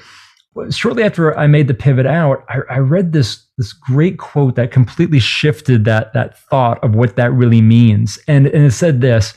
Shortly 0.69 1.03
after 1.03 1.38
I 1.38 1.47
made 1.47 1.67
the 1.67 1.73
pivot 1.73 2.06
out, 2.06 2.45
I, 2.47 2.60
I 2.69 2.77
read 2.77 3.12
this 3.12 3.43
this 3.58 3.73
great 3.73 4.17
quote 4.17 4.56
that 4.56 4.71
completely 4.71 5.19
shifted 5.19 5.86
that 5.86 6.13
that 6.13 6.38
thought 6.38 6.84
of 6.84 6.95
what 6.95 7.15
that 7.15 7.34
really 7.34 7.62
means, 7.62 8.19
and 8.27 8.45
and 8.45 8.65
it 8.65 8.71
said 8.71 9.01
this: 9.01 9.34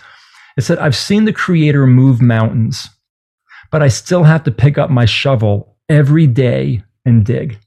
it 0.59 0.63
said, 0.63 0.79
"I've 0.79 0.97
seen 0.97 1.25
the 1.25 1.33
Creator 1.33 1.87
move 1.87 2.21
mountains, 2.21 2.91
but 3.71 3.83
I 3.83 3.89
still 3.89 4.25
have 4.25 4.45
to 4.45 4.51
pick 4.51 4.77
up 4.77 4.91
my 4.91 5.07
shovel 5.07 5.77
every 5.89 6.27
day 6.27 6.83
and 7.07 7.25
dig." 7.25 7.59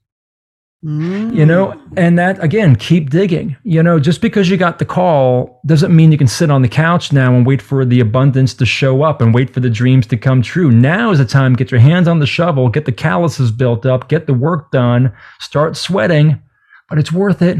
Mm. 0.83 1.35
You 1.35 1.45
know, 1.45 1.77
and 1.97 2.17
that 2.17 2.41
again, 2.41 2.77
keep 2.77 3.09
digging. 3.09 3.57
You 3.63 3.83
know, 3.83 3.99
just 3.99 4.21
because 4.21 4.49
you 4.49 4.55
got 4.55 4.79
the 4.79 4.85
call 4.85 5.59
doesn't 5.65 5.93
mean 5.93 6.11
you 6.11 6.17
can 6.17 6.27
sit 6.27 6.49
on 6.49 6.61
the 6.61 6.69
couch 6.69 7.11
now 7.11 7.35
and 7.35 7.45
wait 7.45 7.61
for 7.61 7.83
the 7.83 7.99
abundance 7.99 8.53
to 8.55 8.65
show 8.65 9.03
up 9.03 9.21
and 9.21 9.33
wait 9.33 9.49
for 9.49 9.59
the 9.59 9.69
dreams 9.69 10.07
to 10.07 10.17
come 10.17 10.41
true. 10.41 10.71
Now 10.71 11.11
is 11.11 11.19
the 11.19 11.25
time 11.25 11.55
get 11.55 11.71
your 11.71 11.81
hands 11.81 12.07
on 12.07 12.19
the 12.19 12.25
shovel, 12.25 12.69
get 12.69 12.85
the 12.85 12.93
calluses 12.93 13.51
built 13.51 13.85
up, 13.85 14.07
get 14.07 14.25
the 14.25 14.33
work 14.33 14.71
done, 14.71 15.11
start 15.41 15.75
sweating, 15.75 16.41
but 16.87 16.97
it's 16.97 17.11
worth 17.11 17.41
it. 17.41 17.57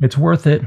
It's 0.00 0.16
worth 0.16 0.46
it. 0.46 0.62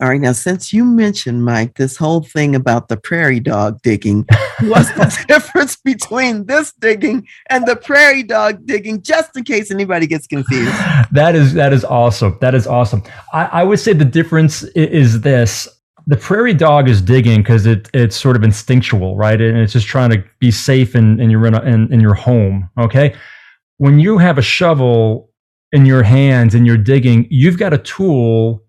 All 0.00 0.08
right. 0.08 0.20
Now, 0.20 0.32
since 0.32 0.72
you 0.72 0.84
mentioned, 0.84 1.44
Mike, 1.44 1.76
this 1.76 1.96
whole 1.96 2.22
thing 2.22 2.56
about 2.56 2.88
the 2.88 2.96
prairie 2.96 3.38
dog 3.38 3.80
digging, 3.82 4.26
what's 4.62 4.90
the 4.90 5.24
difference 5.28 5.76
between 5.76 6.46
this 6.46 6.72
digging 6.72 7.28
and 7.48 7.64
the 7.64 7.76
prairie 7.76 8.24
dog 8.24 8.66
digging, 8.66 9.02
just 9.02 9.36
in 9.36 9.44
case 9.44 9.70
anybody 9.70 10.08
gets 10.08 10.26
confused? 10.26 10.72
That 11.12 11.36
is 11.36 11.54
that 11.54 11.72
is 11.72 11.84
awesome. 11.84 12.36
That 12.40 12.56
is 12.56 12.66
awesome. 12.66 13.04
I, 13.32 13.44
I 13.44 13.62
would 13.62 13.78
say 13.78 13.92
the 13.92 14.04
difference 14.04 14.64
is 14.74 15.20
this. 15.20 15.68
The 16.08 16.16
prairie 16.16 16.54
dog 16.54 16.88
is 16.88 17.00
digging 17.00 17.42
because 17.42 17.64
it, 17.64 17.88
it's 17.94 18.16
sort 18.16 18.34
of 18.34 18.42
instinctual, 18.42 19.16
right? 19.16 19.40
And 19.40 19.56
it's 19.56 19.72
just 19.72 19.86
trying 19.86 20.10
to 20.10 20.22
be 20.40 20.50
safe 20.50 20.96
in, 20.96 21.20
in 21.20 21.30
your 21.30 21.46
in, 21.46 21.92
in 21.92 22.00
your 22.00 22.14
home. 22.14 22.68
Okay. 22.78 23.14
When 23.76 24.00
you 24.00 24.18
have 24.18 24.38
a 24.38 24.42
shovel 24.42 25.30
in 25.70 25.86
your 25.86 26.02
hands 26.02 26.54
and 26.54 26.66
you're 26.66 26.76
digging, 26.76 27.28
you've 27.30 27.58
got 27.58 27.72
a 27.72 27.78
tool 27.78 28.63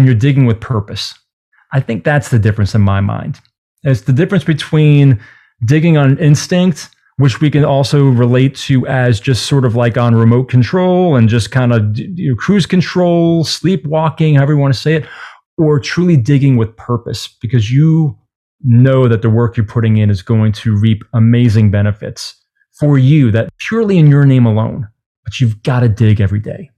and 0.00 0.06
you're 0.06 0.14
digging 0.14 0.46
with 0.46 0.58
purpose. 0.60 1.12
I 1.74 1.80
think 1.80 2.04
that's 2.04 2.30
the 2.30 2.38
difference 2.38 2.74
in 2.74 2.80
my 2.80 3.02
mind. 3.02 3.38
It's 3.82 4.00
the 4.00 4.14
difference 4.14 4.44
between 4.44 5.20
digging 5.66 5.98
on 5.98 6.16
instinct, 6.16 6.88
which 7.18 7.42
we 7.42 7.50
can 7.50 7.66
also 7.66 8.06
relate 8.06 8.54
to 8.54 8.86
as 8.86 9.20
just 9.20 9.44
sort 9.44 9.66
of 9.66 9.76
like 9.76 9.98
on 9.98 10.14
remote 10.14 10.48
control 10.48 11.16
and 11.16 11.28
just 11.28 11.50
kind 11.50 11.74
of 11.74 11.98
you 11.98 12.30
know, 12.30 12.34
cruise 12.34 12.64
control, 12.64 13.44
sleepwalking, 13.44 14.36
however 14.36 14.54
you 14.54 14.58
want 14.58 14.72
to 14.72 14.80
say 14.80 14.94
it, 14.94 15.06
or 15.58 15.78
truly 15.78 16.16
digging 16.16 16.56
with 16.56 16.74
purpose 16.78 17.28
because 17.42 17.70
you 17.70 18.16
know 18.62 19.06
that 19.06 19.20
the 19.20 19.28
work 19.28 19.54
you're 19.54 19.66
putting 19.66 19.98
in 19.98 20.08
is 20.08 20.22
going 20.22 20.52
to 20.52 20.74
reap 20.74 21.04
amazing 21.12 21.70
benefits 21.70 22.42
for 22.78 22.96
you 22.96 23.30
that 23.32 23.50
purely 23.58 23.98
in 23.98 24.06
your 24.06 24.24
name 24.24 24.46
alone, 24.46 24.88
but 25.24 25.40
you've 25.40 25.62
got 25.62 25.80
to 25.80 25.90
dig 25.90 26.22
every 26.22 26.40
day. 26.40 26.70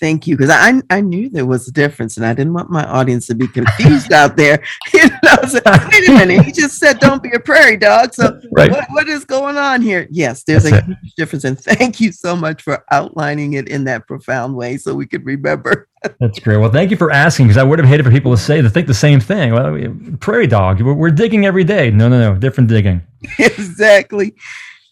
Thank 0.00 0.28
you, 0.28 0.36
because 0.36 0.50
I 0.50 0.80
I 0.90 1.00
knew 1.00 1.28
there 1.28 1.46
was 1.46 1.66
a 1.66 1.72
difference, 1.72 2.16
and 2.16 2.24
I 2.24 2.32
didn't 2.32 2.52
want 2.52 2.70
my 2.70 2.84
audience 2.84 3.26
to 3.26 3.34
be 3.34 3.48
confused 3.48 4.12
out 4.12 4.36
there. 4.36 4.62
You 4.94 5.04
know, 5.22 5.36
so, 5.46 5.60
wait 5.92 6.08
a 6.08 6.12
minute, 6.12 6.44
he 6.44 6.52
just 6.52 6.78
said 6.78 6.98
don't 6.98 7.22
be 7.22 7.30
a 7.32 7.38
prairie 7.38 7.76
dog. 7.76 8.14
So 8.14 8.40
right. 8.52 8.70
what, 8.70 8.86
what 8.90 9.08
is 9.08 9.24
going 9.24 9.56
on 9.56 9.82
here? 9.82 10.08
Yes, 10.10 10.44
there's 10.44 10.64
That's 10.64 10.86
a 10.86 10.90
it. 10.90 10.96
huge 11.02 11.14
difference, 11.16 11.44
and 11.44 11.58
thank 11.60 12.00
you 12.00 12.10
so 12.10 12.34
much 12.34 12.62
for 12.62 12.84
outlining 12.90 13.52
it 13.52 13.68
in 13.68 13.84
that 13.84 14.06
profound 14.06 14.56
way, 14.56 14.76
so 14.76 14.94
we 14.94 15.06
could 15.06 15.24
remember. 15.26 15.88
That's 16.20 16.38
great. 16.38 16.56
Well, 16.56 16.70
thank 16.70 16.90
you 16.90 16.96
for 16.96 17.10
asking, 17.10 17.46
because 17.46 17.58
I 17.58 17.62
would 17.64 17.78
have 17.78 17.88
hated 17.88 18.04
for 18.04 18.10
people 18.10 18.32
to 18.32 18.38
say 18.38 18.62
to 18.62 18.70
think 18.70 18.86
the 18.86 18.94
same 18.94 19.20
thing. 19.20 19.52
Well, 19.52 19.94
prairie 20.20 20.46
dog, 20.46 20.80
we're, 20.80 20.94
we're 20.94 21.10
digging 21.10 21.44
every 21.44 21.64
day. 21.64 21.90
No, 21.90 22.08
no, 22.08 22.18
no, 22.18 22.38
different 22.38 22.70
digging. 22.70 23.02
exactly. 23.38 24.34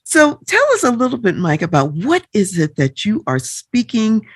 So 0.04 0.40
tell 0.46 0.72
us 0.72 0.84
a 0.84 0.90
little 0.90 1.18
bit, 1.18 1.36
Mike, 1.36 1.62
about 1.62 1.92
what 1.92 2.26
is 2.32 2.58
it 2.58 2.76
that 2.76 3.04
you 3.04 3.24
are 3.26 3.38
speaking 3.38 4.26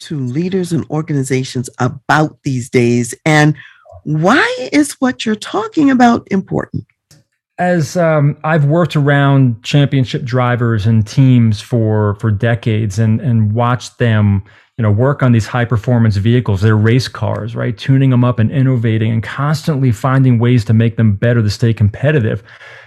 to 0.00 0.18
leaders 0.18 0.72
and 0.72 0.84
organizations 0.90 1.70
about 1.78 2.38
these 2.42 2.68
days? 2.70 3.14
And 3.24 3.56
why 4.04 4.68
is 4.72 4.92
what 5.00 5.24
you're 5.24 5.34
talking 5.34 5.90
about 5.90 6.26
important? 6.30 6.86
As 7.58 7.96
um, 7.96 8.36
I've 8.44 8.64
worked 8.64 8.96
around 8.96 9.62
championship 9.62 10.24
drivers 10.24 10.86
and 10.86 11.06
teams 11.06 11.60
for 11.60 12.16
for 12.16 12.30
decades, 12.30 12.98
and 12.98 13.20
and 13.20 13.54
watched 13.54 13.98
them, 13.98 14.42
you 14.76 14.82
know, 14.82 14.90
work 14.90 15.22
on 15.22 15.30
these 15.30 15.46
high 15.46 15.64
performance 15.64 16.16
vehicles, 16.16 16.62
their 16.62 16.76
race 16.76 17.06
cars, 17.06 17.54
right, 17.54 17.78
tuning 17.78 18.10
them 18.10 18.24
up 18.24 18.40
and 18.40 18.50
innovating, 18.50 19.12
and 19.12 19.22
constantly 19.22 19.92
finding 19.92 20.40
ways 20.40 20.64
to 20.64 20.74
make 20.74 20.96
them 20.96 21.14
better 21.14 21.42
to 21.42 21.50
stay 21.50 21.72
competitive. 21.72 22.42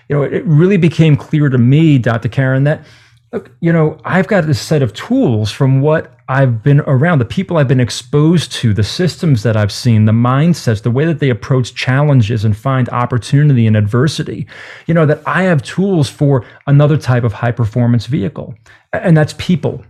You 0.10 0.17
know, 0.17 0.24
it 0.24 0.43
really 0.46 0.78
became 0.78 1.15
clear 1.15 1.48
to 1.48 1.58
me, 1.58 1.98
Dr. 1.98 2.28
Karen, 2.28 2.65
that 2.65 2.86
look, 3.32 3.52
you 3.60 3.74
know, 3.74 4.00
I've 4.06 4.28
got 4.28 4.46
this 4.46 4.62
set 4.62 4.82
of 4.82 4.94
tools 4.94 5.52
from 5.52 5.82
what 5.82 6.13
I've 6.30 6.62
been 6.62 6.82
around, 6.82 7.20
the 7.20 7.26
people 7.26 7.58
I've 7.58 7.68
been 7.68 7.80
exposed 7.80 8.52
to, 8.54 8.74
the 8.74 8.84
systems 8.84 9.44
that 9.44 9.56
I've 9.56 9.72
seen, 9.72 10.06
the 10.06 10.12
mindsets, 10.12 10.82
the 10.82 10.92
way 10.92 11.06
that 11.06 11.20
they 11.20 11.30
approach 11.30 11.74
challenges 11.74 12.44
and 12.44 12.56
find 12.56 12.90
opportunity 12.90 13.66
and 13.66 13.78
adversity. 13.78 14.48
You 14.88 14.94
know, 14.94 15.06
that 15.06 15.22
I 15.26 15.44
have 15.44 15.62
tools 15.62 16.10
for 16.10 16.46
another 16.68 16.98
type 16.98 17.24
of 17.24 17.34
high 17.34 17.52
performance 17.52 18.06
vehicle, 18.06 18.56
and 18.92 19.16
that's 19.16 19.34
people. 19.38 19.84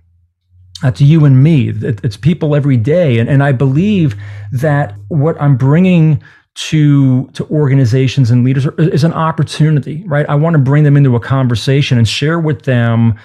That's 0.83 1.01
you 1.01 1.25
and 1.25 1.43
me. 1.43 1.69
It's 1.69 2.17
people 2.17 2.55
every 2.55 2.77
day. 2.77 3.17
And, 3.17 3.27
and 3.27 3.41
I 3.41 3.51
believe 3.51 4.15
that 4.51 4.93
what 5.07 5.39
I'm 5.41 5.57
bringing 5.57 6.21
to 6.57 7.27
to 7.33 7.45
organizations 7.49 8.31
and 8.31 8.43
leaders 8.43 8.65
is 8.77 9.03
an 9.03 9.13
opportunity 9.13 10.03
right 10.07 10.27
i 10.27 10.35
want 10.35 10.53
to 10.55 10.59
bring 10.59 10.83
them 10.83 10.97
into 10.97 11.15
a 11.15 11.19
conversation 11.19 11.97
and 11.97 12.07
share 12.07 12.39
with 12.39 12.63
them 12.63 13.15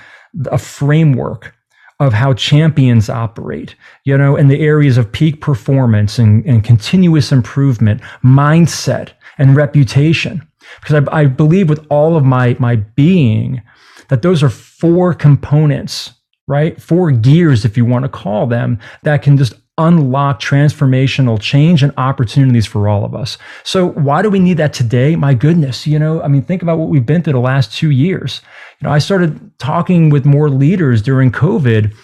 a 0.51 0.59
framework 0.59 1.55
of 2.01 2.13
how 2.13 2.35
champions 2.35 3.09
operate, 3.09 3.75
you 4.05 4.17
know, 4.17 4.37
in 4.37 4.49
the 4.49 4.61
areas 4.61 4.99
of 4.99 5.11
peak 5.13 5.41
performance 5.41 6.19
and, 6.19 6.45
and 6.47 6.65
continuous 6.65 7.31
improvement, 7.31 8.01
mindset 8.25 9.13
and 9.39 9.55
reputation. 9.55 10.47
Because 10.81 11.07
I, 11.09 11.21
I 11.21 11.27
believe 11.27 11.69
with 11.69 11.87
all 11.91 12.17
of 12.17 12.25
my, 12.25 12.57
my 12.59 12.77
being 12.77 13.63
that 14.09 14.23
those 14.23 14.43
are 14.43 14.51
four 14.51 15.15
components, 15.15 16.13
right? 16.49 16.81
Four 16.81 17.13
gears, 17.13 17.65
if 17.65 17.77
you 17.77 17.85
want 17.85 18.05
to 18.05 18.09
call 18.09 18.47
them, 18.47 18.79
that 19.05 19.23
can 19.23 19.37
just 19.37 19.55
unlock 19.79 20.41
transformational 20.41 21.41
change 21.41 21.83
and 21.83 21.93
opportunities 21.97 22.67
for 22.67 22.89
all 22.89 23.05
of 23.05 23.15
us. 23.15 23.39
So 23.65 23.89
why 23.89 24.21
do 24.21 24.29
we 24.29 24.39
need 24.39 24.59
that 24.59 24.75
today? 24.75 25.17
My 25.17 25.33
goodness, 25.33 25.87
you 25.87 25.99
know, 25.99 26.23
I 26.23 26.29
mean, 26.29 26.43
think 26.43 26.63
about 26.63 26.79
what 26.79 26.89
we've 26.89 27.07
been 27.07 27.23
through 27.23 27.33
the 27.33 27.41
last 27.41 27.73
two 27.73 27.91
years. 27.91 28.43
You 28.81 28.87
know, 28.87 28.93
I 28.93 28.99
started 28.99 29.59
talking 29.59 30.11
with 30.11 30.27
more 30.27 30.51
leaders 30.51 31.01
during 31.01 31.33
COVID 31.33 31.95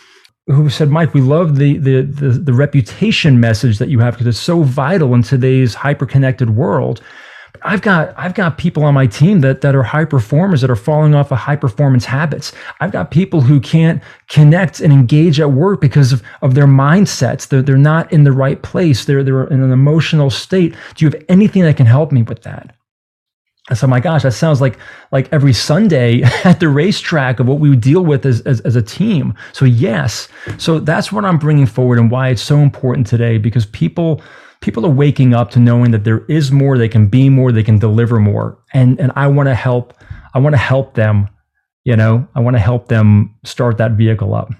who 0.46 0.70
said, 0.70 0.88
Mike, 0.88 1.12
we 1.12 1.20
love 1.20 1.56
the, 1.56 1.76
the, 1.76 2.00
the, 2.00 2.30
the 2.30 2.54
reputation 2.54 3.38
message 3.38 3.78
that 3.78 3.90
you 3.90 3.98
have 3.98 4.14
because 4.14 4.26
it's 4.26 4.40
so 4.40 4.62
vital 4.62 5.14
in 5.14 5.22
today's 5.22 5.74
hyper-connected 5.74 6.50
world. 6.50 7.02
I've 7.68 7.82
got 7.82 8.14
I've 8.16 8.32
got 8.32 8.56
people 8.56 8.82
on 8.84 8.94
my 8.94 9.06
team 9.06 9.40
that 9.40 9.60
that 9.60 9.74
are 9.74 9.82
high 9.82 10.06
performers 10.06 10.62
that 10.62 10.70
are 10.70 10.76
falling 10.76 11.14
off 11.14 11.30
of 11.30 11.36
high 11.36 11.56
performance 11.56 12.06
habits. 12.06 12.52
I've 12.80 12.92
got 12.92 13.10
people 13.10 13.42
who 13.42 13.60
can't 13.60 14.02
connect 14.28 14.80
and 14.80 14.90
engage 14.90 15.38
at 15.38 15.52
work 15.52 15.78
because 15.78 16.10
of, 16.10 16.22
of 16.40 16.54
their 16.54 16.66
mindsets. 16.66 17.46
They're 17.46 17.60
they're 17.60 17.76
not 17.76 18.10
in 18.10 18.24
the 18.24 18.32
right 18.32 18.62
place. 18.62 19.04
They're 19.04 19.22
they're 19.22 19.46
in 19.48 19.62
an 19.62 19.70
emotional 19.70 20.30
state. 20.30 20.74
Do 20.94 21.04
you 21.04 21.10
have 21.10 21.22
anything 21.28 21.62
that 21.64 21.76
can 21.76 21.84
help 21.84 22.10
me 22.10 22.22
with 22.22 22.42
that? 22.44 22.74
I 23.70 23.74
said, 23.74 23.90
my 23.90 24.00
gosh, 24.00 24.22
that 24.22 24.32
sounds 24.32 24.62
like 24.62 24.78
like 25.12 25.30
every 25.30 25.52
Sunday 25.52 26.22
at 26.44 26.60
the 26.60 26.70
racetrack 26.70 27.38
of 27.38 27.46
what 27.46 27.58
we 27.58 27.68
would 27.68 27.82
deal 27.82 28.02
with 28.02 28.24
as, 28.24 28.40
as, 28.42 28.62
as, 28.62 28.76
a 28.76 28.82
team. 28.82 29.34
So 29.52 29.66
yes, 29.66 30.28
so 30.56 30.78
that's 30.78 31.12
what 31.12 31.26
I'm 31.26 31.36
bringing 31.36 31.66
forward 31.66 31.98
and 31.98 32.10
why 32.10 32.30
it's 32.30 32.40
so 32.40 32.60
important 32.60 33.06
today 33.06 33.36
because 33.36 33.66
people 33.66 34.22
people 34.60 34.84
are 34.84 34.90
waking 34.90 35.34
up 35.34 35.50
to 35.52 35.58
knowing 35.58 35.90
that 35.92 36.04
there 36.04 36.24
is 36.26 36.50
more, 36.50 36.78
they 36.78 36.88
can 36.88 37.06
be 37.06 37.28
more, 37.28 37.52
they 37.52 37.62
can 37.62 37.78
deliver 37.78 38.18
more, 38.18 38.58
and 38.72 38.98
and 39.00 39.12
I 39.16 39.26
want 39.28 39.48
to 39.48 39.54
help. 39.54 39.94
I 40.34 40.38
want 40.38 40.54
to 40.54 40.58
help 40.58 40.94
them. 40.94 41.28
You 41.84 41.96
know, 41.96 42.28
I 42.34 42.40
want 42.40 42.54
to 42.54 42.60
help 42.60 42.88
them 42.88 43.34
start 43.44 43.78
that 43.78 43.92
vehicle 43.92 44.34
up. 44.34 44.52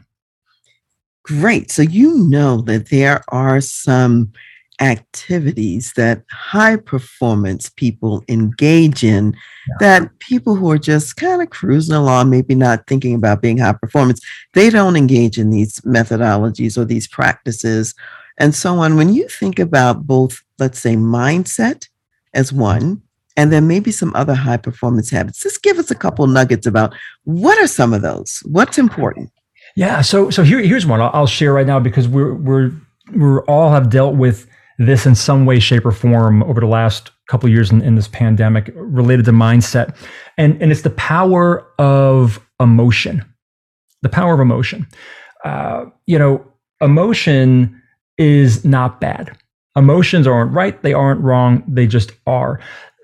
Great. 1.24 1.70
So 1.70 1.82
you 1.82 2.26
know 2.28 2.62
that 2.62 2.88
there 2.88 3.22
are 3.28 3.60
some 3.60 4.32
activities 4.80 5.92
that 5.94 6.22
high 6.30 6.76
performance 6.76 7.68
people 7.68 8.22
engage 8.28 9.02
in 9.02 9.34
yeah. 9.68 9.74
that 9.80 10.18
people 10.20 10.54
who 10.54 10.70
are 10.70 10.78
just 10.78 11.16
kind 11.16 11.42
of 11.42 11.50
cruising 11.50 11.94
along, 11.94 12.30
maybe 12.30 12.54
not 12.54 12.86
thinking 12.86 13.14
about 13.14 13.42
being 13.42 13.58
high 13.58 13.72
performance, 13.72 14.20
they 14.54 14.70
don't 14.70 14.96
engage 14.96 15.38
in 15.38 15.50
these 15.50 15.80
methodologies 15.80 16.78
or 16.78 16.84
these 16.84 17.08
practices 17.08 17.94
and 18.38 18.54
so 18.54 18.78
on. 18.78 18.96
When 18.96 19.12
you 19.12 19.28
think 19.28 19.58
about 19.58 20.06
both, 20.06 20.42
let's 20.58 20.78
say, 20.78 20.94
mindset 20.96 21.88
as 22.34 22.52
one, 22.52 23.02
and 23.36 23.52
then 23.52 23.68
maybe 23.68 23.92
some 23.92 24.12
other 24.16 24.34
high 24.34 24.56
performance 24.56 25.10
habits, 25.10 25.40
just 25.40 25.62
give 25.62 25.78
us 25.78 25.90
a 25.90 25.94
couple 25.94 26.26
nuggets 26.26 26.66
about 26.66 26.92
what 27.22 27.56
are 27.58 27.68
some 27.68 27.92
of 27.92 28.02
those? 28.02 28.42
What's 28.46 28.78
important? 28.78 29.30
Yeah. 29.76 30.00
So, 30.00 30.28
so 30.30 30.42
here, 30.42 30.60
here's 30.60 30.86
one 30.86 31.00
I'll, 31.00 31.10
I'll 31.12 31.26
share 31.26 31.52
right 31.52 31.66
now 31.66 31.78
because 31.78 32.08
we're, 32.08 32.34
we're, 32.34 32.72
we're 33.14 33.44
all 33.44 33.70
have 33.70 33.90
dealt 33.90 34.16
with 34.16 34.48
this 34.78 35.06
in 35.06 35.14
some 35.14 35.46
way, 35.46 35.60
shape, 35.60 35.86
or 35.86 35.92
form 35.92 36.42
over 36.42 36.60
the 36.60 36.66
last 36.66 37.12
couple 37.28 37.48
years 37.48 37.70
in, 37.70 37.80
in, 37.82 37.94
this 37.94 38.08
pandemic 38.08 38.72
related 38.74 39.24
to 39.26 39.32
mindset. 39.32 39.94
And, 40.36 40.60
and 40.62 40.72
it's 40.72 40.82
the 40.82 40.90
power 40.90 41.66
of 41.78 42.40
emotion. 42.58 43.24
The 44.02 44.08
power 44.08 44.34
of 44.34 44.40
emotion. 44.40 44.86
Uh, 45.44 45.86
you 46.06 46.18
know, 46.18 46.44
emotion 46.80 47.77
is 48.18 48.64
not 48.64 49.00
bad. 49.00 49.36
Emotions 49.76 50.26
aren't 50.26 50.52
right, 50.52 50.80
they 50.82 50.92
aren't 50.92 51.20
wrong, 51.20 51.62
they 51.68 51.86
just 51.86 52.12
are. 52.26 52.60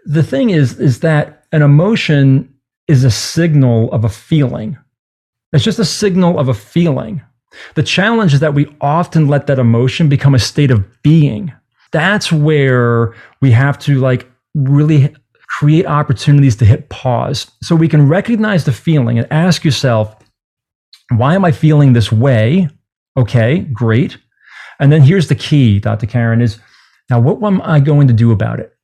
The 0.07 0.23
thing 0.23 0.51
is, 0.51 0.79
is 0.79 1.01
that 1.01 1.47
an 1.53 1.63
emotion 1.63 2.53
is 2.89 3.05
a 3.05 3.11
signal 3.11 3.91
of 3.93 4.05
a 4.05 4.09
feeling. 4.09 4.77
It's 5.53 5.65
just 5.65 5.79
a 5.79 5.85
signal 5.85 6.39
of 6.39 6.49
a 6.49 6.55
feeling. 6.55 7.23
The 7.77 7.83
challenge 7.85 8.35
is 8.35 8.41
that 8.41 8.55
we 8.55 8.75
often 8.81 9.29
let 9.29 9.47
that 9.47 9.61
emotion 9.61 10.09
become 10.09 10.35
a 10.35 10.41
state 10.41 10.73
of 10.73 11.03
being 11.03 11.53
that's 11.95 12.33
where 12.33 13.15
we 13.41 13.53
have 13.53 13.79
to 13.79 14.01
like 14.01 14.29
really 14.57 15.15
create 15.61 15.87
opportunities 15.87 16.57
to 16.57 16.65
hit 16.65 16.89
pause 16.89 17.49
so 17.63 17.77
we 17.77 17.89
can 17.89 18.09
recognize 18.09 18.65
the 18.65 18.73
feeling 18.73 19.17
and 19.17 19.29
ask 19.31 19.65
yourself, 19.65 20.17
why 21.15 21.37
am 21.37 21.45
I 21.45 21.53
feeling 21.53 21.93
this 21.93 22.11
way? 22.11 22.69
Okay, 23.17 23.61
great. 23.61 24.19
And 24.79 24.91
then 24.93 25.03
here's 25.03 25.29
the 25.29 25.35
key, 25.35 25.79
Dr. 25.79 26.07
Karen, 26.07 26.41
is 26.41 26.59
now 27.11 27.21
what 27.21 27.43
am 27.43 27.61
I 27.63 27.81
going 27.81 28.09
to 28.09 28.15
do 28.15 28.33
about 28.33 28.61
it? 28.61 28.75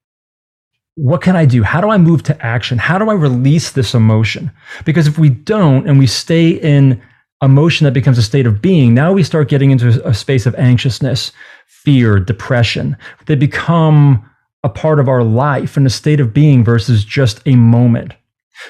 What 0.97 1.23
can 1.23 1.37
I 1.37 1.47
do? 1.47 1.63
How 1.63 1.81
do 1.81 1.89
I 1.89 1.99
move 1.99 2.23
to 2.25 2.45
action? 2.45 2.79
How 2.79 2.99
do 2.99 3.09
I 3.09 3.15
release 3.15 3.71
this 3.73 3.95
emotion? 3.95 4.51
Because 4.85 5.07
if 5.07 5.19
we 5.19 5.31
don't 5.31 5.89
and 5.89 5.99
we 5.99 6.07
stay 6.07 6.51
in 6.51 7.01
emotion 7.43 7.87
that 7.87 7.93
becomes 7.93 8.19
a 8.19 8.23
state 8.23 8.47
of 8.47 8.61
being, 8.61 8.93
now 8.93 9.13
we 9.13 9.23
start 9.23 9.49
getting 9.49 9.71
into 9.71 10.07
a 10.07 10.13
space 10.13 10.45
of 10.45 10.55
anxiousness, 10.57 11.33
fear, 11.67 12.19
depression. 12.21 12.97
They 13.27 13.35
become 13.35 14.29
a 14.63 14.69
part 14.69 15.01
of 15.01 15.09
our 15.09 15.25
life 15.25 15.77
and 15.77 15.87
a 15.87 15.91
state 15.91 16.21
of 16.21 16.35
being 16.35 16.65
versus 16.65 17.05
just 17.05 17.41
a 17.47 17.55
moment. 17.57 18.13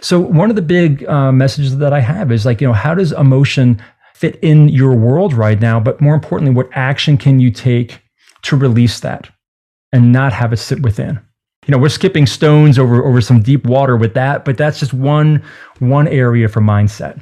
So, 0.01 0.21
one 0.21 0.51
of 0.51 0.57
the 0.57 0.63
big 0.63 1.05
uh, 1.07 1.33
messages 1.33 1.79
that 1.79 1.93
I 1.93 2.01
have 2.01 2.31
is 2.31 2.47
like, 2.47 2.61
you 2.61 2.69
know, 2.69 2.73
how 2.73 2.95
does 2.95 3.11
emotion 3.11 3.83
fit 4.21 4.39
in 4.43 4.69
your 4.69 4.95
world 4.95 5.33
right 5.33 5.61
now? 5.61 5.81
But 5.81 6.01
more 6.01 6.15
importantly, 6.15 6.55
what 6.55 6.69
action 6.73 7.17
can 7.17 7.41
you 7.41 7.51
take 7.51 8.01
to 8.43 8.57
release 8.57 9.01
that 9.01 9.31
and 9.93 10.13
not 10.13 10.33
have 10.33 10.53
it 10.53 10.59
sit 10.59 10.83
within? 10.83 11.19
You 11.67 11.73
know, 11.73 11.79
we're 11.79 11.89
skipping 11.89 12.27
stones 12.27 12.79
over 12.79 13.05
over 13.05 13.21
some 13.21 13.43
deep 13.43 13.65
water 13.65 13.97
with 13.97 14.15
that, 14.15 14.45
but 14.45 14.57
that's 14.57 14.79
just 14.79 14.93
one 14.93 15.43
one 15.79 16.09
area 16.09 16.49
for 16.49 16.61
mindset. 16.61 17.21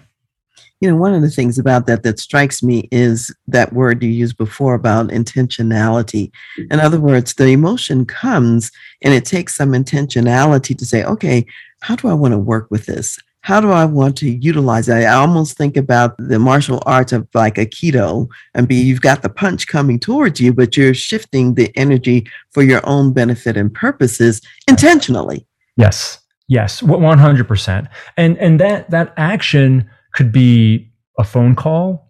You 0.81 0.89
know, 0.89 0.97
one 0.97 1.13
of 1.13 1.23
the 1.23 1.31
things 1.31 1.59
about 1.59 1.87
that 1.87 2.05
that 2.05 2.21
strikes 2.21 2.63
me 2.63 2.89
is 2.93 3.35
that 3.49 3.73
word 3.73 4.03
you 4.03 4.11
used 4.11 4.37
before 4.37 4.75
about 4.75 5.09
intentionality. 5.09 6.31
In 6.71 6.79
other 6.79 7.01
words, 7.01 7.35
the 7.35 7.49
emotion 7.49 8.07
comes 8.07 8.71
and 9.03 9.13
it 9.13 9.25
takes 9.25 9.57
some 9.57 9.73
intentionality 9.73 10.79
to 10.79 10.85
say, 10.85 11.03
okay, 11.03 11.45
how 11.81 11.97
do 11.97 12.07
I 12.07 12.15
want 12.15 12.33
to 12.33 12.39
work 12.39 12.71
with 12.71 12.87
this? 12.87 13.19
How 13.43 13.61
do 13.61 13.71
I 13.71 13.85
want 13.85 14.17
to 14.19 14.31
utilize 14.31 14.89
it? 14.89 14.95
I 14.95 15.15
almost 15.15 15.57
think 15.57 15.77
about 15.77 16.17
the 16.19 16.39
martial 16.39 16.83
arts 16.87 17.13
of 17.13 17.27
like 17.35 17.55
Aikido 17.55 18.29
and 18.55 18.69
be 18.69 18.75
you've 18.75 19.01
got 19.01 19.23
the 19.23 19.29
punch 19.29 19.69
coming 19.69 19.99
towards 19.99 20.41
you, 20.41 20.53
but 20.53 20.77
you're 20.77 20.95
shifting 20.95 21.55
the 21.55 21.71
energy 21.77 22.27
for 22.51 22.63
your 22.63 22.87
own 22.87 23.13
benefit 23.13 23.57
and 23.57 23.73
purposes 23.73 24.43
intentionally. 24.69 25.47
Yes. 25.77 26.19
Yes. 26.49 26.81
100%. 26.81 27.89
And 28.17 28.37
and 28.39 28.61
that 28.61 28.91
that 28.91 29.15
action 29.17 29.89
could 30.15 30.33
be 30.33 30.91
a 31.19 31.25
phone 31.25 31.55
call. 31.55 32.08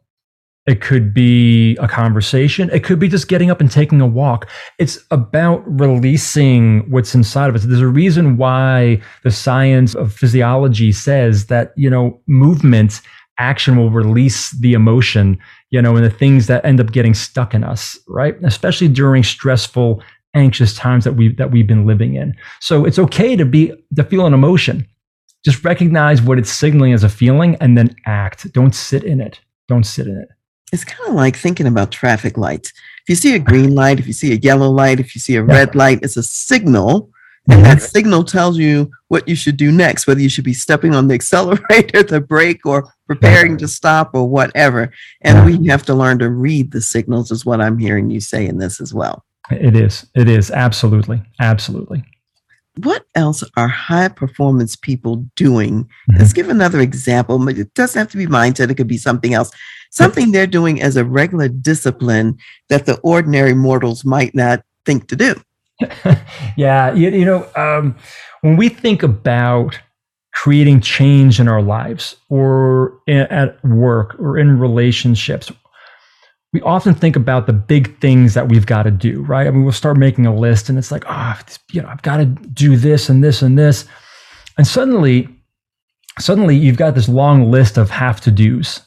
It 0.68 0.82
could 0.82 1.14
be 1.14 1.76
a 1.76 1.88
conversation. 1.88 2.68
It 2.70 2.84
could 2.84 2.98
be 2.98 3.08
just 3.08 3.26
getting 3.26 3.50
up 3.50 3.60
and 3.60 3.70
taking 3.70 4.00
a 4.00 4.06
walk. 4.06 4.48
It's 4.78 4.98
about 5.10 5.62
releasing 5.66 6.88
what's 6.90 7.14
inside 7.14 7.48
of 7.48 7.56
us. 7.56 7.64
There's 7.64 7.80
a 7.80 7.88
reason 7.88 8.36
why 8.36 9.00
the 9.24 9.30
science 9.30 9.94
of 9.94 10.12
physiology 10.12 10.92
says 10.92 11.46
that, 11.46 11.72
you 11.76 11.88
know, 11.88 12.20
movement, 12.26 13.00
action 13.38 13.78
will 13.78 13.90
release 13.90 14.50
the 14.60 14.74
emotion, 14.74 15.38
you 15.70 15.80
know, 15.80 15.96
and 15.96 16.04
the 16.04 16.10
things 16.10 16.48
that 16.48 16.64
end 16.66 16.80
up 16.80 16.92
getting 16.92 17.14
stuck 17.14 17.54
in 17.54 17.64
us, 17.64 17.98
right? 18.06 18.36
Especially 18.44 18.88
during 18.88 19.22
stressful, 19.22 20.02
anxious 20.34 20.74
times 20.74 21.04
that 21.04 21.14
we 21.14 21.34
that 21.36 21.50
we've 21.50 21.66
been 21.66 21.86
living 21.86 22.14
in. 22.14 22.36
So 22.60 22.84
it's 22.84 22.98
okay 22.98 23.36
to 23.36 23.46
be 23.46 23.72
to 23.96 24.04
feel 24.04 24.26
an 24.26 24.34
emotion 24.34 24.86
just 25.44 25.64
recognize 25.64 26.20
what 26.20 26.38
it's 26.38 26.50
signaling 26.50 26.92
as 26.92 27.04
a 27.04 27.08
feeling 27.08 27.56
and 27.56 27.78
then 27.78 27.94
act. 28.06 28.52
Don't 28.52 28.74
sit 28.74 29.04
in 29.04 29.20
it. 29.20 29.40
Don't 29.68 29.84
sit 29.84 30.06
in 30.06 30.16
it. 30.16 30.28
It's 30.72 30.84
kind 30.84 31.08
of 31.08 31.14
like 31.14 31.36
thinking 31.36 31.66
about 31.66 31.90
traffic 31.90 32.36
lights. 32.36 32.72
If 33.02 33.08
you 33.08 33.14
see 33.14 33.34
a 33.34 33.38
green 33.38 33.74
light, 33.74 33.98
if 33.98 34.06
you 34.06 34.12
see 34.12 34.32
a 34.32 34.36
yellow 34.36 34.70
light, 34.70 35.00
if 35.00 35.14
you 35.14 35.20
see 35.20 35.36
a 35.36 35.42
red 35.42 35.74
light, 35.74 36.00
it's 36.02 36.16
a 36.16 36.22
signal. 36.22 37.10
And 37.50 37.64
that 37.64 37.80
signal 37.80 38.24
tells 38.24 38.58
you 38.58 38.90
what 39.08 39.26
you 39.26 39.34
should 39.34 39.56
do 39.56 39.72
next, 39.72 40.06
whether 40.06 40.20
you 40.20 40.28
should 40.28 40.44
be 40.44 40.52
stepping 40.52 40.94
on 40.94 41.08
the 41.08 41.14
accelerator, 41.20 42.02
the 42.02 42.20
brake, 42.20 42.66
or 42.66 42.92
preparing 43.06 43.56
to 43.58 43.68
stop 43.68 44.10
or 44.12 44.28
whatever. 44.28 44.92
And 45.22 45.46
we 45.46 45.66
have 45.68 45.84
to 45.86 45.94
learn 45.94 46.18
to 46.18 46.28
read 46.28 46.72
the 46.72 46.82
signals, 46.82 47.30
is 47.30 47.46
what 47.46 47.62
I'm 47.62 47.78
hearing 47.78 48.10
you 48.10 48.20
say 48.20 48.46
in 48.46 48.58
this 48.58 48.80
as 48.80 48.92
well. 48.92 49.24
It 49.50 49.74
is. 49.74 50.06
It 50.14 50.28
is. 50.28 50.50
Absolutely. 50.50 51.22
Absolutely 51.40 52.04
what 52.84 53.04
else 53.14 53.42
are 53.56 53.68
high 53.68 54.08
performance 54.08 54.76
people 54.76 55.26
doing? 55.36 55.84
Mm-hmm. 55.84 56.18
Let's 56.18 56.32
give 56.32 56.48
another 56.48 56.80
example. 56.80 57.46
It 57.48 57.74
doesn't 57.74 57.98
have 57.98 58.10
to 58.12 58.16
be 58.16 58.26
mindset, 58.26 58.70
it 58.70 58.76
could 58.76 58.88
be 58.88 58.98
something 58.98 59.34
else. 59.34 59.50
Something 59.90 60.32
they're 60.32 60.46
doing 60.46 60.80
as 60.82 60.96
a 60.96 61.04
regular 61.04 61.48
discipline 61.48 62.38
that 62.68 62.86
the 62.86 62.98
ordinary 63.00 63.54
mortals 63.54 64.04
might 64.04 64.34
not 64.34 64.62
think 64.84 65.08
to 65.08 65.16
do. 65.16 65.34
yeah, 66.56 66.92
you, 66.92 67.10
you 67.10 67.24
know, 67.24 67.48
um, 67.56 67.96
when 68.42 68.56
we 68.56 68.68
think 68.68 69.02
about 69.02 69.78
creating 70.34 70.80
change 70.80 71.40
in 71.40 71.48
our 71.48 71.62
lives 71.62 72.16
or 72.28 73.00
in, 73.06 73.20
at 73.22 73.62
work 73.64 74.14
or 74.18 74.38
in 74.38 74.58
relationships, 74.58 75.50
we 76.52 76.60
often 76.62 76.94
think 76.94 77.16
about 77.16 77.46
the 77.46 77.52
big 77.52 77.98
things 78.00 78.34
that 78.34 78.48
we've 78.48 78.66
got 78.66 78.84
to 78.84 78.90
do, 78.90 79.22
right? 79.22 79.46
I 79.46 79.50
mean, 79.50 79.64
we'll 79.64 79.72
start 79.72 79.96
making 79.96 80.26
a 80.26 80.34
list 80.34 80.68
and 80.68 80.78
it's 80.78 80.90
like, 80.90 81.04
oh, 81.06 81.38
you 81.72 81.82
know, 81.82 81.88
I've 81.88 82.02
got 82.02 82.18
to 82.18 82.24
do 82.24 82.76
this 82.76 83.08
and 83.08 83.22
this 83.22 83.42
and 83.42 83.58
this. 83.58 83.84
And 84.56 84.66
suddenly, 84.66 85.28
suddenly 86.18 86.56
you've 86.56 86.78
got 86.78 86.94
this 86.94 87.08
long 87.08 87.50
list 87.50 87.76
of 87.76 87.90
have 87.90 88.20
to 88.22 88.30
do's 88.30 88.80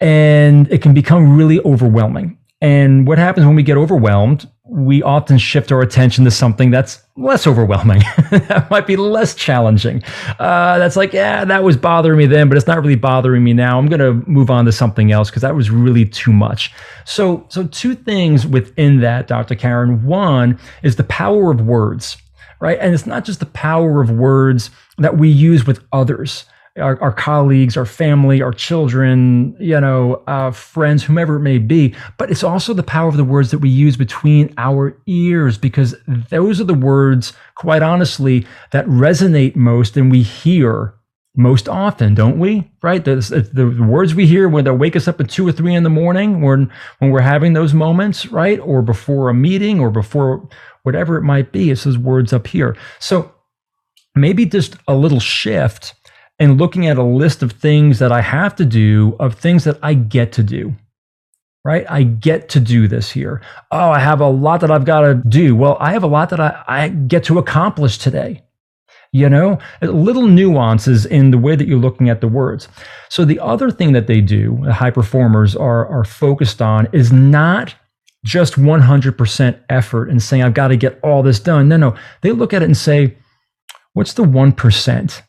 and 0.00 0.70
it 0.70 0.82
can 0.82 0.94
become 0.94 1.36
really 1.36 1.60
overwhelming. 1.60 2.38
And 2.60 3.06
what 3.06 3.18
happens 3.18 3.46
when 3.46 3.56
we 3.56 3.62
get 3.62 3.76
overwhelmed 3.76 4.48
we 4.66 5.02
often 5.02 5.36
shift 5.36 5.70
our 5.70 5.82
attention 5.82 6.24
to 6.24 6.30
something 6.30 6.70
that's 6.70 7.02
less 7.16 7.46
overwhelming. 7.46 8.00
that 8.30 8.66
might 8.70 8.86
be 8.86 8.96
less 8.96 9.34
challenging. 9.34 10.02
Uh, 10.38 10.78
that's 10.78 10.96
like, 10.96 11.12
yeah, 11.12 11.44
that 11.44 11.62
was 11.62 11.76
bothering 11.76 12.16
me 12.16 12.26
then, 12.26 12.48
but 12.48 12.56
it's 12.56 12.66
not 12.66 12.80
really 12.80 12.94
bothering 12.94 13.44
me 13.44 13.52
now. 13.52 13.78
I'm 13.78 13.88
going 13.88 14.00
to 14.00 14.28
move 14.28 14.50
on 14.50 14.64
to 14.64 14.72
something 14.72 15.12
else 15.12 15.28
because 15.28 15.42
that 15.42 15.54
was 15.54 15.70
really 15.70 16.06
too 16.06 16.32
much. 16.32 16.72
So, 17.04 17.44
so 17.50 17.66
two 17.66 17.94
things 17.94 18.46
within 18.46 19.00
that, 19.00 19.26
Dr. 19.26 19.54
Karen. 19.54 20.04
One 20.04 20.58
is 20.82 20.96
the 20.96 21.04
power 21.04 21.50
of 21.50 21.60
words, 21.60 22.16
right? 22.58 22.78
And 22.80 22.94
it's 22.94 23.06
not 23.06 23.26
just 23.26 23.40
the 23.40 23.46
power 23.46 24.00
of 24.00 24.10
words 24.10 24.70
that 24.96 25.18
we 25.18 25.28
use 25.28 25.66
with 25.66 25.84
others. 25.92 26.46
Our, 26.76 27.00
our 27.00 27.12
colleagues, 27.12 27.76
our 27.76 27.86
family, 27.86 28.42
our 28.42 28.52
children, 28.52 29.56
you 29.60 29.80
know, 29.80 30.22
uh, 30.26 30.50
friends, 30.50 31.04
whomever 31.04 31.36
it 31.36 31.40
may 31.40 31.58
be. 31.58 31.94
But 32.18 32.30
it's 32.30 32.42
also 32.42 32.74
the 32.74 32.82
power 32.82 33.08
of 33.08 33.16
the 33.16 33.24
words 33.24 33.50
that 33.52 33.58
we 33.58 33.68
use 33.68 33.96
between 33.96 34.52
our 34.58 34.96
ears, 35.06 35.56
because 35.56 35.94
those 36.30 36.60
are 36.60 36.64
the 36.64 36.74
words, 36.74 37.32
quite 37.54 37.82
honestly, 37.82 38.46
that 38.72 38.86
resonate 38.86 39.54
most 39.54 39.96
and 39.96 40.10
we 40.10 40.22
hear 40.22 40.94
most 41.36 41.68
often, 41.68 42.14
don't 42.14 42.38
we? 42.38 42.70
Right? 42.82 43.04
The, 43.04 43.16
the, 43.52 43.82
words 43.82 44.14
we 44.14 44.26
hear 44.26 44.48
when 44.48 44.64
they 44.64 44.70
wake 44.70 44.96
us 44.96 45.08
up 45.08 45.20
at 45.20 45.30
two 45.30 45.46
or 45.46 45.52
three 45.52 45.74
in 45.74 45.82
the 45.82 45.90
morning, 45.90 46.42
when 46.42 46.70
when 46.98 47.10
we're 47.10 47.20
having 47.20 47.52
those 47.52 47.74
moments, 47.74 48.26
right? 48.26 48.58
Or 48.60 48.82
before 48.82 49.28
a 49.28 49.34
meeting, 49.34 49.80
or 49.80 49.90
before 49.90 50.48
whatever 50.84 51.16
it 51.16 51.22
might 51.22 51.50
be. 51.50 51.70
It's 51.70 51.84
those 51.84 51.98
words 51.98 52.32
up 52.32 52.46
here. 52.46 52.76
So 53.00 53.32
maybe 54.14 54.46
just 54.46 54.76
a 54.86 54.94
little 54.94 55.20
shift 55.20 55.94
and 56.38 56.58
looking 56.58 56.86
at 56.86 56.98
a 56.98 57.02
list 57.02 57.42
of 57.42 57.52
things 57.52 57.98
that 57.98 58.12
I 58.12 58.20
have 58.20 58.56
to 58.56 58.64
do, 58.64 59.16
of 59.20 59.34
things 59.34 59.64
that 59.64 59.78
I 59.82 59.94
get 59.94 60.32
to 60.32 60.42
do. 60.42 60.74
Right? 61.64 61.86
I 61.88 62.02
get 62.02 62.50
to 62.50 62.60
do 62.60 62.88
this 62.88 63.10
here. 63.10 63.40
Oh, 63.70 63.90
I 63.90 63.98
have 63.98 64.20
a 64.20 64.28
lot 64.28 64.60
that 64.60 64.70
I've 64.70 64.84
got 64.84 65.00
to 65.00 65.14
do. 65.14 65.56
Well, 65.56 65.78
I 65.80 65.92
have 65.92 66.02
a 66.02 66.08
lot 66.08 66.28
that 66.30 66.40
I, 66.40 66.62
I 66.68 66.88
get 66.88 67.24
to 67.24 67.38
accomplish 67.38 67.96
today. 67.96 68.42
You 69.12 69.30
know, 69.30 69.58
little 69.80 70.26
nuances 70.26 71.06
in 71.06 71.30
the 71.30 71.38
way 71.38 71.54
that 71.54 71.68
you're 71.68 71.78
looking 71.78 72.10
at 72.10 72.20
the 72.20 72.28
words. 72.28 72.68
So 73.08 73.24
the 73.24 73.38
other 73.38 73.70
thing 73.70 73.92
that 73.92 74.08
they 74.08 74.20
do, 74.20 74.60
the 74.64 74.74
high 74.74 74.90
performers 74.90 75.54
are, 75.54 75.86
are 75.86 76.04
focused 76.04 76.60
on 76.60 76.88
is 76.92 77.12
not 77.12 77.76
just 78.24 78.54
100% 78.54 79.60
effort 79.68 80.10
and 80.10 80.22
saying, 80.22 80.42
I've 80.42 80.54
got 80.54 80.68
to 80.68 80.76
get 80.76 80.98
all 81.02 81.22
this 81.22 81.38
done. 81.38 81.68
No, 81.68 81.76
no. 81.76 81.94
They 82.22 82.32
look 82.32 82.52
at 82.52 82.62
it 82.62 82.66
and 82.66 82.76
say, 82.76 83.16
what's 83.92 84.14
the 84.14 84.24
1% 84.24 85.22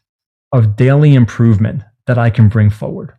of 0.55 0.75
daily 0.75 1.15
improvement 1.15 1.83
that 2.07 2.17
I 2.17 2.29
can 2.29 2.49
bring 2.49 2.69
forward? 2.69 3.13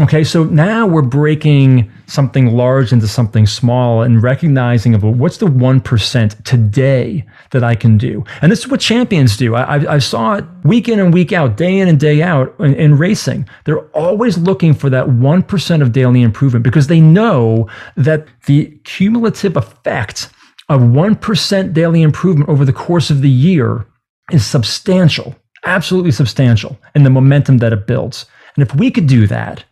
Okay, 0.00 0.24
so 0.24 0.44
now 0.44 0.86
we're 0.86 1.02
breaking 1.02 1.92
something 2.06 2.46
large 2.46 2.94
into 2.94 3.06
something 3.06 3.46
small 3.46 4.00
and 4.00 4.22
recognizing 4.22 4.94
of 4.94 5.02
what's 5.02 5.36
the 5.36 5.44
1% 5.44 6.44
today 6.44 7.26
that 7.50 7.62
I 7.62 7.74
can 7.74 7.98
do. 7.98 8.24
And 8.40 8.50
this 8.50 8.60
is 8.60 8.68
what 8.68 8.80
champions 8.80 9.36
do. 9.36 9.54
I, 9.54 9.96
I, 9.96 9.98
saw 9.98 10.36
it 10.36 10.46
week 10.64 10.88
in 10.88 10.98
and 10.98 11.12
week 11.12 11.34
out, 11.34 11.58
day 11.58 11.78
in 11.78 11.88
and 11.88 12.00
day 12.00 12.22
out 12.22 12.54
in, 12.58 12.74
in 12.76 12.96
racing. 12.96 13.46
They're 13.66 13.86
always 13.90 14.38
looking 14.38 14.72
for 14.72 14.88
that 14.88 15.08
1% 15.08 15.82
of 15.82 15.92
daily 15.92 16.22
improvement 16.22 16.64
because 16.64 16.86
they 16.86 17.00
know 17.00 17.68
that 17.94 18.26
the 18.46 18.68
cumulative 18.84 19.58
effect 19.58 20.30
of 20.70 20.80
1% 20.80 21.74
daily 21.74 22.00
improvement 22.00 22.48
over 22.48 22.64
the 22.64 22.72
course 22.72 23.10
of 23.10 23.20
the 23.20 23.28
year 23.28 23.86
is 24.30 24.46
substantial, 24.46 25.36
absolutely 25.64 26.12
substantial 26.12 26.78
in 26.94 27.02
the 27.04 27.10
momentum 27.10 27.58
that 27.58 27.72
it 27.72 27.86
builds. 27.86 28.26
And 28.56 28.62
if 28.62 28.74
we 28.74 28.90
could 28.90 29.06
do 29.06 29.26
that, 29.26 29.64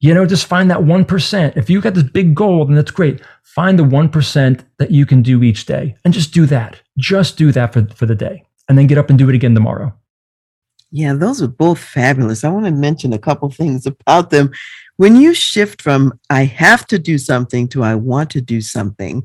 you 0.00 0.14
know, 0.14 0.26
just 0.26 0.46
find 0.46 0.70
that 0.70 0.78
1%. 0.78 1.56
If 1.56 1.68
you 1.68 1.80
got 1.80 1.94
this 1.94 2.04
big 2.04 2.34
goal, 2.34 2.64
then 2.64 2.76
that's 2.76 2.90
great. 2.90 3.20
Find 3.42 3.78
the 3.78 3.84
1% 3.84 4.60
that 4.78 4.90
you 4.90 5.04
can 5.04 5.22
do 5.22 5.42
each 5.42 5.66
day 5.66 5.96
and 6.04 6.14
just 6.14 6.32
do 6.32 6.46
that. 6.46 6.80
Just 6.96 7.36
do 7.36 7.50
that 7.52 7.72
for, 7.72 7.86
for 7.88 8.06
the 8.06 8.14
day 8.14 8.44
and 8.68 8.78
then 8.78 8.86
get 8.86 8.98
up 8.98 9.10
and 9.10 9.18
do 9.18 9.28
it 9.28 9.34
again 9.34 9.54
tomorrow. 9.54 9.92
Yeah, 10.90 11.12
those 11.14 11.42
are 11.42 11.48
both 11.48 11.78
fabulous. 11.78 12.44
I 12.44 12.48
want 12.48 12.64
to 12.66 12.70
mention 12.70 13.12
a 13.12 13.18
couple 13.18 13.50
things 13.50 13.86
about 13.86 14.30
them. 14.30 14.52
When 14.96 15.16
you 15.16 15.34
shift 15.34 15.82
from 15.82 16.18
I 16.30 16.44
have 16.44 16.86
to 16.86 16.98
do 16.98 17.18
something 17.18 17.68
to 17.68 17.82
I 17.82 17.94
want 17.94 18.30
to 18.30 18.40
do 18.40 18.60
something, 18.60 19.24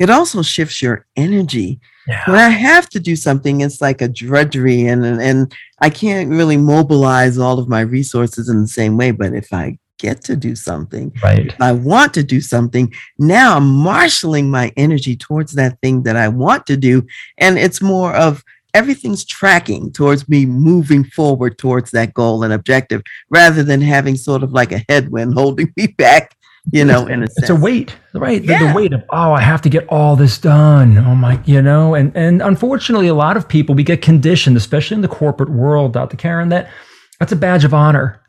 it 0.00 0.08
also 0.08 0.40
shifts 0.40 0.80
your 0.80 1.06
energy. 1.14 1.78
Yeah. 2.08 2.22
When 2.24 2.38
I 2.38 2.48
have 2.48 2.88
to 2.88 2.98
do 2.98 3.14
something, 3.14 3.60
it's 3.60 3.82
like 3.82 4.00
a 4.00 4.08
drudgery 4.08 4.86
and, 4.86 5.04
and 5.04 5.54
I 5.80 5.90
can't 5.90 6.30
really 6.30 6.56
mobilize 6.56 7.36
all 7.36 7.58
of 7.58 7.68
my 7.68 7.82
resources 7.82 8.48
in 8.48 8.62
the 8.62 8.66
same 8.66 8.96
way. 8.96 9.10
But 9.10 9.34
if 9.34 9.52
I 9.52 9.78
get 9.98 10.24
to 10.24 10.36
do 10.36 10.56
something, 10.56 11.12
right. 11.22 11.54
I 11.60 11.72
want 11.72 12.14
to 12.14 12.22
do 12.22 12.40
something, 12.40 12.90
now 13.18 13.58
I'm 13.58 13.68
marshaling 13.68 14.50
my 14.50 14.72
energy 14.78 15.16
towards 15.16 15.52
that 15.52 15.78
thing 15.82 16.02
that 16.04 16.16
I 16.16 16.28
want 16.28 16.66
to 16.66 16.78
do. 16.78 17.06
And 17.36 17.58
it's 17.58 17.82
more 17.82 18.16
of 18.16 18.42
everything's 18.72 19.26
tracking 19.26 19.92
towards 19.92 20.30
me 20.30 20.46
moving 20.46 21.04
forward 21.04 21.58
towards 21.58 21.90
that 21.90 22.14
goal 22.14 22.42
and 22.42 22.54
objective 22.54 23.02
rather 23.28 23.62
than 23.62 23.82
having 23.82 24.16
sort 24.16 24.42
of 24.42 24.52
like 24.52 24.72
a 24.72 24.82
headwind 24.88 25.34
holding 25.38 25.70
me 25.76 25.88
back 25.88 26.34
you 26.72 26.84
know, 26.84 27.06
in 27.06 27.22
a 27.22 27.26
sense. 27.26 27.38
it's 27.38 27.50
a 27.50 27.54
weight, 27.54 27.96
right? 28.14 28.42
Yeah. 28.44 28.58
The, 28.58 28.68
the, 28.68 28.74
weight 28.74 28.92
of 28.92 29.02
oh, 29.10 29.32
I 29.32 29.40
have 29.40 29.62
to 29.62 29.68
get 29.68 29.88
all 29.88 30.16
this 30.16 30.38
done. 30.38 30.98
Oh 30.98 31.14
my, 31.14 31.40
you 31.44 31.62
know, 31.62 31.94
and 31.94 32.14
and 32.16 32.42
unfortunately, 32.42 33.08
a 33.08 33.14
lot 33.14 33.36
of 33.36 33.48
people 33.48 33.74
we 33.74 33.82
get 33.82 34.02
conditioned, 34.02 34.56
especially 34.56 34.96
in 34.96 35.00
the 35.00 35.08
corporate 35.08 35.50
world, 35.50 35.92
Dr. 35.92 36.16
Karen, 36.16 36.50
that 36.50 36.70
that's 37.18 37.32
a 37.32 37.36
badge 37.36 37.64
of 37.64 37.74
honor. 37.74 38.20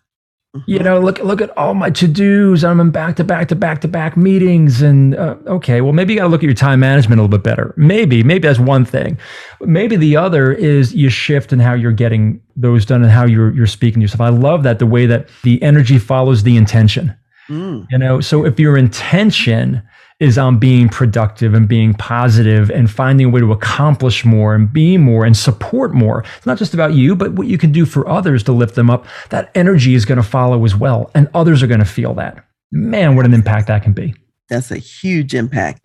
Mm-hmm. 0.55 0.71
You 0.71 0.79
know, 0.79 0.99
look 0.99 1.19
look 1.19 1.41
at 1.41 1.55
all 1.57 1.73
my 1.73 1.89
to 1.91 2.07
dos. 2.07 2.63
I'm 2.63 2.79
in 2.79 2.91
back 2.91 3.15
to 3.17 3.23
back 3.23 3.47
to 3.49 3.55
back 3.55 3.81
to 3.81 3.87
back 3.87 4.17
meetings, 4.17 4.81
and 4.81 5.15
uh, 5.15 5.35
okay, 5.47 5.81
well, 5.81 5.93
maybe 5.93 6.13
you 6.13 6.19
got 6.19 6.25
to 6.25 6.29
look 6.29 6.41
at 6.41 6.47
your 6.47 6.53
time 6.53 6.79
management 6.79 7.19
a 7.19 7.23
little 7.23 7.37
bit 7.37 7.43
better. 7.43 7.73
Maybe, 7.77 8.23
maybe 8.23 8.47
that's 8.47 8.59
one 8.59 8.83
thing. 8.83 9.17
Maybe 9.61 9.95
the 9.95 10.17
other 10.17 10.51
is 10.51 10.93
you 10.93 11.09
shift 11.09 11.53
in 11.53 11.59
how 11.59 11.73
you're 11.73 11.93
getting 11.93 12.41
those 12.55 12.85
done 12.85 13.01
and 13.01 13.11
how 13.11 13.25
you're 13.25 13.53
you're 13.53 13.67
speaking 13.67 13.99
to 13.99 14.03
yourself. 14.03 14.21
I 14.21 14.29
love 14.29 14.63
that 14.63 14.79
the 14.79 14.85
way 14.85 15.05
that 15.05 15.29
the 15.43 15.61
energy 15.63 15.97
follows 15.97 16.43
the 16.43 16.57
intention 16.57 17.15
Mm. 17.51 17.85
You 17.91 17.97
know, 17.97 18.21
so 18.21 18.45
if 18.45 18.59
your 18.59 18.77
intention 18.77 19.81
is 20.21 20.37
on 20.37 20.57
being 20.57 20.87
productive 20.87 21.53
and 21.53 21.67
being 21.67 21.93
positive 21.95 22.69
and 22.69 22.89
finding 22.89 23.27
a 23.27 23.29
way 23.29 23.41
to 23.41 23.51
accomplish 23.51 24.23
more 24.23 24.55
and 24.55 24.71
be 24.71 24.95
more 24.95 25.25
and 25.25 25.35
support 25.35 25.93
more, 25.93 26.23
it's 26.37 26.45
not 26.45 26.57
just 26.57 26.73
about 26.73 26.93
you, 26.93 27.15
but 27.15 27.33
what 27.33 27.47
you 27.47 27.57
can 27.57 27.71
do 27.71 27.85
for 27.85 28.07
others 28.07 28.43
to 28.43 28.51
lift 28.51 28.75
them 28.75 28.89
up, 28.89 29.05
that 29.29 29.51
energy 29.55 29.95
is 29.95 30.05
going 30.05 30.17
to 30.17 30.23
follow 30.23 30.63
as 30.63 30.75
well. 30.75 31.11
And 31.13 31.27
others 31.33 31.61
are 31.61 31.67
going 31.67 31.79
to 31.79 31.85
feel 31.85 32.13
that. 32.13 32.45
Man, 32.71 33.15
what 33.15 33.25
an 33.25 33.33
impact 33.33 33.67
that 33.67 33.83
can 33.83 33.93
be. 33.93 34.13
That's 34.47 34.71
a 34.71 34.77
huge 34.77 35.33
impact. 35.33 35.83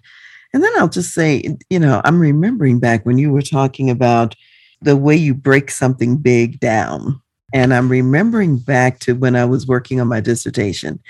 And 0.52 0.62
then 0.62 0.72
I'll 0.76 0.88
just 0.88 1.12
say, 1.12 1.56
you 1.68 1.78
know, 1.78 2.00
I'm 2.04 2.20
remembering 2.20 2.78
back 2.78 3.04
when 3.04 3.18
you 3.18 3.32
were 3.32 3.42
talking 3.42 3.90
about 3.90 4.36
the 4.80 4.96
way 4.96 5.16
you 5.16 5.34
break 5.34 5.70
something 5.70 6.18
big 6.18 6.60
down. 6.60 7.20
And 7.54 7.72
I'm 7.72 7.88
remembering 7.88 8.58
back 8.58 8.98
to 9.00 9.14
when 9.14 9.34
I 9.34 9.44
was 9.44 9.66
working 9.66 10.00
on 10.00 10.08
my 10.08 10.20
dissertation. 10.20 11.00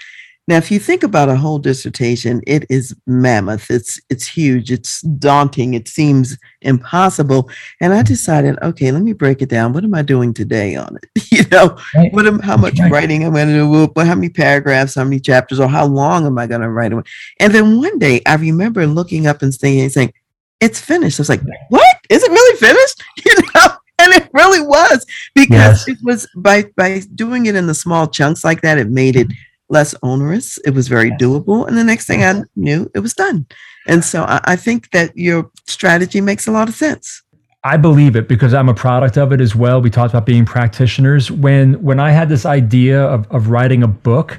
Now, 0.48 0.59
if 0.59 0.70
you 0.70 0.78
think 0.78 1.02
about 1.02 1.28
a 1.28 1.35
whole 1.35 1.59
dissertation, 1.59 2.40
it 2.46 2.66
is 2.70 2.94
mammoth. 3.06 3.68
It's 3.68 4.00
it's 4.11 4.28
huge. 4.28 4.70
It's 4.70 5.00
daunting. 5.02 5.74
It 5.74 5.88
seems 5.88 6.38
impossible. 6.62 7.50
And 7.80 7.92
I 7.92 8.02
decided, 8.02 8.56
okay, 8.62 8.92
let 8.92 9.02
me 9.02 9.12
break 9.12 9.42
it 9.42 9.48
down. 9.48 9.72
What 9.72 9.82
am 9.82 9.94
I 9.94 10.02
doing 10.02 10.32
today 10.32 10.76
on 10.76 10.98
it? 11.02 11.22
you 11.32 11.44
know, 11.50 11.76
right. 11.96 12.12
what 12.12 12.28
am, 12.28 12.38
how 12.38 12.56
much 12.56 12.78
right. 12.78 12.92
writing 12.92 13.24
I'm 13.24 13.32
going 13.32 13.48
to 13.48 13.92
do? 13.92 14.00
How 14.00 14.14
many 14.14 14.28
paragraphs? 14.28 14.94
How 14.94 15.02
many 15.02 15.18
chapters? 15.18 15.59
Or 15.59 15.68
how 15.68 15.85
long 15.85 16.26
am 16.26 16.38
I 16.38 16.46
going 16.46 16.61
to 16.61 16.70
write? 16.70 16.92
And 16.92 17.52
then 17.52 17.78
one 17.78 17.98
day, 17.98 18.22
I 18.24 18.37
remember 18.37 18.87
looking 18.87 19.26
up 19.26 19.42
and 19.42 19.52
saying, 19.52 19.88
saying, 19.88 20.12
"It's 20.61 20.80
finished." 20.80 21.18
I 21.18 21.22
was 21.22 21.28
like, 21.28 21.42
"What? 21.70 21.96
Is 22.09 22.22
it 22.22 22.30
really 22.30 22.56
finished?" 22.59 23.02
You 23.26 23.35
know. 23.54 23.76
And 23.98 24.12
it 24.12 24.28
really 24.35 24.61
was 24.61 25.06
because 25.35 25.88
yes. 25.88 25.88
it 25.88 25.98
was 26.02 26.28
by 26.37 26.64
by 26.76 27.00
doing 27.14 27.46
it 27.46 27.56
in 27.56 27.66
the 27.66 27.74
small 27.74 28.06
chunks 28.06 28.44
like 28.44 28.61
that, 28.61 28.76
it 28.76 28.90
made 28.90 29.16
it 29.16 29.26
mm-hmm. 29.28 29.55
Less 29.68 29.94
onerous. 30.02 30.59
It 30.59 30.70
was 30.70 30.88
very 30.88 31.11
doable. 31.12 31.66
And 31.66 31.76
the 31.76 31.85
next 31.85 32.07
thing 32.07 32.22
I 32.22 32.42
knew, 32.55 32.90
it 32.94 33.00
was 33.00 33.14
done. 33.14 33.46
And 33.87 34.05
so 34.05 34.22
I, 34.22 34.40
I 34.44 34.57
think 34.57 34.90
that 34.90 35.16
your 35.16 35.50
strategy 35.66 36.20
makes 36.20 36.46
a 36.46 36.52
lot 36.52 36.68
of 36.68 36.74
sense. 36.74 37.22
I 37.64 37.76
believe 37.76 38.14
it 38.14 38.29
because 38.29 38.55
I'm 38.55 38.68
a 38.68 38.74
product 38.74 39.18
of 39.18 39.33
it 39.33 39.40
as 39.40 39.57
well. 39.57 39.81
We 39.81 39.90
talked 39.90 40.14
about 40.14 40.24
being 40.24 40.44
practitioners. 40.44 41.33
When 41.33 41.83
when 41.83 41.98
I 41.98 42.12
had 42.12 42.29
this 42.29 42.46
idea 42.46 43.02
of, 43.02 43.26
of 43.33 43.48
writing 43.48 43.83
a 43.83 43.88
book, 43.88 44.38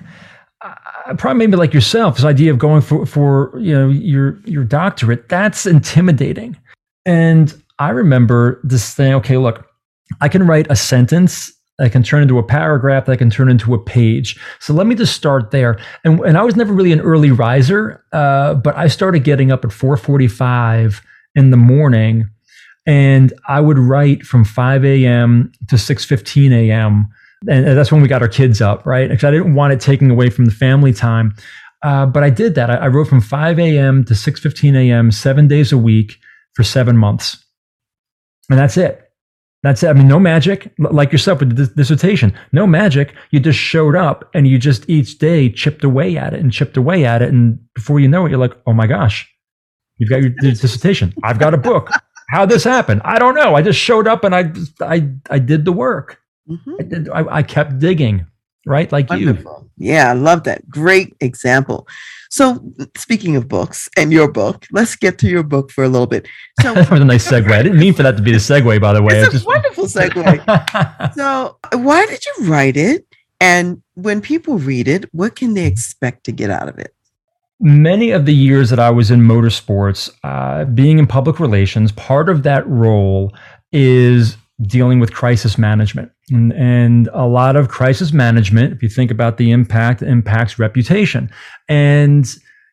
I, 0.61 1.13
probably 1.17 1.39
maybe 1.39 1.57
like 1.57 1.73
yourself, 1.73 2.15
this 2.15 2.25
idea 2.25 2.51
of 2.51 2.57
going 2.57 2.81
for, 2.81 3.05
for 3.05 3.51
you 3.59 3.73
know 3.73 3.89
your 3.89 4.39
your 4.45 4.63
doctorate, 4.63 5.27
that's 5.27 5.65
intimidating. 5.65 6.55
And 7.05 7.53
I 7.79 7.89
remember 7.89 8.61
this 8.63 8.85
saying, 8.85 9.15
okay, 9.15 9.35
look, 9.35 9.67
I 10.21 10.29
can 10.29 10.47
write 10.47 10.67
a 10.69 10.75
sentence 10.77 11.51
that 11.77 11.91
can 11.91 12.03
turn 12.03 12.23
into 12.23 12.39
a 12.39 12.43
paragraph 12.43 13.05
that 13.05 13.17
can 13.17 13.29
turn 13.29 13.49
into 13.49 13.73
a 13.73 13.79
page. 13.79 14.39
So 14.59 14.73
let 14.73 14.87
me 14.87 14.95
just 14.95 15.15
start 15.15 15.51
there. 15.51 15.79
And, 16.03 16.19
and 16.21 16.37
I 16.37 16.43
was 16.43 16.55
never 16.55 16.73
really 16.73 16.91
an 16.91 17.01
early 17.01 17.31
riser, 17.31 18.03
uh, 18.11 18.55
but 18.55 18.75
I 18.75 18.87
started 18.87 19.23
getting 19.23 19.51
up 19.51 19.63
at 19.63 19.71
4:45 19.71 21.01
in 21.35 21.51
the 21.51 21.57
morning, 21.57 22.29
and 22.85 23.31
I 23.47 23.61
would 23.61 23.77
write 23.77 24.23
from 24.23 24.43
5 24.43 24.85
a.m. 24.85 25.51
to 25.67 25.75
6:15 25.75 26.51
a.m. 26.51 27.07
And 27.47 27.77
that's 27.77 27.91
when 27.91 28.01
we 28.01 28.07
got 28.07 28.23
our 28.23 28.27
kids 28.27 28.61
up, 28.61 28.83
right? 28.85 29.07
Because 29.07 29.23
I 29.23 29.31
didn't 29.31 29.53
want 29.53 29.71
it 29.71 29.79
taking 29.79 30.09
away 30.09 30.31
from 30.31 30.45
the 30.45 30.51
family 30.51 30.91
time. 30.91 31.35
Uh, 31.83 32.07
but 32.07 32.23
I 32.23 32.31
did 32.31 32.55
that. 32.55 32.71
I, 32.71 32.75
I 32.77 32.87
wrote 32.87 33.07
from 33.07 33.21
5 33.21 33.59
a.m. 33.59 34.03
to 34.05 34.15
6:15 34.15 34.75
a.m. 34.75 35.11
seven 35.11 35.47
days 35.47 35.71
a 35.71 35.77
week 35.77 36.17
for 36.55 36.63
seven 36.63 36.97
months, 36.97 37.37
and 38.49 38.57
that's 38.57 38.77
it. 38.77 39.06
That's 39.63 39.81
it. 39.83 39.87
I 39.87 39.93
mean, 39.93 40.07
no 40.07 40.19
magic, 40.19 40.71
like 40.77 41.11
yourself 41.11 41.39
with 41.39 41.55
the 41.55 41.65
dissertation. 41.65 42.37
No 42.51 42.67
magic. 42.67 43.15
You 43.31 43.39
just 43.39 43.57
showed 43.57 43.95
up 43.95 44.29
and 44.33 44.47
you 44.47 44.59
just 44.59 44.87
each 44.89 45.17
day 45.17 45.49
chipped 45.49 45.83
away 45.83 46.15
at 46.17 46.33
it 46.33 46.39
and 46.39 46.51
chipped 46.51 46.77
away 46.77 47.05
at 47.05 47.21
it. 47.21 47.29
And 47.29 47.59
before 47.73 47.99
you 47.99 48.07
know 48.07 48.25
it, 48.25 48.29
you're 48.29 48.39
like, 48.39 48.53
oh 48.67 48.73
my 48.73 48.85
gosh, 48.85 49.27
you've 49.97 50.09
got 50.09 50.21
your 50.21 50.29
dissertation. 50.29 51.13
I've 51.23 51.39
got 51.39 51.53
a 51.53 51.57
book. 51.57 51.89
How'd 52.29 52.49
this 52.49 52.63
happen? 52.63 53.01
I 53.03 53.19
don't 53.19 53.35
know. 53.35 53.55
I 53.55 53.61
just 53.61 53.79
showed 53.79 54.07
up 54.07 54.23
and 54.23 54.35
I, 54.35 54.51
I, 54.81 55.09
I 55.29 55.39
did 55.39 55.65
the 55.65 55.71
work. 55.71 56.19
Mm-hmm. 56.49 57.11
I, 57.11 57.37
I, 57.37 57.43
kept 57.43 57.79
digging, 57.79 58.25
right? 58.67 58.91
Like 58.91 59.09
Wonderful. 59.09 59.69
you. 59.77 59.93
Yeah, 59.93 60.09
I 60.09 60.13
love 60.13 60.43
that. 60.43 60.69
Great 60.69 61.15
example. 61.21 61.87
So, 62.29 62.59
speaking 62.97 63.35
of 63.35 63.47
books 63.47 63.87
and 63.95 64.11
your 64.11 64.29
book, 64.29 64.67
let's 64.71 64.95
get 64.95 65.17
to 65.19 65.27
your 65.27 65.43
book 65.43 65.71
for 65.71 65.83
a 65.83 65.89
little 65.89 66.07
bit. 66.07 66.27
So, 66.61 66.73
that 66.75 66.91
was 66.91 66.99
a 66.99 67.05
nice 67.05 67.27
segue. 67.27 67.51
I 67.51 67.63
didn't 67.63 67.79
mean 67.79 67.93
for 67.93 68.03
that 68.03 68.17
to 68.17 68.23
be 68.23 68.31
the 68.31 68.37
segue, 68.37 68.81
by 68.81 68.93
the 68.93 69.01
way. 69.01 69.19
It's, 69.19 69.29
a 69.29 69.31
just... 69.31 69.47
wonderful 69.47 69.85
segue. 69.85 71.13
so, 71.15 71.57
why 71.73 72.05
did 72.05 72.23
you 72.25 72.45
write 72.47 72.77
it? 72.77 73.05
And 73.39 73.81
when 73.93 74.19
people 74.19 74.57
read 74.57 74.87
it, 74.87 75.05
what 75.13 75.35
can 75.35 75.53
they 75.53 75.65
expect 75.65 76.25
to 76.25 76.31
get 76.31 76.49
out 76.49 76.67
of 76.67 76.79
it? 76.79 76.93
Many 77.59 78.11
of 78.11 78.25
the 78.25 78.33
years 78.33 78.69
that 78.69 78.79
I 78.79 78.89
was 78.89 79.09
in 79.09 79.21
motorsports, 79.21 80.11
uh, 80.23 80.65
being 80.65 80.99
in 80.99 81.07
public 81.07 81.39
relations, 81.39 81.91
part 81.91 82.29
of 82.29 82.43
that 82.43 82.67
role 82.67 83.33
is 83.71 84.37
dealing 84.61 84.99
with 84.99 85.13
crisis 85.13 85.57
management. 85.57 86.11
And, 86.31 86.51
and, 86.53 87.09
a 87.13 87.27
lot 87.27 87.55
of 87.55 87.69
crisis 87.69 88.11
management, 88.11 88.73
if 88.73 88.81
you 88.81 88.89
think 88.89 89.11
about 89.11 89.37
the 89.37 89.51
impact, 89.51 90.01
impacts 90.01 90.57
reputation. 90.57 91.29
And, 91.69 92.27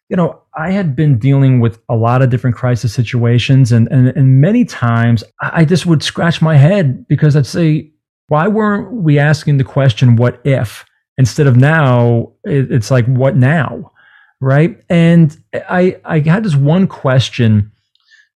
you 0.08 0.16
know, 0.16 0.42
I 0.56 0.70
had 0.70 0.96
been 0.96 1.18
dealing 1.18 1.60
with 1.60 1.78
a 1.88 1.94
lot 1.94 2.22
of 2.22 2.30
different 2.30 2.56
crisis 2.56 2.94
situations. 2.94 3.70
And, 3.70 3.88
and, 3.88 4.08
and 4.08 4.40
many 4.40 4.64
times 4.64 5.22
I 5.40 5.64
just 5.64 5.84
would 5.84 6.02
scratch 6.02 6.40
my 6.40 6.56
head 6.56 7.06
because 7.06 7.36
I'd 7.36 7.46
say, 7.46 7.90
why 8.28 8.48
weren't 8.48 8.90
we 8.92 9.18
asking 9.18 9.58
the 9.58 9.64
question, 9.64 10.16
what 10.16 10.40
if? 10.44 10.86
Instead 11.18 11.46
of 11.46 11.56
now, 11.56 12.32
it's 12.44 12.90
like, 12.90 13.06
what 13.06 13.36
now? 13.36 13.92
Right. 14.40 14.82
And 14.88 15.36
I, 15.54 16.00
I 16.04 16.20
had 16.20 16.44
this 16.44 16.56
one 16.56 16.86
question 16.86 17.70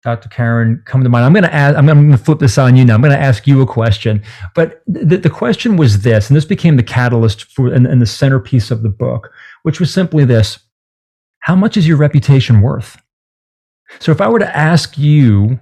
Dr. 0.08 0.30
Karen, 0.30 0.82
come 0.86 1.03
to 1.03 1.10
mind. 1.10 1.26
I'm 1.26 1.34
going 1.34 1.43
to 1.43 1.53
ask, 1.53 1.78
I'm 1.78 1.86
going 1.86 2.12
to 2.12 2.18
flip 2.18 2.39
this 2.39 2.58
on 2.58 2.78
you 2.78 2.86
now. 2.86 2.93
I'm 2.93 3.01
going 3.01 3.12
to 3.12 3.22
ask 3.22 3.45
you 3.45 3.62
a 3.62 3.66
question. 3.66 4.24
But 4.55 4.82
the, 4.88 5.18
the 5.18 5.30
question 5.30 5.76
was 5.76 6.03
this, 6.03 6.30
and 6.30 6.38
this 6.38 6.45
became 6.45 6.78
the 6.78 6.84
catalyst 6.84 7.43
for 7.43 7.68
and, 7.68 7.86
and 7.86 8.01
the 8.01 8.05
centerpiece 8.05 8.72
of 8.72 8.84
the 8.84 8.89
book, 8.89 9.30
which 9.64 9.82
was 9.82 9.93
simply 9.93 10.24
this 10.24 10.60
How 11.39 11.58
much 11.58 11.76
is 11.76 11.86
your 11.86 11.97
reputation 11.97 12.62
worth? 12.62 13.01
So 13.99 14.14
if 14.14 14.22
I 14.22 14.30
were 14.30 14.39
to 14.39 14.58
ask 14.58 14.97
you 14.97 15.60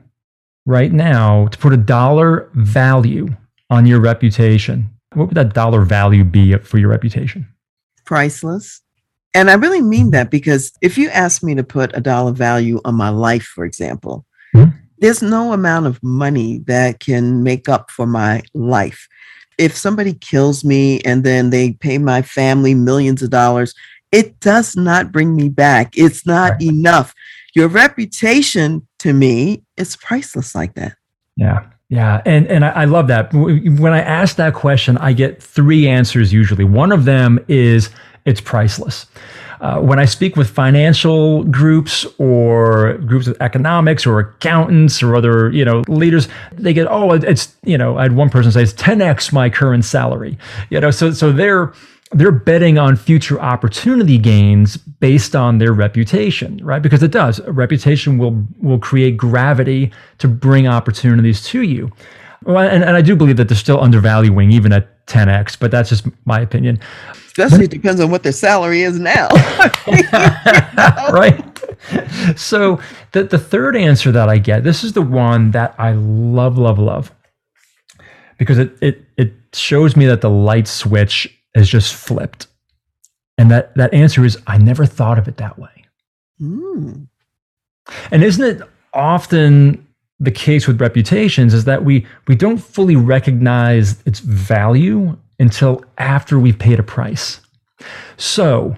right 0.68 0.94
now 0.94 1.48
to 1.48 1.58
put 1.58 1.74
a 1.74 1.78
dollar 1.78 2.52
value 2.54 3.30
on 3.72 3.88
your 3.88 4.00
reputation, 4.00 4.92
what 5.16 5.26
would 5.26 5.38
that 5.38 5.56
dollar 5.56 5.82
value 5.82 6.24
be 6.24 6.56
for 6.58 6.78
your 6.78 6.90
reputation? 6.90 7.48
Priceless. 8.06 8.80
And 9.34 9.50
I 9.50 9.56
really 9.56 9.82
mean 9.82 10.12
that 10.12 10.30
because 10.30 10.72
if 10.82 11.00
you 11.00 11.10
ask 11.10 11.42
me 11.42 11.56
to 11.56 11.64
put 11.64 11.98
a 11.98 12.00
dollar 12.00 12.32
value 12.32 12.80
on 12.86 12.94
my 12.94 13.10
life, 13.10 13.44
for 13.44 13.66
example, 13.66 14.24
Mm-hmm. 14.56 14.78
There's 15.00 15.22
no 15.22 15.54
amount 15.54 15.88
of 15.88 16.02
money 16.02 16.60
that 16.68 17.00
can 17.00 17.44
make 17.44 17.68
up 17.68 17.92
for 17.92 18.06
my 18.06 18.42
life. 18.54 19.08
If 19.58 19.76
somebody 19.76 20.14
kills 20.14 20.64
me 20.64 21.02
and 21.02 21.24
then 21.24 21.50
they 21.50 21.74
pay 21.74 21.98
my 21.98 22.22
family 22.22 22.74
millions 22.74 23.22
of 23.22 23.30
dollars, 23.30 23.74
it 24.12 24.40
does 24.40 24.76
not 24.76 25.12
bring 25.12 25.36
me 25.36 25.50
back. 25.50 25.98
It's 25.98 26.26
not 26.26 26.54
right. 26.54 26.62
enough. 26.62 27.14
Your 27.56 27.68
reputation 27.68 28.88
to 29.00 29.14
me 29.14 29.64
is 29.78 29.96
priceless 29.98 30.56
like 30.56 30.76
that. 30.76 30.96
Yeah. 31.36 31.66
Yeah, 31.90 32.24
and 32.26 32.48
and 32.48 32.66
I, 32.66 32.86
love 32.86 33.08
that. 33.10 33.32
When 33.32 33.94
I 33.94 34.02
ask 34.02 34.38
that 34.38 34.56
question, 34.56 34.98
I 34.98 35.14
get 35.14 35.42
three 35.42 35.88
answers 35.88 36.34
usually. 36.34 36.64
One 36.64 36.92
of 36.92 37.06
them 37.06 37.40
is 37.48 37.92
it's 38.26 38.42
priceless. 38.42 39.06
Uh, 39.62 39.80
when 39.80 40.00
I 40.00 40.06
speak 40.06 40.36
with 40.36 40.50
financial 40.50 41.44
groups 41.46 42.06
or 42.18 42.98
groups 43.00 43.28
of 43.28 43.38
economics 43.40 44.06
or 44.06 44.20
accountants 44.20 45.02
or 45.02 45.16
other, 45.16 45.50
you 45.50 45.64
know, 45.64 45.84
leaders, 45.88 46.28
they 46.52 46.74
get, 46.74 46.88
oh, 46.90 47.14
it's, 47.14 47.56
you 47.64 47.78
know, 47.78 47.98
I 47.98 48.04
had 48.04 48.16
one 48.16 48.30
person 48.30 48.52
say 48.52 48.64
it's 48.64 48.74
10x 48.74 49.32
my 49.32 49.50
current 49.50 49.86
salary. 49.86 50.38
You 50.70 50.82
know, 50.82 50.92
so 50.92 51.12
so 51.12 51.32
they're 51.32 51.74
they're 52.12 52.32
betting 52.32 52.78
on 52.78 52.96
future 52.96 53.40
opportunity 53.42 54.18
gains 54.18 54.78
based 54.78 55.36
on 55.36 55.58
their 55.58 55.74
reputation, 55.74 56.64
right? 56.64 56.82
Because 56.82 57.02
it 57.02 57.12
does. 57.12 57.40
A 57.40 57.52
reputation 57.52 58.18
will 58.18 58.46
will 58.62 58.80
create 58.80 59.18
gravity 59.18 59.92
to 60.20 60.28
bring 60.28 60.68
opportunities 60.68 61.44
to 61.46 61.62
you. 61.62 61.92
Well, 62.44 62.60
and, 62.60 62.84
and 62.84 62.96
I 62.96 63.02
do 63.02 63.16
believe 63.16 63.38
that 63.38 63.48
they're 63.48 63.58
still 63.58 63.82
undervaluing 63.82 64.52
even 64.52 64.72
at 64.72 65.06
10x, 65.08 65.58
but 65.58 65.72
that's 65.72 65.90
just 65.90 66.06
my 66.26 66.40
opinion. 66.40 66.80
Especially 67.38 67.68
depends 67.68 68.00
on 68.00 68.12
what 68.12 68.24
their 68.24 68.32
salary 68.32 68.84
is 68.84 68.98
now. 68.98 69.28
right. 71.12 71.60
So 72.38 72.80
the, 73.12 73.24
the 73.24 73.38
third 73.38 73.76
answer 73.76 74.12
that 74.14 74.30
I 74.30 74.38
get, 74.38 74.64
this 74.64 74.86
is 74.86 74.94
the 74.94 75.02
one 75.02 75.52
that 75.52 75.76
I 75.78 75.92
love, 75.94 76.58
love, 76.58 76.80
love. 76.80 77.12
Because 78.38 78.58
it 78.58 78.78
it 78.82 79.06
it 79.18 79.34
shows 79.54 79.96
me 79.96 80.06
that 80.06 80.22
the 80.22 80.30
light 80.30 80.68
switch 80.68 81.34
has 81.56 81.70
just 81.70 81.94
flipped. 81.94 82.48
And 83.38 83.52
that 83.52 83.76
that 83.76 83.94
answer 83.94 84.24
is 84.24 84.38
I 84.48 84.58
never 84.58 84.86
thought 84.86 85.20
of 85.20 85.28
it 85.28 85.38
that 85.38 85.60
way. 85.60 85.86
Mm. 86.42 87.08
And 88.12 88.24
isn't 88.24 88.44
it 88.44 88.62
often 88.94 89.86
the 90.20 90.32
case 90.32 90.68
with 90.68 90.80
reputations 90.80 91.54
is 91.54 91.66
that 91.66 91.84
we 91.84 92.06
we 92.28 92.36
don't 92.36 92.58
fully 92.58 92.96
recognize 92.96 94.02
its 94.06 94.20
value 94.20 95.18
until 95.40 95.84
after 95.98 96.40
we've 96.40 96.60
paid 96.60 96.80
a 96.80 96.84
price. 96.84 97.42
So 98.18 98.78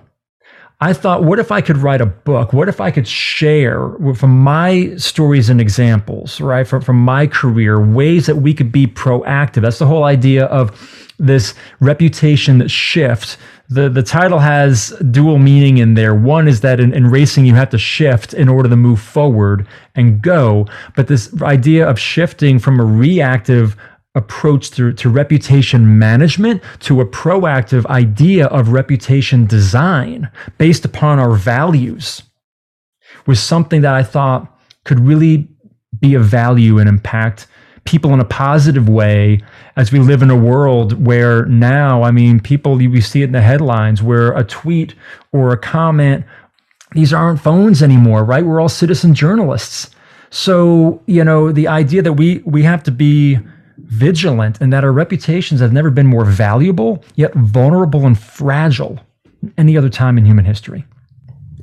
I 0.80 0.94
thought, 0.94 1.24
what 1.24 1.40
if 1.40 1.52
I 1.52 1.62
could 1.62 1.78
write 1.78 2.02
a 2.02 2.06
book? 2.06 2.54
What 2.54 2.70
if 2.70 2.80
I 2.80 2.92
could 2.92 3.08
share 3.08 3.92
from 4.16 4.40
my 4.40 4.96
stories 4.98 5.50
and 5.50 5.60
examples, 5.60 6.40
right, 6.40 6.68
from, 6.68 6.82
from 6.84 6.98
my 6.98 7.26
career, 7.26 7.84
ways 7.84 8.28
that 8.28 8.36
we 8.38 8.54
could 8.54 8.72
be 8.72 8.86
proactive? 8.86 9.62
That's 9.62 9.80
the 9.80 9.88
whole 9.88 10.04
idea 10.04 10.46
of 10.46 11.12
this 11.18 11.56
reputation 11.80 12.68
shift. 12.68 13.38
The, 13.70 13.90
the 13.90 14.04
title 14.04 14.38
has 14.38 14.90
dual 15.10 15.40
meaning 15.40 15.80
in 15.80 15.96
there. 15.96 16.14
One 16.14 16.48
is 16.48 16.62
that 16.62 16.80
in, 16.80 16.94
in 16.94 17.08
racing, 17.08 17.48
you 17.48 17.56
have 17.56 17.72
to 17.72 17.80
shift 17.80 18.36
in 18.36 18.48
order 18.48 18.70
to 18.70 18.76
move 18.76 19.02
forward 19.02 19.68
and 19.96 20.22
go. 20.22 20.68
But 20.96 21.08
this 21.08 21.34
idea 21.42 21.90
of 21.90 22.00
shifting 22.00 22.60
from 22.60 22.80
a 22.80 22.86
reactive 22.86 23.76
approach 24.18 24.72
to, 24.72 24.92
to 24.94 25.10
reputation 25.10 26.00
management 26.00 26.62
to 26.80 27.00
a 27.00 27.06
proactive 27.06 27.86
idea 27.86 28.48
of 28.48 28.70
reputation 28.70 29.46
design 29.46 30.30
based 30.58 30.84
upon 30.84 31.20
our 31.20 31.34
values 31.36 32.24
was 33.26 33.40
something 33.42 33.82
that 33.82 33.94
I 33.94 34.04
thought 34.04 34.60
could 34.84 35.00
really 35.00 35.48
be 36.00 36.16
of 36.16 36.26
value 36.26 36.80
and 36.80 36.90
impact 36.90 37.48
people 37.86 38.14
in 38.14 38.20
a 38.20 38.26
positive 38.26 38.90
way 38.90 39.40
as 39.78 39.92
we 39.92 40.00
live 40.00 40.22
in 40.22 40.30
a 40.30 40.36
world 40.36 41.06
where 41.06 41.46
now, 41.46 42.04
I 42.04 42.12
mean, 42.12 42.40
people, 42.40 42.76
we 42.76 43.02
see 43.02 43.22
it 43.22 43.26
in 43.26 43.32
the 43.32 43.42
headlines 43.42 44.04
where 44.04 44.34
a 44.34 44.44
tweet 44.44 44.94
or 45.32 45.52
a 45.52 45.58
comment, 45.58 46.26
these 46.92 47.14
aren't 47.14 47.40
phones 47.40 47.82
anymore, 47.82 48.24
right? 48.24 48.46
We're 48.46 48.60
all 48.60 48.70
citizen 48.70 49.14
journalists. 49.14 49.90
So, 50.30 51.02
you 51.06 51.24
know, 51.24 51.52
the 51.52 51.68
idea 51.68 52.02
that 52.02 52.14
we 52.14 52.42
we 52.46 52.64
have 52.64 52.84
to 52.84 52.92
be 52.92 53.40
vigilant 53.88 54.60
and 54.62 54.72
that 54.72 54.84
our 54.84 54.92
reputations 54.92 55.60
have 55.60 55.74
never 55.74 55.90
been 55.90 56.08
more 56.08 56.26
valuable, 56.26 57.04
yet 57.16 57.34
vulnerable 57.34 58.06
and 58.06 58.18
fragile 58.18 59.00
any 59.58 59.78
other 59.78 59.90
time 59.90 60.18
in 60.18 60.26
human 60.26 60.46
history. 60.46 60.86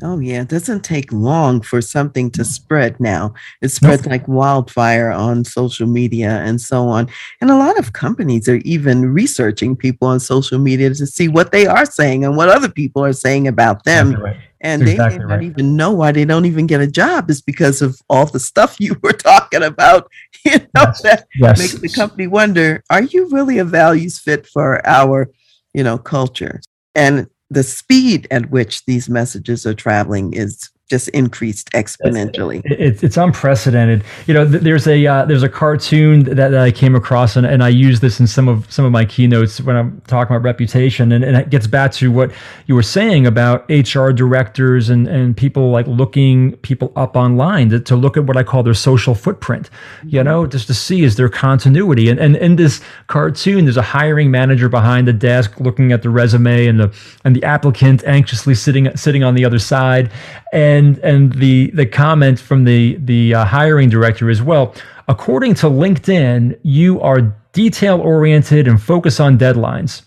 Oh, 0.03 0.19
yeah. 0.19 0.43
It 0.43 0.49
doesn't 0.49 0.85
take 0.85 1.11
long 1.13 1.63
for 1.63 1.81
something 1.81 2.31
to 2.33 2.45
spread 2.45 2.99
now. 3.01 3.33
It 3.63 3.69
spreads 3.69 4.03
nope. 4.03 4.11
like 4.11 4.29
wildfire 4.29 5.11
on 5.11 5.45
social 5.45 5.87
media 5.87 6.41
and 6.45 6.61
so 6.61 6.89
on. 6.89 7.09
And 7.41 7.51
a 7.51 7.57
lot 7.57 7.79
of 7.79 7.93
companies 7.93 8.49
are 8.49 8.57
even 8.65 9.15
researching 9.15 9.77
people 9.77 10.09
on 10.09 10.21
social 10.21 10.59
media 10.59 10.91
to 10.91 11.07
see 11.07 11.29
what 11.29 11.53
they 11.53 11.67
are 11.67 11.87
saying 11.87 12.25
and 12.25 12.37
what 12.37 12.49
other 12.51 12.69
people 12.69 13.05
are 13.05 13.13
saying 13.13 13.49
about 13.49 13.85
them. 13.85 14.15
Right. 14.15 14.37
And 14.65 14.83
they 14.83 14.93
exactly 14.93 15.19
may 15.19 15.25
not 15.25 15.35
right. 15.35 15.43
even 15.45 15.77
know 15.77 15.93
why 15.93 16.11
they 16.11 16.25
don't 16.25 16.47
even 16.47 16.67
get 16.67 16.81
a 16.81 16.87
job 16.87 17.31
is 17.31 17.43
because 17.43 17.83
of 17.83 18.01
all 18.09 18.25
the 18.25 18.41
stuff 18.41 18.77
you 18.81 18.97
were 19.03 19.13
talking 19.13 19.63
about. 19.63 20.11
You 20.47 20.59
know, 20.59 20.67
yes. 20.77 21.01
that 21.01 21.27
yes. 21.37 21.59
makes 21.59 21.73
the 21.79 21.89
company 21.89 22.27
wonder, 22.27 22.85
are 22.91 23.05
you 23.05 23.31
really 23.31 23.57
a 23.57 23.65
values 23.65 24.19
fit 24.19 24.47
for 24.47 24.87
our, 24.87 25.31
you 25.73 25.83
know, 25.83 25.97
culture? 25.97 26.61
And 26.95 27.29
the 27.49 27.63
speed 27.63 28.29
at 28.31 28.51
which 28.51 28.85
these 28.85 29.09
messages 29.09 29.65
are 29.65 29.73
traveling 29.73 30.35
is 30.35 30.69
just 30.91 31.09
increased 31.09 31.71
exponentially. 31.73 32.61
It's, 32.65 33.03
it's 33.03 33.17
unprecedented. 33.17 34.05
You 34.27 34.35
know, 34.35 34.45
there's 34.45 34.87
a 34.87 35.07
uh, 35.07 35.25
there's 35.25 35.43
a 35.43 35.49
cartoon 35.49 36.25
that, 36.25 36.35
that 36.37 36.55
I 36.55 36.71
came 36.71 36.95
across, 36.95 37.37
and, 37.37 37.47
and 37.47 37.65
I 37.65 37.69
use 37.69 38.01
this 38.01 38.21
in 38.21 38.27
some 38.27 38.49
of 38.49 38.71
some 38.71 38.85
of 38.85 38.93
my 38.93 39.07
keynotes 39.07 39.61
when 39.63 39.77
I'm 39.77 40.03
talking 40.07 40.37
about 40.37 40.45
reputation, 40.45 41.11
and, 41.11 41.25
and 41.25 41.37
it 41.37 41.49
gets 41.49 41.67
back 41.67 41.93
to 41.93 42.13
what 42.13 42.33
you 42.67 42.75
were 42.75 42.83
saying 42.83 43.27
about 43.27 43.65
HR 43.71 44.11
directors 44.11 44.91
and 44.91 45.09
and 45.09 45.35
people 45.35 45.71
like 45.71 45.87
looking 45.87 46.53
people 46.59 46.93
up 46.97 47.17
online 47.17 47.71
to, 47.71 47.81
to 47.81 47.97
look 47.97 48.19
at 48.19 48.25
what 48.25 48.37
I 48.37 48.43
call 48.43 48.63
their 48.63 48.75
social 48.75 49.15
footprint. 49.15 49.71
You 50.05 50.23
know, 50.23 50.47
just 50.47 50.67
to 50.67 50.75
see 50.75 51.03
is 51.03 51.17
there 51.17 51.31
continuity. 51.31 52.11
And 52.11 52.21
and 52.21 52.37
in 52.37 52.57
this 52.57 52.83
cartoon, 53.07 53.65
there's 53.65 53.79
a 53.79 53.83
hiring 53.83 54.31
manager 54.31 54.69
behind 54.69 55.09
the 55.09 55.15
desk 55.15 55.59
looking 55.61 55.93
at 55.93 56.03
the 56.03 56.11
resume, 56.11 56.67
and 56.67 56.79
the 56.79 56.95
and 57.25 57.35
the 57.35 57.43
applicant 57.43 58.05
anxiously 58.05 58.55
sitting 58.55 58.95
sitting 58.99 59.25
on 59.25 59.35
the 59.35 59.47
other 59.47 59.59
side, 59.59 60.13
and 60.53 60.74
and 60.75 60.99
and 60.99 61.33
the 61.35 61.71
the 61.73 61.87
comment 61.87 62.39
from 62.39 62.65
the 62.65 62.97
the 62.97 63.35
uh, 63.35 63.45
hiring 63.45 63.89
director 63.89 64.31
as 64.31 64.43
well. 64.43 64.75
According 65.09 65.55
to 65.57 65.67
linkedin 65.67 66.59
you 66.63 67.01
are 67.01 67.21
detail 67.53 68.01
oriented 68.01 68.67
and 68.67 68.83
focus 68.83 69.21
on 69.21 69.39
deadlines. 69.39 70.03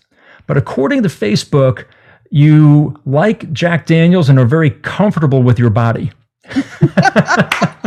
But 0.48 0.58
according 0.58 1.04
to 1.04 1.10
facebook 1.10 1.86
you 2.30 3.00
like 3.06 3.52
jack 3.54 3.86
daniels 3.86 4.30
and 4.30 4.38
are 4.40 4.46
very 4.46 4.72
comfortable 4.72 5.44
with 5.44 5.58
your 5.60 5.70
body. 5.70 6.12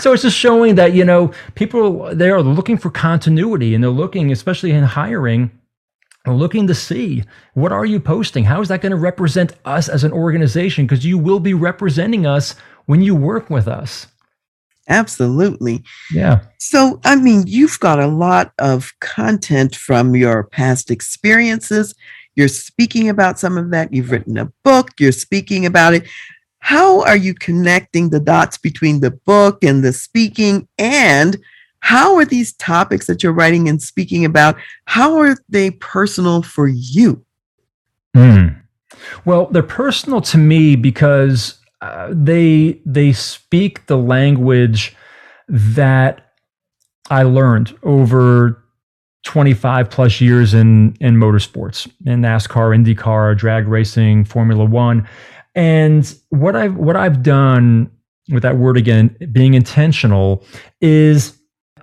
So 0.00 0.12
it's 0.12 0.22
just 0.22 0.36
showing 0.36 0.74
that 0.76 0.92
you 0.92 1.04
know 1.04 1.32
people 1.54 2.14
they 2.14 2.30
are 2.30 2.42
looking 2.42 2.76
for 2.76 2.90
continuity 2.90 3.74
and 3.74 3.82
they're 3.82 3.90
looking 3.90 4.32
especially 4.32 4.70
in 4.72 4.84
hiring 4.84 5.50
looking 6.32 6.66
to 6.66 6.74
see 6.74 7.24
what 7.54 7.72
are 7.72 7.84
you 7.84 8.00
posting? 8.00 8.44
How 8.44 8.60
is 8.60 8.68
that 8.68 8.80
going 8.80 8.90
to 8.90 8.96
represent 8.96 9.52
us 9.64 9.88
as 9.88 10.04
an 10.04 10.12
organization? 10.12 10.86
Because 10.86 11.04
you 11.04 11.18
will 11.18 11.40
be 11.40 11.54
representing 11.54 12.26
us 12.26 12.54
when 12.86 13.02
you 13.02 13.14
work 13.14 13.50
with 13.50 13.68
us. 13.68 14.06
Absolutely. 14.88 15.82
Yeah. 16.12 16.40
So 16.58 17.00
i 17.04 17.16
mean 17.16 17.44
you've 17.46 17.80
got 17.80 18.00
a 18.00 18.06
lot 18.06 18.52
of 18.58 18.92
content 19.00 19.74
from 19.74 20.14
your 20.14 20.44
past 20.44 20.90
experiences. 20.90 21.94
You're 22.36 22.48
speaking 22.48 23.08
about 23.08 23.38
some 23.38 23.56
of 23.56 23.70
that. 23.70 23.92
You've 23.92 24.10
written 24.10 24.36
a 24.36 24.52
book. 24.64 24.90
You're 24.98 25.12
speaking 25.12 25.66
about 25.66 25.94
it. 25.94 26.04
How 26.58 27.02
are 27.02 27.16
you 27.16 27.34
connecting 27.34 28.10
the 28.10 28.20
dots 28.20 28.58
between 28.58 29.00
the 29.00 29.10
book 29.10 29.62
and 29.62 29.84
the 29.84 29.92
speaking 29.92 30.66
and 30.78 31.38
how 31.84 32.16
are 32.16 32.24
these 32.24 32.54
topics 32.54 33.06
that 33.06 33.22
you're 33.22 33.30
writing 33.30 33.68
and 33.68 33.82
speaking 33.82 34.24
about 34.24 34.56
how 34.86 35.18
are 35.18 35.36
they 35.50 35.70
personal 35.70 36.40
for 36.40 36.66
you 36.66 37.22
mm. 38.16 38.56
well 39.26 39.46
they're 39.48 39.62
personal 39.62 40.22
to 40.22 40.38
me 40.38 40.76
because 40.76 41.58
uh, 41.82 42.08
they 42.10 42.80
they 42.86 43.12
speak 43.12 43.84
the 43.84 43.98
language 43.98 44.96
that 45.46 46.32
i 47.10 47.22
learned 47.22 47.76
over 47.82 48.64
25 49.24 49.90
plus 49.90 50.22
years 50.22 50.54
in 50.54 50.96
in 51.00 51.16
motorsports 51.16 51.86
in 52.06 52.22
nascar 52.22 52.74
indycar 52.74 53.36
drag 53.36 53.68
racing 53.68 54.24
formula 54.24 54.64
1 54.64 55.06
and 55.54 56.16
what 56.30 56.56
i've 56.56 56.76
what 56.76 56.96
i've 56.96 57.22
done 57.22 57.90
with 58.30 58.42
that 58.42 58.56
word 58.56 58.78
again 58.78 59.14
being 59.32 59.52
intentional 59.52 60.42
is 60.80 61.38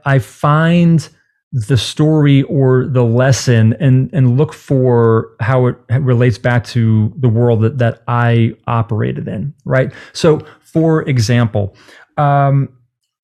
I 0.05 0.19
find 0.19 1.07
the 1.53 1.77
story 1.77 2.43
or 2.43 2.87
the 2.87 3.03
lesson 3.03 3.73
and 3.79 4.09
and 4.13 4.37
look 4.37 4.53
for 4.53 5.35
how 5.41 5.67
it 5.67 5.75
relates 5.89 6.37
back 6.37 6.63
to 6.63 7.13
the 7.17 7.27
world 7.27 7.61
that, 7.61 7.77
that 7.77 8.03
I 8.07 8.53
operated 8.67 9.27
in, 9.27 9.53
right? 9.65 9.91
So 10.13 10.45
for 10.61 11.01
example, 11.09 11.75
um, 12.17 12.69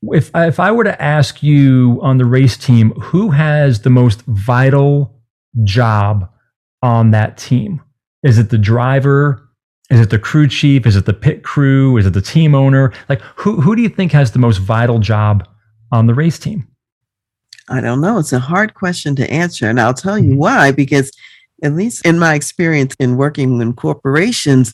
if 0.03 0.29
if 0.35 0.59
I 0.59 0.71
were 0.71 0.83
to 0.83 1.01
ask 1.01 1.41
you 1.41 1.99
on 2.01 2.17
the 2.17 2.25
race 2.25 2.57
team 2.57 2.91
who 2.91 3.31
has 3.31 3.81
the 3.81 3.89
most 3.89 4.23
vital 4.23 5.21
job 5.63 6.29
on 6.81 7.11
that 7.11 7.37
team, 7.37 7.81
is 8.23 8.37
it 8.37 8.49
the 8.49 8.57
driver? 8.57 9.41
Is 9.89 10.01
it 10.01 10.09
the 10.09 10.19
crew 10.19 10.49
chief? 10.49 10.85
Is 10.85 10.97
it 10.97 11.05
the 11.05 11.13
pit 11.13 11.43
crew? 11.45 11.95
Is 11.95 12.05
it 12.05 12.13
the 12.13 12.21
team 12.21 12.53
owner? 12.53 12.91
Like 13.07 13.21
who 13.37 13.61
who 13.61 13.73
do 13.73 13.81
you 13.81 13.89
think 13.89 14.11
has 14.11 14.33
the 14.33 14.39
most 14.39 14.57
vital 14.57 14.99
job 14.99 15.47
on 15.91 16.07
the 16.07 16.13
race 16.13 16.39
team? 16.39 16.67
I 17.69 17.81
don't 17.81 18.01
know. 18.01 18.17
It's 18.17 18.33
a 18.33 18.39
hard 18.39 18.73
question 18.73 19.15
to 19.17 19.29
answer. 19.29 19.69
And 19.69 19.79
I'll 19.79 19.93
tell 19.93 20.17
you 20.17 20.31
mm-hmm. 20.31 20.39
why, 20.39 20.71
because 20.71 21.11
at 21.63 21.73
least 21.73 22.05
in 22.05 22.19
my 22.19 22.33
experience 22.33 22.95
in 22.99 23.17
working 23.17 23.61
in 23.61 23.73
corporations, 23.73 24.73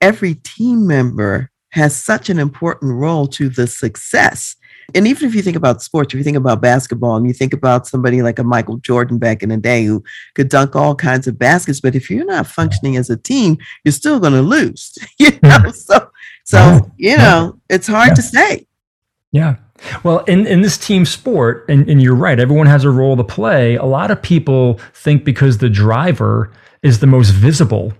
every 0.00 0.34
team 0.34 0.86
member 0.86 1.50
has 1.70 1.94
such 1.94 2.30
an 2.30 2.38
important 2.38 2.92
role 2.92 3.26
to 3.28 3.48
the 3.48 3.66
success. 3.66 4.56
And 4.94 5.06
even 5.06 5.28
if 5.28 5.34
you 5.34 5.42
think 5.42 5.56
about 5.56 5.82
sports, 5.82 6.14
if 6.14 6.18
you 6.18 6.24
think 6.24 6.36
about 6.36 6.60
basketball 6.60 7.16
and 7.16 7.26
you 7.26 7.32
think 7.32 7.52
about 7.52 7.86
somebody 7.86 8.22
like 8.22 8.38
a 8.38 8.44
Michael 8.44 8.76
Jordan 8.78 9.18
back 9.18 9.42
in 9.42 9.48
the 9.48 9.56
day 9.56 9.84
who 9.84 10.02
could 10.34 10.48
dunk 10.48 10.76
all 10.76 10.94
kinds 10.94 11.26
of 11.26 11.38
baskets, 11.38 11.80
but 11.80 11.96
if 11.96 12.08
you're 12.08 12.24
not 12.24 12.46
functioning 12.46 12.96
as 12.96 13.10
a 13.10 13.16
team, 13.16 13.58
you're 13.84 13.92
still 13.92 14.20
going 14.20 14.32
to 14.32 14.42
lose. 14.42 14.96
you 15.18 15.38
know, 15.42 15.70
so 15.70 16.10
so 16.44 16.90
you 16.96 17.16
know, 17.16 17.58
it's 17.68 17.88
hard 17.88 18.10
yeah. 18.10 18.14
to 18.14 18.22
say. 18.22 18.66
Yeah. 19.32 19.56
Well, 20.02 20.20
in, 20.20 20.46
in 20.46 20.62
this 20.62 20.78
team 20.78 21.04
sport, 21.04 21.64
and, 21.68 21.88
and 21.88 22.02
you're 22.02 22.14
right, 22.14 22.38
everyone 22.38 22.66
has 22.66 22.84
a 22.84 22.90
role 22.90 23.16
to 23.16 23.24
play. 23.24 23.76
A 23.76 23.84
lot 23.84 24.10
of 24.10 24.20
people 24.22 24.80
think 24.94 25.24
because 25.24 25.58
the 25.58 25.68
driver 25.68 26.50
is 26.82 27.00
the 27.00 27.06
most 27.06 27.30
visible 27.30 27.92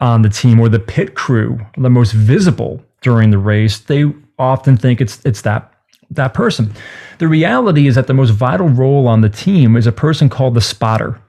on 0.00 0.22
the 0.22 0.28
team 0.28 0.60
or 0.60 0.68
the 0.68 0.78
pit 0.78 1.14
crew, 1.14 1.58
the 1.76 1.90
most 1.90 2.12
visible 2.12 2.84
during 3.02 3.30
the 3.30 3.38
race, 3.38 3.78
they 3.78 4.04
often 4.38 4.76
think 4.76 5.00
it's 5.00 5.24
it's 5.24 5.42
that 5.42 5.72
that 6.10 6.34
person. 6.34 6.72
The 7.18 7.28
reality 7.28 7.86
is 7.86 7.94
that 7.94 8.06
the 8.06 8.14
most 8.14 8.30
vital 8.30 8.68
role 8.68 9.06
on 9.08 9.20
the 9.20 9.28
team 9.28 9.76
is 9.76 9.86
a 9.86 9.92
person 9.92 10.28
called 10.28 10.54
the 10.54 10.60
spotter. 10.60 11.20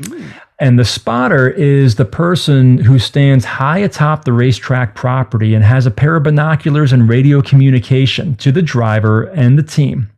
Mm. 0.00 0.32
And 0.60 0.78
the 0.78 0.84
spotter 0.84 1.50
is 1.50 1.96
the 1.96 2.04
person 2.04 2.78
who 2.78 2.98
stands 3.00 3.44
high 3.44 3.78
atop 3.78 4.24
the 4.24 4.32
racetrack 4.32 4.94
property 4.94 5.52
and 5.52 5.64
has 5.64 5.84
a 5.84 5.90
pair 5.90 6.14
of 6.14 6.22
binoculars 6.22 6.92
and 6.92 7.08
radio 7.08 7.42
communication 7.42 8.36
to 8.36 8.52
the 8.52 8.62
driver 8.62 9.24
and 9.24 9.58
the 9.58 9.64
team. 9.64 10.10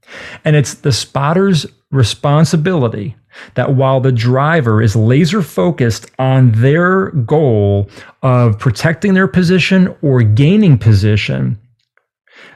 And 0.45 0.55
it's 0.55 0.75
the 0.75 0.93
spotter's 0.93 1.67
responsibility 1.91 3.17
that 3.55 3.75
while 3.75 4.01
the 4.01 4.13
driver 4.13 4.83
is 4.83 4.95
laser 4.95 5.41
focused 5.41 6.11
on 6.19 6.53
their 6.53 7.11
goal 7.11 7.89
of 8.23 8.59
protecting 8.59 9.15
their 9.15 9.29
position 9.29 9.95
or 10.03 10.23
gaining 10.23 10.79
position, 10.79 11.59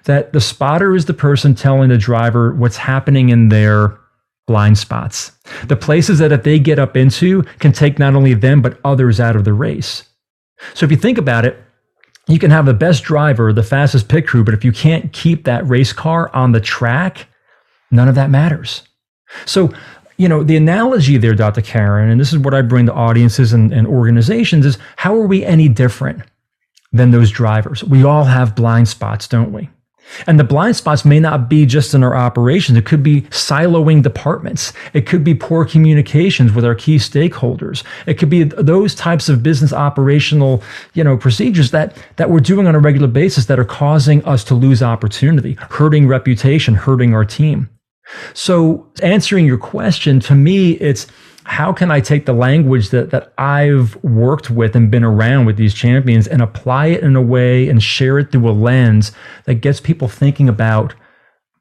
that 0.05 0.33
the 0.33 0.41
spotter 0.41 0.95
is 0.95 1.07
the 1.07 1.15
person 1.15 1.55
telling 1.55 1.89
the 1.89 1.99
driver 1.99 2.53
what's 2.55 2.77
happening 2.77 3.29
in 3.31 3.49
their 3.49 3.97
blind 4.51 4.77
spots. 4.77 5.31
The 5.69 5.77
places 5.77 6.19
that 6.19 6.33
if 6.33 6.43
they 6.43 6.59
get 6.59 6.81
up 6.81 6.97
into 6.97 7.45
can 7.61 7.71
take 7.71 8.01
not 8.01 8.17
only 8.17 8.35
them, 8.35 8.61
but 8.61 8.81
others 8.85 9.21
out 9.21 9.37
of 9.37 9.45
the 9.45 9.53
race. 9.53 10.03
So 10.75 10.85
if 10.85 10.91
you 10.91 10.97
think 10.97 11.19
about 11.19 11.45
it, 11.45 11.57
you 12.27 12.41
can 12.41 12.51
have 12.51 12.67
the 12.67 12.75
best 12.75 13.05
driver, 13.05 13.53
the 13.53 13.63
fastest 13.63 14.09
pit 14.09 14.27
crew, 14.27 14.43
but 14.43 14.53
if 14.53 14.65
you 14.65 14.73
can't 14.73 15.13
keep 15.13 15.45
that 15.45 15.65
race 15.69 15.93
car 15.93 16.35
on 16.35 16.51
the 16.51 16.61
track, 16.61 17.29
none 17.93 18.09
of 18.09 18.17
that 18.17 18.29
matters. 18.29 18.83
So, 19.47 19.73
you 20.17 20.29
know, 20.29 20.43
the 20.43 20.57
analogy 20.57 21.17
there, 21.17 21.37
Dr. 21.37 21.63
Karen, 21.63 22.11
and 22.11 22.21
this 22.21 22.33
is 22.33 22.39
what 22.41 22.53
I 22.53 22.61
bring 22.61 22.87
to 22.87 22.93
audiences 22.93 23.53
and, 23.53 23.73
and 23.73 23.87
organizations 23.87 24.67
is 24.67 24.79
how 24.97 25.15
are 25.15 25.29
we 25.29 25.45
any 25.45 25.69
different 25.69 26.23
than 26.91 27.13
those 27.13 27.31
drivers? 27.31 27.85
We 27.85 28.03
all 28.03 28.25
have 28.25 28.57
blind 28.57 28.89
spots, 28.89 29.29
don't 29.29 29.53
we? 29.53 29.71
And 30.27 30.39
the 30.39 30.45
blind 30.45 30.77
spots 30.77 31.05
may 31.05 31.21
not 31.21 31.49
be 31.49 31.67
just 31.67 31.95
in 31.95 32.03
our 32.03 32.15
operations. 32.15 32.79
It 32.79 32.87
could 32.87 33.03
be 33.03 33.23
siloing 33.23 34.03
departments. 34.03 34.73
It 34.93 35.07
could 35.07 35.25
be 35.25 35.35
poor 35.35 35.65
communications 35.65 36.53
with 36.53 36.65
our 36.65 36.75
key 36.75 36.97
stakeholders. 36.97 37.83
It 38.07 38.15
could 38.15 38.31
be 38.31 38.45
those 38.45 38.95
types 38.95 39.29
of 39.29 39.43
business 39.43 39.73
operational, 39.73 40.63
you 40.95 41.05
know, 41.05 41.17
procedures 41.17 41.71
that, 41.71 41.97
that 42.17 42.31
we're 42.31 42.41
doing 42.41 42.67
on 42.67 42.75
a 42.75 42.81
regular 42.81 43.09
basis 43.09 43.47
that 43.47 43.59
are 43.59 43.65
causing 43.65 44.25
us 44.25 44.45
to 44.45 44.55
lose 44.55 44.83
opportunity, 44.83 45.55
hurting 45.55 46.09
reputation, 46.09 46.75
hurting 46.75 47.15
our 47.15 47.25
team. 47.25 47.69
So 48.35 48.87
answering 49.03 49.47
your 49.47 49.59
question, 49.59 50.21
to 50.21 50.35
me, 50.35 50.73
it's 50.73 51.07
how 51.45 51.73
can 51.73 51.91
I 51.91 52.01
take 52.01 52.27
the 52.27 52.33
language 52.33 52.91
that 52.91 53.11
that 53.11 53.33
I've 53.39 53.97
worked 54.05 54.51
with 54.51 54.77
and 54.77 54.91
been 54.91 55.05
around 55.05 55.47
with 55.47 55.57
these 55.57 55.75
champions 55.75 56.29
and 56.29 56.43
apply 56.43 56.87
it 56.87 57.03
in 57.03 57.17
a 57.17 57.23
way 57.23 57.69
and 57.69 57.83
share 57.83 58.19
it 58.19 58.31
through 58.33 58.49
a 58.49 58.53
lens 58.53 59.13
that 59.47 59.57
gets 59.57 59.81
people 59.81 60.09
thinking 60.09 60.49
about 60.49 60.95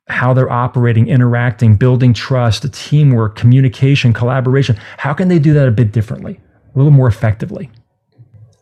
how 0.08 0.34
they're 0.34 0.52
operating, 0.52 1.08
interacting, 1.08 1.76
building 1.76 2.14
trust, 2.14 2.72
teamwork, 2.74 3.36
communication, 3.36 4.12
collaboration. 4.12 4.76
How 4.98 5.14
can 5.14 5.28
they 5.28 5.40
do 5.40 5.54
that 5.54 5.68
a 5.68 5.72
bit 5.72 5.92
differently, 5.92 6.40
a 6.74 6.78
little 6.78 6.92
more 6.92 7.08
effectively? 7.08 7.70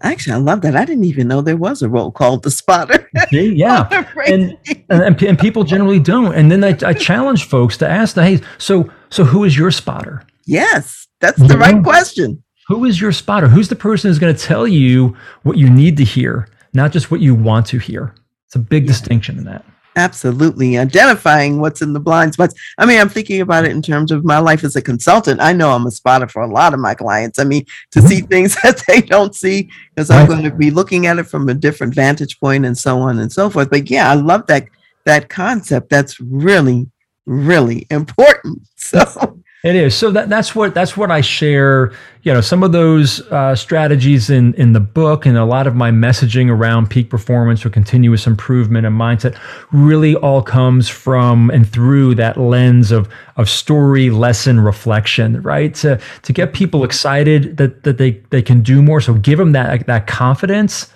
Actually, 0.01 0.33
I 0.33 0.37
love 0.37 0.61
that. 0.61 0.75
I 0.75 0.85
didn't 0.85 1.05
even 1.05 1.27
know 1.27 1.41
there 1.41 1.57
was 1.57 1.81
a 1.81 1.89
role 1.89 2.11
called 2.11 2.43
the 2.43 2.51
spotter. 2.51 3.09
Yeah, 3.31 4.05
and, 4.27 4.55
and, 4.89 5.21
and 5.21 5.39
people 5.39 5.63
generally 5.63 5.99
don't. 5.99 6.33
And 6.35 6.51
then 6.51 6.63
I, 6.63 6.77
I 6.87 6.93
challenge 6.93 7.45
folks 7.45 7.75
to 7.77 7.89
ask, 7.89 8.15
them, 8.15 8.23
"Hey, 8.25 8.41
so 8.57 8.89
so 9.09 9.23
who 9.23 9.43
is 9.43 9.57
your 9.57 9.71
spotter?" 9.71 10.23
Yes. 10.45 11.06
That's 11.19 11.39
the 11.39 11.57
right 11.57 11.81
question. 11.83 12.43
Who 12.67 12.85
is 12.85 12.99
your 12.99 13.11
spotter? 13.11 13.47
Who's 13.47 13.69
the 13.69 13.75
person 13.75 14.09
who's 14.09 14.19
going 14.19 14.35
to 14.35 14.41
tell 14.41 14.67
you 14.67 15.15
what 15.43 15.57
you 15.57 15.69
need 15.69 15.97
to 15.97 16.03
hear, 16.03 16.49
not 16.73 16.91
just 16.91 17.09
what 17.09 17.21
you 17.21 17.33
want 17.33 17.65
to 17.67 17.79
hear? 17.79 18.13
It's 18.45 18.55
a 18.55 18.59
big 18.59 18.83
yeah. 18.83 18.87
distinction 18.87 19.37
in 19.37 19.45
that. 19.45 19.65
Absolutely. 19.97 20.77
Identifying 20.77 21.59
what's 21.59 21.81
in 21.81 21.93
the 21.93 21.99
blind 21.99 22.33
spots. 22.33 22.53
I 22.77 22.85
mean, 22.85 22.99
I'm 22.99 23.09
thinking 23.09 23.41
about 23.41 23.65
it 23.65 23.71
in 23.71 23.81
terms 23.81 24.11
of 24.11 24.23
my 24.23 24.37
life 24.37 24.63
as 24.63 24.75
a 24.75 24.81
consultant. 24.81 25.41
I 25.41 25.53
know 25.53 25.71
I'm 25.71 25.87
a 25.87 25.91
spotter 25.91 26.27
for 26.27 26.43
a 26.43 26.47
lot 26.47 26.75
of 26.75 26.79
my 26.79 26.93
clients. 26.93 27.39
I 27.39 27.45
mean, 27.45 27.65
to 27.91 28.01
see 28.03 28.19
mm-hmm. 28.19 28.27
things 28.27 28.55
that 28.63 28.83
they 28.87 29.01
don't 29.01 29.33
see, 29.33 29.71
because 29.95 30.11
I'm 30.11 30.27
going 30.27 30.43
to 30.43 30.51
be 30.51 30.69
looking 30.69 31.07
at 31.07 31.17
it 31.17 31.23
from 31.23 31.49
a 31.49 31.55
different 31.55 31.95
vantage 31.95 32.39
point 32.39 32.63
and 32.63 32.77
so 32.77 32.99
on 32.99 33.17
and 33.17 33.31
so 33.31 33.49
forth. 33.49 33.71
But 33.71 33.89
yeah, 33.89 34.11
I 34.11 34.13
love 34.13 34.45
that 34.47 34.67
that 35.05 35.29
concept. 35.29 35.89
That's 35.89 36.19
really, 36.19 36.89
really 37.25 37.87
important. 37.89 38.61
So 38.79 39.41
It 39.63 39.75
is. 39.75 39.95
So 39.97 40.11
that 40.11 40.29
that's 40.29 40.55
what 40.55 40.75
that's 40.75 40.95
what 40.95 41.09
I 41.09 41.21
share. 41.21 41.91
You 42.21 42.31
know, 42.31 42.41
some 42.41 42.61
of 42.61 42.73
those 42.73 43.21
uh, 43.31 43.55
strategies 43.55 44.29
in 44.29 44.53
in 44.53 44.73
the 44.73 44.79
book, 44.79 45.25
and 45.25 45.35
a 45.35 45.45
lot 45.45 45.65
of 45.65 45.75
my 45.75 45.89
messaging 45.89 46.51
around 46.51 46.91
peak 46.91 47.09
performance 47.09 47.65
or 47.65 47.71
continuous 47.71 48.27
improvement 48.27 48.85
and 48.85 48.95
mindset 48.95 49.35
really 49.71 50.15
all 50.15 50.43
comes 50.43 50.87
from 50.87 51.49
and 51.49 51.67
through 51.67 52.15
that 52.15 52.37
lens 52.37 52.91
of 52.91 53.09
of 53.35 53.49
story, 53.49 54.11
lesson, 54.11 54.59
reflection. 54.59 55.41
Right 55.41 55.73
to 55.75 55.99
to 56.21 56.33
get 56.33 56.53
people 56.53 56.83
excited 56.83 57.57
that 57.57 57.81
that 57.81 57.97
they 57.97 58.11
they 58.29 58.43
can 58.43 58.61
do 58.61 58.83
more. 58.83 59.01
So 59.01 59.15
give 59.15 59.39
them 59.39 59.53
that 59.53 59.87
that 59.87 60.05
confidence, 60.05 60.93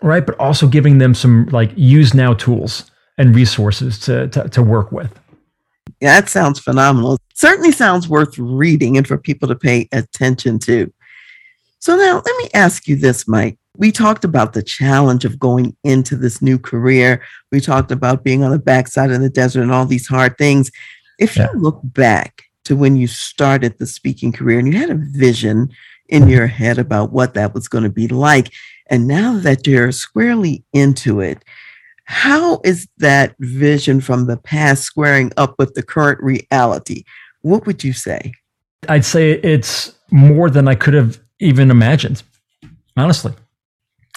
right? 0.00 0.24
But 0.24 0.38
also 0.38 0.68
giving 0.68 0.98
them 0.98 1.12
some 1.12 1.46
like 1.46 1.72
use 1.74 2.14
now 2.14 2.34
tools 2.34 2.88
and 3.18 3.34
resources 3.34 3.98
to 4.00 4.28
to, 4.28 4.48
to 4.50 4.62
work 4.62 4.92
with. 4.92 5.12
Yeah, 6.00 6.20
that 6.20 6.28
sounds 6.28 6.58
phenomenal. 6.58 7.18
Certainly 7.34 7.72
sounds 7.72 8.08
worth 8.08 8.38
reading 8.38 8.96
and 8.96 9.06
for 9.06 9.18
people 9.18 9.48
to 9.48 9.56
pay 9.56 9.88
attention 9.92 10.58
to. 10.60 10.92
So 11.78 11.96
now 11.96 12.22
let 12.24 12.42
me 12.42 12.48
ask 12.54 12.88
you 12.88 12.96
this, 12.96 13.28
Mike. 13.28 13.58
We 13.76 13.92
talked 13.92 14.24
about 14.24 14.52
the 14.52 14.62
challenge 14.62 15.24
of 15.24 15.38
going 15.38 15.76
into 15.84 16.16
this 16.16 16.40
new 16.40 16.58
career. 16.58 17.22
We 17.52 17.60
talked 17.60 17.92
about 17.92 18.24
being 18.24 18.42
on 18.42 18.50
the 18.50 18.58
backside 18.58 19.10
of 19.10 19.20
the 19.20 19.28
desert 19.28 19.62
and 19.62 19.72
all 19.72 19.84
these 19.84 20.06
hard 20.06 20.38
things. 20.38 20.70
If 21.18 21.36
yeah. 21.36 21.48
you 21.52 21.60
look 21.60 21.80
back 21.82 22.42
to 22.64 22.76
when 22.76 22.96
you 22.96 23.06
started 23.06 23.78
the 23.78 23.86
speaking 23.86 24.32
career 24.32 24.58
and 24.58 24.72
you 24.72 24.78
had 24.78 24.90
a 24.90 24.94
vision 24.94 25.70
in 26.08 26.28
your 26.28 26.46
head 26.46 26.78
about 26.78 27.12
what 27.12 27.34
that 27.34 27.54
was 27.54 27.68
going 27.68 27.84
to 27.84 27.90
be 27.90 28.08
like, 28.08 28.52
and 28.88 29.06
now 29.06 29.38
that 29.38 29.66
you're 29.66 29.92
squarely 29.92 30.64
into 30.72 31.20
it, 31.20 31.44
how 32.06 32.60
is 32.64 32.88
that 32.98 33.34
vision 33.40 34.00
from 34.00 34.26
the 34.26 34.36
past 34.36 34.84
squaring 34.84 35.32
up 35.36 35.56
with 35.58 35.74
the 35.74 35.82
current 35.82 36.22
reality? 36.22 37.04
What 37.42 37.66
would 37.66 37.84
you 37.84 37.92
say? 37.92 38.32
I'd 38.88 39.04
say 39.04 39.32
it's 39.32 39.94
more 40.10 40.48
than 40.48 40.68
I 40.68 40.76
could 40.76 40.94
have 40.94 41.18
even 41.40 41.70
imagined, 41.70 42.22
honestly. 42.96 43.32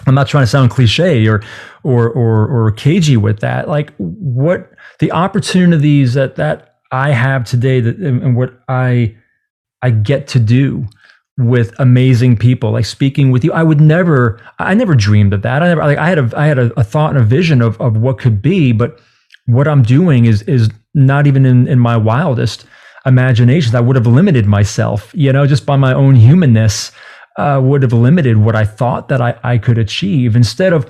I'm 0.08 0.16
not 0.16 0.28
trying 0.28 0.44
to 0.44 0.48
sound 0.48 0.70
cliche 0.70 1.28
or 1.28 1.44
or 1.84 2.10
or 2.10 2.48
or 2.48 2.72
cagey 2.72 3.18
with 3.18 3.40
that. 3.40 3.68
Like 3.68 3.94
what 3.98 4.72
the 5.00 5.12
opportunities 5.12 6.14
that 6.14 6.36
that 6.38 6.76
I 6.92 7.12
have 7.12 7.44
today 7.44 7.82
that 7.82 7.98
and 7.98 8.38
what 8.38 8.54
I 8.70 9.16
I 9.82 9.90
get 9.90 10.28
to 10.30 10.40
do 10.40 10.88
with 11.40 11.74
amazing 11.80 12.36
people 12.36 12.72
like 12.72 12.86
speaking 12.86 13.32
with 13.32 13.46
you. 13.46 13.54
I 13.54 13.64
would 13.64 13.80
never 13.80 14.40
i 14.60 14.74
never 14.74 14.94
dreamed 14.94 15.34
of 15.34 15.42
that. 15.44 15.64
I 15.64 15.70
never 15.70 15.82
like 15.82 15.98
i 15.98 16.10
had 16.10 16.20
a 16.20 16.30
i 16.36 16.46
had 16.46 16.60
a, 16.60 16.74
a, 16.78 16.84
thought 16.84 17.12
and 17.12 17.20
a 17.20 17.24
vision 17.24 17.62
of, 17.62 17.80
of 17.80 17.98
what 17.98 18.20
could 18.20 18.42
be 18.42 18.74
but 18.74 19.00
what 19.46 19.68
i'm 19.68 19.82
doing 19.82 20.26
is 20.26 20.42
is 20.44 20.70
not 20.94 21.28
even 21.28 21.46
in 21.46 21.68
in 21.68 21.80
my 21.80 21.96
wildest 21.96 22.66
imaginations. 23.06 23.74
I 23.74 23.80
would 23.80 23.96
have 23.96 24.06
limited 24.06 24.48
myself 24.48 25.12
you 25.16 25.32
know 25.32 25.48
just 25.48 25.66
by 25.66 25.78
my 25.78 25.94
own 25.94 26.16
humanness 26.16 26.92
uh, 27.38 27.62
would 27.64 27.84
have 27.84 27.94
limited 27.94 28.38
what 28.38 28.56
i 28.56 28.66
thought 28.66 29.08
that 29.08 29.22
i 29.22 29.40
i 29.44 29.58
could 29.58 29.78
achieve. 29.78 30.36
Instead 30.36 30.74
of 30.74 30.86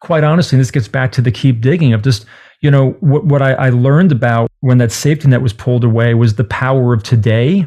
quite 0.00 0.22
honestly 0.22 0.56
this 0.56 0.70
gets 0.70 0.86
back 0.86 1.10
to 1.12 1.20
the 1.20 1.32
keep 1.32 1.60
digging 1.60 1.92
of 1.92 2.02
just 2.02 2.24
you 2.60 2.70
know 2.70 2.90
what 3.00 3.24
what 3.24 3.42
i, 3.42 3.52
I 3.54 3.70
learned 3.70 4.12
about 4.12 4.48
when 4.60 4.78
that 4.78 4.92
safety 4.92 5.26
net 5.26 5.42
was 5.42 5.52
pulled 5.52 5.82
away 5.82 6.14
was 6.14 6.36
the 6.36 6.44
power 6.44 6.92
of 6.92 7.02
today 7.02 7.66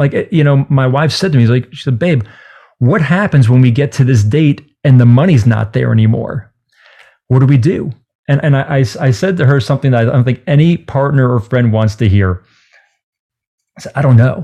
like, 0.00 0.14
eh, 0.14 0.26
you 0.32 0.42
know, 0.42 0.66
my 0.70 0.86
wife 0.86 1.12
said 1.12 1.30
to 1.32 1.38
me, 1.38 1.46
like, 1.46 1.72
she 1.72 1.82
said, 1.82 1.98
babe, 1.98 2.24
what 2.78 3.02
happens 3.02 3.48
when 3.48 3.60
we 3.60 3.70
get 3.70 3.92
to 3.92 4.04
this 4.04 4.24
date 4.24 4.62
and 4.82 4.98
the 4.98 5.06
money's 5.06 5.46
not 5.46 5.74
there 5.74 5.92
anymore? 5.92 6.52
What 7.28 7.40
do 7.40 7.46
we 7.46 7.58
do? 7.58 7.92
And, 8.26 8.42
and 8.42 8.56
I, 8.56 8.78
I, 8.78 8.78
I 8.78 9.10
said 9.10 9.36
to 9.36 9.46
her 9.46 9.60
something 9.60 9.90
that 9.90 10.00
I 10.00 10.04
don't 10.04 10.24
think 10.24 10.42
any 10.46 10.78
partner 10.78 11.32
or 11.32 11.38
friend 11.38 11.72
wants 11.72 11.96
to 11.96 12.08
hear. 12.08 12.42
I 13.76 13.80
said, 13.82 13.92
I 13.94 14.02
don't 14.02 14.16
know. 14.16 14.42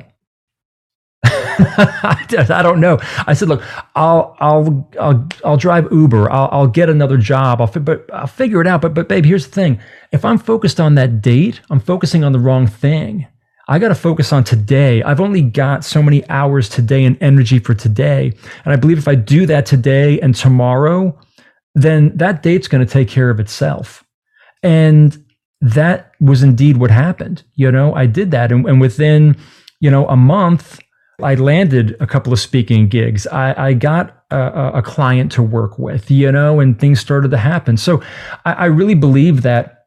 I 1.24 2.60
don't 2.62 2.80
know. 2.80 2.98
I 3.26 3.32
said, 3.32 3.48
look, 3.48 3.62
I'll, 3.94 4.36
I'll, 4.40 4.90
I'll, 5.00 5.26
I'll 5.42 5.56
drive 5.56 5.90
Uber. 5.90 6.30
I'll, 6.30 6.48
I'll 6.52 6.66
get 6.66 6.90
another 6.90 7.16
job. 7.16 7.62
I'll, 7.62 7.68
but 7.68 8.12
I'll 8.12 8.26
figure 8.26 8.60
it 8.60 8.66
out. 8.66 8.82
But, 8.82 8.92
but 8.92 9.08
babe, 9.08 9.24
here's 9.24 9.46
the 9.46 9.52
thing. 9.52 9.80
If 10.12 10.24
I'm 10.24 10.36
focused 10.36 10.80
on 10.80 10.96
that 10.96 11.22
date, 11.22 11.62
I'm 11.70 11.80
focusing 11.80 12.24
on 12.24 12.32
the 12.32 12.38
wrong 12.38 12.66
thing. 12.66 13.26
I 13.68 13.78
got 13.78 13.88
to 13.88 13.94
focus 13.94 14.32
on 14.32 14.44
today. 14.44 15.02
I've 15.02 15.20
only 15.20 15.42
got 15.42 15.84
so 15.84 16.02
many 16.02 16.28
hours 16.28 16.68
today 16.68 17.04
and 17.04 17.20
energy 17.20 17.58
for 17.58 17.74
today. 17.74 18.32
And 18.64 18.72
I 18.72 18.76
believe 18.76 18.98
if 18.98 19.08
I 19.08 19.16
do 19.16 19.44
that 19.46 19.66
today 19.66 20.20
and 20.20 20.34
tomorrow, 20.34 21.18
then 21.74 22.16
that 22.16 22.42
date's 22.42 22.68
going 22.68 22.86
to 22.86 22.90
take 22.90 23.08
care 23.08 23.28
of 23.28 23.40
itself. 23.40 24.04
And 24.62 25.24
that 25.60 26.12
was 26.20 26.42
indeed 26.42 26.76
what 26.76 26.90
happened. 26.90 27.42
You 27.54 27.72
know, 27.72 27.92
I 27.94 28.06
did 28.06 28.30
that. 28.30 28.52
And, 28.52 28.66
and 28.66 28.80
within, 28.80 29.36
you 29.80 29.90
know, 29.90 30.06
a 30.08 30.16
month, 30.16 30.80
I 31.22 31.34
landed 31.34 31.96
a 31.98 32.06
couple 32.06 32.32
of 32.32 32.38
speaking 32.38 32.88
gigs. 32.88 33.26
I, 33.26 33.68
I 33.68 33.72
got 33.72 34.24
a, 34.30 34.72
a, 34.74 34.82
client 34.82 35.32
to 35.32 35.42
work 35.42 35.78
with, 35.78 36.10
you 36.10 36.30
know, 36.30 36.60
and 36.60 36.78
things 36.78 37.00
started 37.00 37.30
to 37.30 37.38
happen. 37.38 37.76
So 37.76 38.02
I, 38.44 38.52
I 38.52 38.64
really 38.66 38.94
believe 38.94 39.42
that 39.42 39.84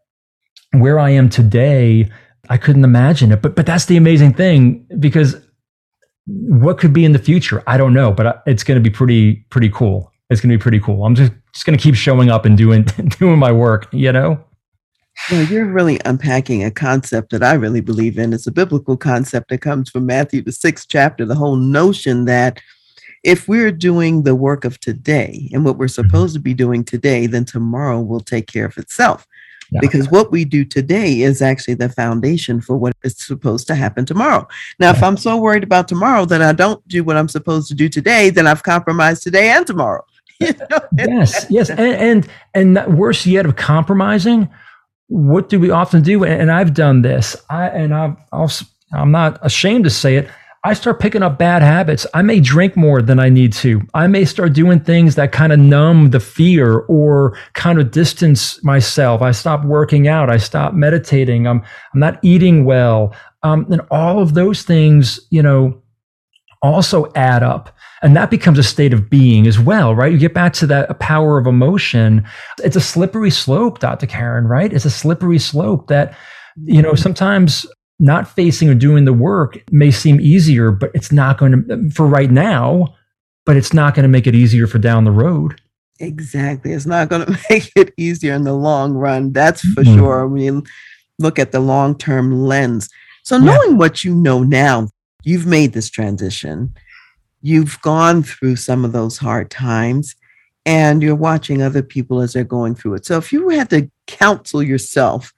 where 0.71 0.97
I 0.97 1.11
am 1.11 1.29
today 1.29 2.09
I 2.49 2.57
couldn't 2.57 2.83
imagine 2.83 3.31
it. 3.31 3.41
But 3.41 3.55
but 3.55 3.65
that's 3.65 3.85
the 3.85 3.97
amazing 3.97 4.33
thing 4.33 4.85
because 4.99 5.35
what 6.25 6.77
could 6.77 6.93
be 6.93 7.05
in 7.05 7.13
the 7.13 7.19
future? 7.19 7.63
I 7.67 7.77
don't 7.77 7.93
know, 7.93 8.11
but 8.11 8.43
it's 8.45 8.63
going 8.63 8.81
to 8.81 8.89
be 8.89 8.93
pretty 8.93 9.45
pretty 9.49 9.69
cool. 9.69 10.11
It's 10.29 10.41
going 10.41 10.51
to 10.51 10.57
be 10.57 10.61
pretty 10.61 10.79
cool. 10.79 11.05
I'm 11.05 11.15
just 11.15 11.31
just 11.53 11.65
going 11.65 11.77
to 11.77 11.81
keep 11.81 11.95
showing 11.95 12.29
up 12.29 12.45
and 12.45 12.57
doing 12.57 12.83
doing 13.19 13.39
my 13.39 13.51
work. 13.51 13.87
You 13.93 14.11
know. 14.11 14.43
Well, 15.29 15.43
you're 15.43 15.65
really 15.65 15.99
unpacking 16.05 16.63
a 16.63 16.71
concept 16.71 17.31
that 17.31 17.43
I 17.43 17.53
really 17.53 17.81
believe 17.81 18.17
in. 18.17 18.31
It's 18.31 18.47
a 18.47 18.51
biblical 18.51 18.95
concept 18.95 19.49
that 19.49 19.59
comes 19.59 19.89
from 19.89 20.05
Matthew, 20.05 20.41
the 20.41 20.53
sixth 20.53 20.87
chapter, 20.87 21.25
the 21.25 21.35
whole 21.35 21.57
notion 21.57 22.23
that 22.25 22.61
if 23.23 23.47
we're 23.47 23.71
doing 23.71 24.23
the 24.23 24.35
work 24.35 24.63
of 24.63 24.79
today 24.79 25.49
and 25.51 25.65
what 25.65 25.77
we're 25.77 25.89
supposed 25.89 26.35
to 26.35 26.39
be 26.39 26.53
doing 26.53 26.85
today, 26.85 27.27
then 27.27 27.43
tomorrow 27.43 27.99
will 27.99 28.21
take 28.21 28.47
care 28.47 28.65
of 28.65 28.77
itself. 28.77 29.27
Yeah. 29.71 29.81
Because 29.81 30.09
what 30.09 30.31
we 30.31 30.45
do 30.45 30.65
today 30.65 31.21
is 31.21 31.41
actually 31.41 31.75
the 31.75 31.89
foundation 31.89 32.59
for 32.61 32.75
what 32.75 32.95
is 33.03 33.17
supposed 33.17 33.67
to 33.67 33.75
happen 33.75 34.05
tomorrow. 34.05 34.47
Now, 34.79 34.91
if 34.91 35.03
I'm 35.03 35.17
so 35.17 35.37
worried 35.37 35.63
about 35.63 35.87
tomorrow 35.87 36.25
that 36.25 36.41
I 36.41 36.53
don't 36.53 36.85
do 36.87 37.03
what 37.03 37.17
I'm 37.17 37.27
supposed 37.27 37.67
to 37.69 37.75
do 37.75 37.87
today, 37.87 38.29
then 38.29 38.47
I've 38.47 38.63
compromised 38.63 39.23
today 39.23 39.49
and 39.49 39.65
tomorrow. 39.65 40.05
You 40.41 40.53
know? 40.53 40.79
yes, 40.97 41.45
yes, 41.49 41.69
and, 41.69 41.81
and 41.81 42.27
and 42.53 42.97
worse 42.97 43.25
yet 43.25 43.45
of 43.45 43.57
compromising. 43.57 44.47
What 45.07 45.49
do 45.49 45.59
we 45.59 45.69
often 45.69 46.01
do? 46.01 46.23
And 46.23 46.49
I've 46.49 46.73
done 46.73 47.01
this. 47.01 47.35
I 47.49 47.67
and 47.67 47.93
I've, 47.93 48.15
I'll, 48.31 48.49
I'm 48.93 49.11
not 49.11 49.37
ashamed 49.41 49.83
to 49.83 49.89
say 49.89 50.15
it. 50.15 50.29
I 50.65 50.73
start 50.73 50.99
picking 50.99 51.23
up 51.23 51.37
bad 51.37 51.61
habits. 51.61 52.05
I 52.13 52.21
may 52.21 52.41
drink 52.41 52.75
more 52.75 53.01
than 53.01 53.17
I 53.17 53.29
need 53.29 53.53
to. 53.53 53.81
I 53.93 54.07
may 54.07 54.25
start 54.25 54.53
doing 54.53 54.81
things 54.81 55.15
that 55.15 55.31
kind 55.31 55.53
of 55.53 55.59
numb 55.59 56.09
the 56.09 56.19
fear 56.19 56.79
or 56.79 57.37
kind 57.53 57.79
of 57.79 57.91
distance 57.91 58.61
myself. 58.61 59.21
I 59.21 59.31
stop 59.31 59.63
working 59.63 60.09
out. 60.09 60.29
I 60.29 60.35
stop 60.37 60.73
meditating. 60.73 61.47
I'm, 61.47 61.63
I'm 61.93 61.99
not 61.99 62.19
eating 62.23 62.65
well. 62.65 63.15
Um, 63.41 63.71
and 63.71 63.81
all 63.89 64.21
of 64.21 64.33
those 64.33 64.63
things, 64.63 65.17
you 65.29 65.41
know, 65.41 65.81
also 66.61 67.09
add 67.15 67.41
up. 67.41 67.73
And 68.01 68.15
that 68.17 68.29
becomes 68.29 68.59
a 68.59 68.63
state 68.63 68.91
of 68.91 69.09
being 69.09 69.47
as 69.47 69.59
well, 69.59 69.95
right? 69.95 70.11
You 70.11 70.17
get 70.17 70.33
back 70.33 70.51
to 70.53 70.67
that 70.67 70.99
power 70.99 71.37
of 71.37 71.47
emotion. 71.47 72.25
It's 72.61 72.75
a 72.75 72.81
slippery 72.81 73.31
slope, 73.31 73.79
Dr. 73.79 74.07
Karen, 74.07 74.45
right? 74.45 74.73
It's 74.73 74.85
a 74.85 74.89
slippery 74.89 75.39
slope 75.39 75.87
that, 75.87 76.17
you 76.65 76.81
know, 76.81 76.95
sometimes 76.95 77.65
not 77.99 78.27
facing 78.27 78.69
or 78.69 78.75
doing 78.75 79.05
the 79.05 79.13
work 79.13 79.61
may 79.71 79.91
seem 79.91 80.21
easier, 80.21 80.71
but 80.71 80.91
it's 80.93 81.11
not 81.11 81.37
going 81.37 81.67
to, 81.67 81.89
for 81.91 82.07
right 82.07 82.31
now, 82.31 82.95
but 83.45 83.57
it's 83.57 83.73
not 83.73 83.93
going 83.93 84.03
to 84.03 84.09
make 84.09 84.25
it 84.25 84.35
easier 84.35 84.67
for 84.67 84.79
down 84.79 85.03
the 85.03 85.11
road. 85.11 85.59
Exactly. 85.99 86.71
It's 86.71 86.85
not 86.85 87.09
going 87.09 87.25
to 87.25 87.39
make 87.49 87.71
it 87.75 87.93
easier 87.97 88.33
in 88.33 88.43
the 88.43 88.53
long 88.53 88.93
run. 88.93 89.33
That's 89.33 89.61
for 89.61 89.83
mm-hmm. 89.83 89.97
sure. 89.97 90.27
When 90.27 90.41
you 90.41 90.63
look 91.19 91.37
at 91.37 91.51
the 91.51 91.59
long 91.59 91.97
term 91.97 92.41
lens. 92.41 92.89
So, 93.23 93.37
knowing 93.37 93.71
yeah. 93.71 93.77
what 93.77 94.03
you 94.03 94.15
know 94.15 94.41
now, 94.43 94.87
you've 95.23 95.45
made 95.45 95.73
this 95.73 95.89
transition, 95.89 96.73
you've 97.41 97.79
gone 97.81 98.23
through 98.23 98.55
some 98.55 98.85
of 98.85 98.93
those 98.93 99.17
hard 99.17 99.51
times, 99.51 100.15
and 100.65 101.03
you're 101.03 101.15
watching 101.15 101.61
other 101.61 101.83
people 101.83 102.21
as 102.21 102.33
they're 102.33 102.43
going 102.43 102.75
through 102.75 102.95
it. 102.95 103.05
So, 103.05 103.17
if 103.17 103.31
you 103.31 103.49
had 103.49 103.69
to 103.69 103.91
counsel 104.07 104.63
yourself 104.63 105.31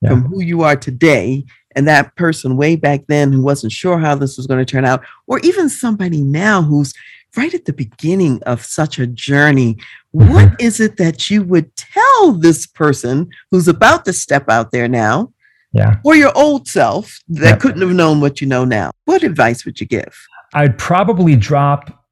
yeah. 0.00 0.10
from 0.10 0.22
who 0.22 0.40
you 0.40 0.62
are 0.62 0.76
today 0.76 1.44
and 1.74 1.86
that 1.88 2.14
person 2.16 2.56
way 2.56 2.76
back 2.76 3.06
then 3.08 3.32
who 3.32 3.42
wasn't 3.42 3.72
sure 3.72 3.98
how 3.98 4.14
this 4.14 4.36
was 4.36 4.46
going 4.46 4.64
to 4.64 4.70
turn 4.70 4.84
out, 4.84 5.02
or 5.26 5.38
even 5.40 5.68
somebody 5.68 6.20
now 6.20 6.62
who's 6.62 6.92
right 7.36 7.54
at 7.54 7.64
the 7.64 7.72
beginning 7.72 8.42
of 8.44 8.64
such 8.64 8.98
a 8.98 9.06
journey, 9.06 9.76
what 10.12 10.48
mm-hmm. 10.58 10.82
it 10.84 10.96
that 10.96 11.30
you 11.30 11.42
would 11.42 11.74
tell 11.76 12.32
this 12.32 12.66
person 12.66 13.28
who's 13.50 13.68
about 13.68 14.04
to 14.04 14.12
step 14.12 14.48
out 14.48 14.70
there 14.70 14.88
now? 14.88 15.32
Yeah. 15.72 15.96
Or 16.04 16.14
your 16.14 16.36
old 16.36 16.68
self 16.68 17.18
that 17.28 17.50
yeah. 17.50 17.56
couldn't 17.56 17.80
have 17.80 17.90
known 17.90 18.20
what 18.20 18.40
you 18.40 18.46
know 18.46 18.64
now. 18.64 18.92
What 19.06 19.24
advice 19.24 19.64
would 19.64 19.80
you 19.80 19.86
give? 19.86 20.16
I'd 20.54 20.78
probably 20.78 21.34
drop 21.34 22.06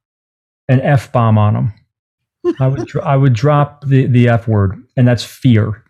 an 0.69 0.81
F 0.81 1.13
bomb 1.13 1.39
on 1.39 1.55
them. 1.55 1.73
I 2.59 2.67
would 2.67 2.91
I 3.05 3.17
would 3.17 3.35
drop 3.35 3.85
the 3.87 4.07
the 4.07 4.29
F 4.29 4.49
word, 4.49 4.83
and 4.97 5.07
that's 5.07 5.23
fear. 5.23 5.85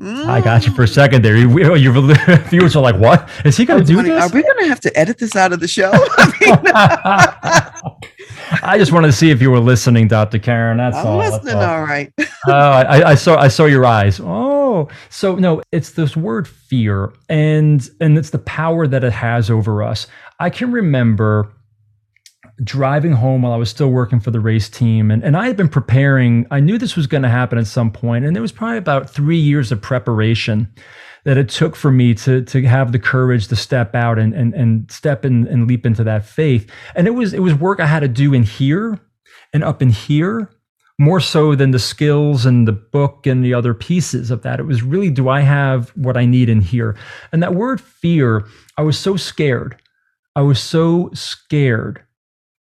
Mm. 0.00 0.26
I 0.26 0.40
got 0.40 0.66
you 0.66 0.72
for 0.72 0.82
a 0.82 0.88
second 0.88 1.24
there. 1.24 1.36
You, 1.36 1.76
your 1.76 1.92
viewers 2.48 2.74
are 2.74 2.82
like, 2.82 2.96
"What 2.96 3.28
is 3.44 3.56
he 3.56 3.64
going 3.64 3.84
to 3.84 3.86
do 3.86 4.02
this?" 4.02 4.22
Are 4.22 4.34
we 4.34 4.42
going 4.42 4.58
to 4.64 4.68
have 4.68 4.80
to 4.80 4.98
edit 4.98 5.18
this 5.18 5.36
out 5.36 5.52
of 5.52 5.60
the 5.60 5.68
show? 5.68 5.92
I 8.62 8.76
just 8.76 8.90
wanted 8.90 9.06
to 9.08 9.12
see 9.12 9.30
if 9.30 9.40
you 9.40 9.52
were 9.52 9.60
listening, 9.60 10.08
Dr. 10.08 10.40
Karen. 10.40 10.78
That's 10.78 10.96
I'm 10.96 11.06
all. 11.06 11.18
listening. 11.18 11.54
All. 11.54 11.62
all 11.62 11.82
right. 11.82 12.12
uh, 12.48 12.52
I, 12.52 13.10
I, 13.10 13.14
saw. 13.14 13.36
I 13.38 13.46
saw 13.46 13.66
your 13.66 13.86
eyes. 13.86 14.20
Oh, 14.20 14.88
so 15.10 15.36
no, 15.36 15.62
it's 15.70 15.92
this 15.92 16.16
word 16.16 16.48
fear, 16.48 17.12
and 17.28 17.88
and 18.00 18.18
it's 18.18 18.30
the 18.30 18.40
power 18.40 18.88
that 18.88 19.04
it 19.04 19.12
has 19.12 19.48
over 19.48 19.82
us. 19.82 20.08
I 20.40 20.50
can 20.50 20.72
remember 20.72 21.52
driving 22.62 23.12
home 23.12 23.42
while 23.42 23.52
I 23.52 23.56
was 23.56 23.70
still 23.70 23.90
working 23.90 24.20
for 24.20 24.30
the 24.30 24.40
race 24.40 24.68
team. 24.68 25.10
And, 25.10 25.24
and 25.24 25.36
I 25.36 25.46
had 25.46 25.56
been 25.56 25.68
preparing, 25.68 26.46
I 26.50 26.60
knew 26.60 26.78
this 26.78 26.96
was 26.96 27.06
going 27.06 27.22
to 27.22 27.28
happen 27.28 27.58
at 27.58 27.66
some 27.66 27.90
point, 27.90 28.24
And 28.24 28.34
there 28.34 28.42
was 28.42 28.52
probably 28.52 28.78
about 28.78 29.10
three 29.10 29.38
years 29.38 29.72
of 29.72 29.82
preparation 29.82 30.72
that 31.24 31.36
it 31.36 31.48
took 31.48 31.74
for 31.74 31.90
me 31.90 32.14
to, 32.14 32.42
to 32.42 32.62
have 32.62 32.92
the 32.92 32.98
courage 32.98 33.48
to 33.48 33.56
step 33.56 33.94
out 33.94 34.18
and, 34.18 34.34
and, 34.34 34.54
and 34.54 34.90
step 34.90 35.24
in 35.24 35.48
and 35.48 35.66
leap 35.66 35.86
into 35.86 36.04
that 36.04 36.24
faith. 36.24 36.70
And 36.94 37.06
it 37.06 37.12
was, 37.12 37.32
it 37.32 37.40
was 37.40 37.54
work 37.54 37.80
I 37.80 37.86
had 37.86 38.00
to 38.00 38.08
do 38.08 38.34
in 38.34 38.42
here 38.42 39.00
and 39.52 39.64
up 39.64 39.82
in 39.82 39.90
here 39.90 40.50
more 40.98 41.20
so 41.20 41.54
than 41.54 41.72
the 41.72 41.78
skills 41.78 42.46
and 42.46 42.68
the 42.68 42.72
book 42.72 43.26
and 43.26 43.44
the 43.44 43.54
other 43.54 43.74
pieces 43.74 44.30
of 44.30 44.42
that. 44.42 44.60
It 44.60 44.64
was 44.64 44.82
really, 44.82 45.10
do 45.10 45.28
I 45.28 45.40
have 45.40 45.88
what 45.96 46.16
I 46.16 46.24
need 46.24 46.48
in 46.48 46.60
here? 46.60 46.96
And 47.32 47.42
that 47.42 47.54
word 47.54 47.80
fear, 47.80 48.46
I 48.76 48.82
was 48.82 48.98
so 48.98 49.16
scared. 49.16 49.80
I 50.36 50.42
was 50.42 50.60
so 50.60 51.10
scared 51.14 52.04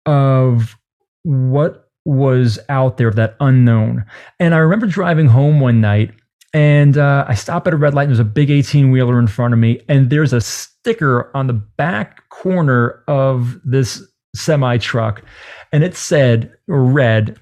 of 0.05 0.75
what 1.23 1.89
was 2.05 2.59
out 2.69 2.97
there, 2.97 3.11
that 3.11 3.35
unknown. 3.39 4.05
And 4.39 4.53
I 4.53 4.57
remember 4.57 4.87
driving 4.87 5.27
home 5.27 5.59
one 5.59 5.81
night 5.81 6.11
and 6.53 6.97
uh, 6.97 7.25
I 7.27 7.33
stop 7.33 7.65
at 7.65 7.73
a 7.73 7.77
red 7.77 7.93
light 7.93 8.03
and 8.03 8.11
there's 8.11 8.19
a 8.19 8.25
big 8.25 8.51
18 8.51 8.91
wheeler 8.91 9.19
in 9.19 9.27
front 9.27 9.53
of 9.53 9.59
me. 9.59 9.81
And 9.89 10.09
there's 10.09 10.33
a 10.33 10.41
sticker 10.41 11.35
on 11.35 11.47
the 11.47 11.53
back 11.53 12.29
corner 12.29 13.03
of 13.07 13.59
this 13.63 14.03
semi 14.35 14.77
truck. 14.77 15.23
And 15.71 15.83
it 15.83 15.95
said, 15.95 16.53
or 16.67 16.83
read, 16.83 17.39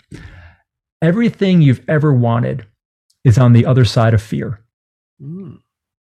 everything 1.01 1.61
you've 1.61 1.83
ever 1.89 2.13
wanted 2.13 2.65
is 3.25 3.37
on 3.37 3.53
the 3.53 3.65
other 3.65 3.83
side 3.83 4.13
of 4.13 4.21
fear. 4.21 4.63
Mm. 5.21 5.59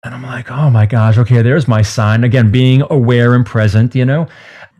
And 0.05 0.14
I'm 0.14 0.22
like, 0.22 0.51
oh 0.51 0.68
my 0.68 0.84
gosh, 0.84 1.16
okay, 1.16 1.43
there's 1.43 1.68
my 1.68 1.80
sign. 1.82 2.24
Again, 2.24 2.51
being 2.51 2.82
aware 2.90 3.34
and 3.34 3.47
present, 3.47 3.95
you 3.95 4.05
know? 4.05 4.26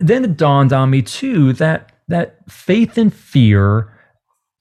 Then 0.07 0.25
it 0.25 0.37
dawned 0.37 0.73
on 0.73 0.91
me 0.91 1.03
too 1.03 1.53
that 1.55 1.93
that 2.09 2.39
faith 2.51 2.99
and 2.99 3.13
fear 3.13 3.93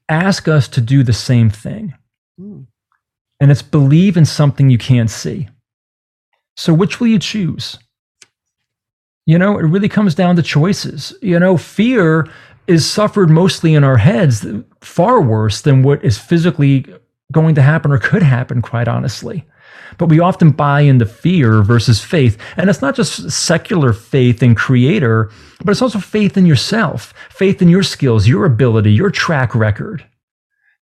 ask 0.07 0.47
us 0.47 0.67
to 0.69 0.81
do 0.81 1.03
the 1.03 1.13
same 1.13 1.49
thing. 1.49 1.93
Mm. 2.39 2.67
And 3.39 3.51
it's 3.51 3.61
believe 3.61 4.17
in 4.17 4.25
something 4.25 4.69
you 4.69 4.77
can't 4.77 5.09
see. 5.09 5.49
So 6.55 6.73
which 6.73 6.99
will 6.99 7.07
you 7.07 7.19
choose? 7.19 7.79
You 9.25 9.37
know, 9.37 9.57
it 9.57 9.63
really 9.63 9.89
comes 9.89 10.15
down 10.15 10.35
to 10.35 10.43
choices. 10.43 11.13
You 11.21 11.39
know, 11.39 11.57
fear 11.57 12.29
is 12.67 12.89
suffered 12.89 13.29
mostly 13.29 13.73
in 13.73 13.83
our 13.83 13.97
heads, 13.97 14.45
far 14.81 15.21
worse 15.21 15.61
than 15.61 15.83
what 15.83 16.03
is 16.03 16.17
physically 16.17 16.85
going 17.31 17.55
to 17.55 17.61
happen 17.61 17.91
or 17.91 17.97
could 17.97 18.23
happen, 18.23 18.61
quite 18.61 18.87
honestly. 18.87 19.45
But 19.97 20.09
we 20.09 20.19
often 20.19 20.51
buy 20.51 20.81
into 20.81 21.05
fear 21.05 21.61
versus 21.61 22.03
faith. 22.03 22.37
And 22.57 22.69
it's 22.69 22.81
not 22.81 22.95
just 22.95 23.29
secular 23.31 23.93
faith 23.93 24.41
in 24.41 24.55
creator, 24.55 25.31
but 25.63 25.71
it's 25.71 25.81
also 25.81 25.99
faith 25.99 26.37
in 26.37 26.45
yourself, 26.45 27.13
faith 27.29 27.61
in 27.61 27.69
your 27.69 27.83
skills, 27.83 28.27
your 28.27 28.45
ability, 28.45 28.91
your 28.91 29.11
track 29.11 29.53
record. 29.55 30.05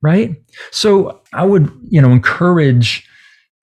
Right? 0.01 0.35
So 0.71 1.21
I 1.33 1.43
would, 1.43 1.71
you 1.89 2.01
know, 2.01 2.11
encourage 2.11 3.07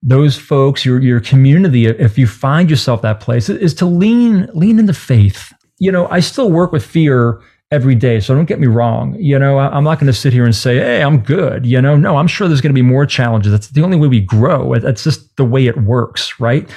those 0.01 0.37
folks, 0.37 0.85
your 0.85 1.01
your 1.01 1.19
community, 1.19 1.87
if 1.87 2.17
you 2.17 2.27
find 2.27 2.69
yourself 2.69 3.01
that 3.01 3.19
place, 3.19 3.49
is 3.49 3.73
to 3.75 3.85
lean 3.85 4.47
lean 4.53 4.77
into 4.77 4.93
faith. 4.93 5.51
You 5.79 5.91
know, 5.91 6.07
I 6.09 6.19
still 6.19 6.51
work 6.51 6.71
with 6.71 6.85
fear 6.85 7.41
every 7.71 7.95
day. 7.95 8.19
So 8.19 8.35
don't 8.35 8.45
get 8.45 8.59
me 8.59 8.67
wrong. 8.67 9.15
You 9.19 9.39
know, 9.39 9.57
I'm 9.59 9.83
not 9.83 9.99
going 9.99 10.07
to 10.07 10.13
sit 10.13 10.33
here 10.33 10.45
and 10.45 10.55
say, 10.55 10.77
hey, 10.77 11.01
I'm 11.01 11.19
good. 11.19 11.65
You 11.65 11.81
know, 11.81 11.97
no, 11.97 12.17
I'm 12.17 12.27
sure 12.27 12.47
there's 12.47 12.61
going 12.61 12.73
to 12.73 12.81
be 12.81 12.81
more 12.81 13.05
challenges. 13.05 13.51
That's 13.51 13.69
the 13.69 13.83
only 13.83 13.97
way 13.97 14.07
we 14.07 14.21
grow. 14.21 14.75
That's 14.75 15.03
just 15.03 15.35
the 15.37 15.45
way 15.45 15.65
it 15.65 15.77
works, 15.83 16.39
right? 16.39 16.69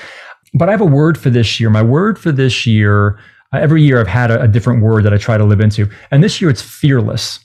But 0.54 0.68
I 0.68 0.72
have 0.72 0.80
a 0.80 0.86
word 0.86 1.18
for 1.18 1.30
this 1.30 1.60
year. 1.60 1.68
My 1.68 1.82
word 1.82 2.18
for 2.18 2.32
this 2.32 2.66
year, 2.66 3.18
every 3.52 3.82
year 3.82 4.00
I've 4.00 4.08
had 4.08 4.30
a, 4.30 4.42
a 4.42 4.48
different 4.48 4.82
word 4.82 5.04
that 5.04 5.12
I 5.12 5.18
try 5.18 5.36
to 5.36 5.44
live 5.44 5.60
into. 5.60 5.90
And 6.10 6.24
this 6.24 6.40
year 6.40 6.50
it's 6.50 6.62
fearless. 6.62 7.38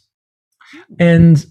And 0.99 1.45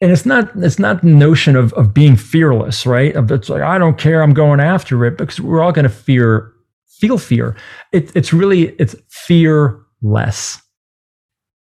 and 0.00 0.12
it's 0.12 0.26
not 0.26 0.50
it's 0.56 0.78
not 0.78 1.00
the 1.00 1.08
notion 1.08 1.56
of 1.56 1.72
of 1.72 1.94
being 1.94 2.16
fearless, 2.16 2.84
right? 2.84 3.14
It's 3.16 3.48
like 3.48 3.62
I 3.62 3.78
don't 3.78 3.96
care, 3.96 4.22
I'm 4.22 4.34
going 4.34 4.60
after 4.60 5.04
it 5.06 5.16
because 5.16 5.40
we're 5.40 5.62
all 5.62 5.72
going 5.72 5.84
to 5.84 5.88
fear 5.88 6.52
feel 6.86 7.18
fear. 7.18 7.56
It, 7.92 8.14
it's 8.14 8.32
really 8.32 8.74
it's 8.78 8.94
fear 9.08 9.80
less. 10.02 10.60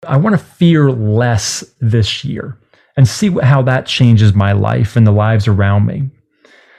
I 0.07 0.17
want 0.17 0.39
to 0.39 0.45
fear 0.45 0.91
less 0.91 1.65
this 1.81 2.25
year 2.25 2.57
and 2.97 3.07
see 3.07 3.29
what, 3.29 3.45
how 3.45 3.63
that 3.63 3.87
changes 3.87 4.35
my 4.35 4.53
life 4.53 4.97
and 4.97 5.07
the 5.07 5.13
lives 5.13 5.47
around 5.47 5.87
me. 5.87 6.09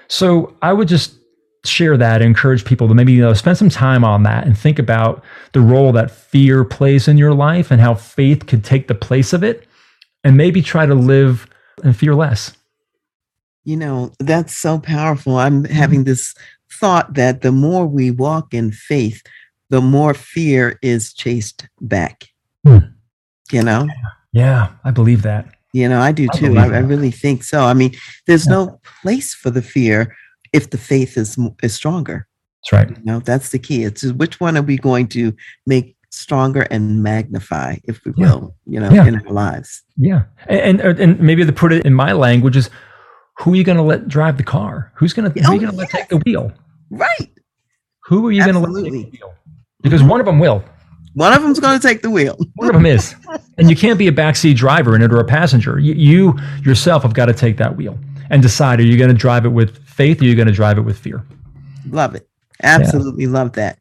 So 0.08 0.56
I 0.62 0.74
would 0.74 0.88
just 0.88 1.16
share 1.64 1.96
that, 1.96 2.22
and 2.22 2.30
encourage 2.30 2.66
people 2.66 2.88
to 2.88 2.94
maybe 2.96 3.14
you 3.14 3.22
know, 3.22 3.34
spend 3.34 3.58
some 3.58 3.70
time 3.70 4.04
on 4.04 4.24
that 4.24 4.46
and 4.46 4.58
think 4.58 4.80
about 4.80 5.24
the 5.54 5.62
role 5.62 5.92
that 5.92 6.10
fear 6.10 6.64
plays 6.64 7.08
in 7.08 7.20
your 7.20 7.34
life 7.34 7.70
and 7.70 7.80
how 7.80 7.94
faith 7.94 8.48
could 8.48 8.64
take 8.64 8.88
the 8.88 8.96
place 8.96 9.32
of 9.32 9.44
it 9.44 9.68
and 10.24 10.36
maybe 10.36 10.62
try 10.62 10.88
to 10.88 10.96
live 10.96 11.48
and 11.84 11.96
fear 11.96 12.16
less. 12.16 12.58
You 13.64 13.78
know, 13.78 14.12
that's 14.20 14.56
so 14.56 14.80
powerful. 14.80 15.38
I'm 15.38 15.66
having 15.66 16.04
this 16.04 16.34
thought 16.72 17.14
that 17.14 17.42
the 17.42 17.52
more 17.52 17.86
we 17.86 18.10
walk 18.10 18.56
in 18.56 18.72
faith, 18.72 19.22
the 19.70 19.82
more 19.82 20.16
fear 20.16 20.80
is 20.82 21.14
chased 21.14 21.68
back. 21.80 22.30
Hmm 22.66 22.78
you 23.54 23.64
know? 23.64 23.88
Yeah, 24.34 24.70
I 24.84 24.92
believe 24.92 25.24
that. 25.24 25.48
You 25.74 25.88
know, 25.88 26.02
I 26.02 26.12
do 26.12 26.28
too. 26.36 26.58
I, 26.58 26.66
I, 26.66 26.80
really 26.80 27.12
think 27.12 27.44
so. 27.44 27.62
I 27.62 27.74
mean, 27.74 27.96
there's 28.28 28.46
yeah. 28.46 28.54
no 28.54 28.82
place 29.02 29.34
for 29.34 29.50
the 29.50 29.62
fear 29.62 30.16
if 30.52 30.70
the 30.70 30.78
faith 30.78 31.18
is 31.18 31.38
is 31.64 31.74
stronger. 31.74 32.28
That's 32.64 32.74
right. 32.74 32.98
You 32.98 33.04
know, 33.06 33.20
that's 33.20 33.50
the 33.50 33.60
key. 33.60 33.84
It's 33.84 34.04
which 34.04 34.40
one 34.42 34.58
are 34.58 34.62
we 34.62 34.78
going 34.78 35.08
to 35.10 35.34
make 35.66 35.96
stronger 36.12 36.64
and 36.64 37.02
magnify, 37.02 37.78
if 37.86 38.04
we 38.06 38.14
yeah. 38.18 38.34
will, 38.34 38.56
you 38.66 38.80
know, 38.80 38.92
yeah. 38.92 39.08
in 39.08 39.26
our 39.26 39.34
lives. 39.34 39.82
Yeah, 39.98 40.24
and, 40.48 40.82
and 40.82 41.00
and 41.00 41.20
maybe 41.20 41.46
to 41.46 41.54
put 41.54 41.72
it 41.72 41.86
in 41.86 41.94
my 41.94 42.12
language 42.12 42.58
is, 42.58 42.70
who 43.40 43.54
are 43.54 43.56
you 43.56 43.64
going 43.64 43.78
to 43.78 43.84
let 43.84 44.08
drive 44.08 44.38
the 44.38 44.44
car? 44.44 44.92
Who's 44.96 45.14
going 45.14 45.32
to 45.32 45.40
oh, 45.40 45.52
who 45.52 45.60
going 45.60 45.72
to 45.72 45.78
let 45.78 45.90
take 45.90 46.10
the 46.10 46.18
wheel? 46.18 46.52
Right. 46.90 47.30
Who 48.06 48.28
are 48.28 48.32
you 48.32 48.44
going 48.44 48.56
to 48.56 48.60
let 48.60 48.84
take 48.84 48.92
the 48.92 49.18
wheel? 49.18 49.34
Because 49.82 50.04
one 50.04 50.20
of 50.20 50.26
them 50.26 50.40
will. 50.40 50.64
One 51.14 51.34
of 51.34 51.42
them's 51.42 51.60
going 51.60 51.80
to 51.80 51.86
take 51.86 52.02
the 52.02 52.10
wheel. 52.10 52.38
One 52.56 52.70
of 52.70 52.74
them 52.74 52.86
is. 52.86 53.16
And 53.58 53.70
you 53.70 53.76
can't 53.76 54.00
be 54.00 54.08
a 54.08 54.12
backseat 54.12 54.56
driver 54.56 54.96
in 54.96 55.02
it 55.02 55.12
or 55.12 55.20
a 55.20 55.26
passenger. 55.26 55.78
You, 55.80 55.94
you 55.94 56.40
yourself 56.64 57.04
have 57.04 57.14
got 57.14 57.26
to 57.26 57.34
take 57.34 57.58
that 57.58 57.76
wheel 57.76 57.98
and 58.30 58.42
decide 58.42 58.80
are 58.80 58.84
you 58.84 58.98
going 58.98 59.10
to 59.10 59.16
drive 59.16 59.46
it 59.46 59.50
with 59.50 59.78
faith 59.86 60.22
or 60.22 60.26
are 60.26 60.28
you 60.28 60.36
going 60.36 60.48
to 60.48 60.54
drive 60.54 60.78
it 60.78 60.82
with 60.82 60.98
fear? 60.98 61.26
Love 61.90 62.16
it. 62.16 62.28
Absolutely 62.64 63.26
yeah. 63.26 63.32
love 63.32 63.54
that. 63.54 63.80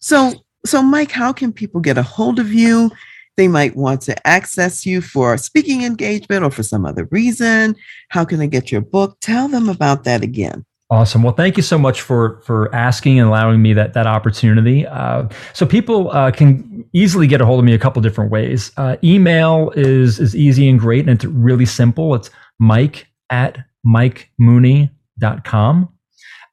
So, 0.00 0.32
so 0.66 0.82
Mike, 0.82 1.10
how 1.10 1.32
can 1.32 1.52
people 1.52 1.80
get 1.80 1.96
a 1.96 2.02
hold 2.02 2.38
of 2.38 2.52
you? 2.52 2.90
They 3.36 3.48
might 3.48 3.76
want 3.76 4.02
to 4.02 4.26
access 4.26 4.84
you 4.84 5.00
for 5.00 5.32
a 5.32 5.38
speaking 5.38 5.84
engagement 5.84 6.44
or 6.44 6.50
for 6.50 6.64
some 6.64 6.84
other 6.84 7.08
reason. 7.10 7.76
How 8.08 8.24
can 8.24 8.40
they 8.40 8.48
get 8.48 8.72
your 8.72 8.80
book? 8.80 9.16
Tell 9.20 9.48
them 9.48 9.68
about 9.68 10.04
that 10.04 10.22
again. 10.22 10.66
Awesome. 10.90 11.22
Well, 11.22 11.34
thank 11.34 11.58
you 11.58 11.62
so 11.62 11.76
much 11.76 12.00
for 12.00 12.40
for 12.40 12.74
asking 12.74 13.18
and 13.18 13.28
allowing 13.28 13.60
me 13.60 13.74
that 13.74 13.92
that 13.92 14.06
opportunity. 14.06 14.86
Uh, 14.86 15.28
so 15.52 15.66
people 15.66 16.10
uh, 16.12 16.30
can 16.30 16.82
easily 16.94 17.26
get 17.26 17.42
a 17.42 17.46
hold 17.46 17.58
of 17.58 17.66
me 17.66 17.74
a 17.74 17.78
couple 17.78 18.00
different 18.00 18.30
ways. 18.30 18.72
Uh, 18.78 18.96
email 19.04 19.70
is 19.76 20.18
is 20.18 20.34
easy 20.34 20.66
and 20.66 20.80
great, 20.80 21.00
and 21.00 21.10
it's 21.10 21.26
really 21.26 21.66
simple. 21.66 22.14
It's 22.14 22.30
Mike 22.58 23.06
at 23.28 23.58
mikemooney.com. 23.86 25.88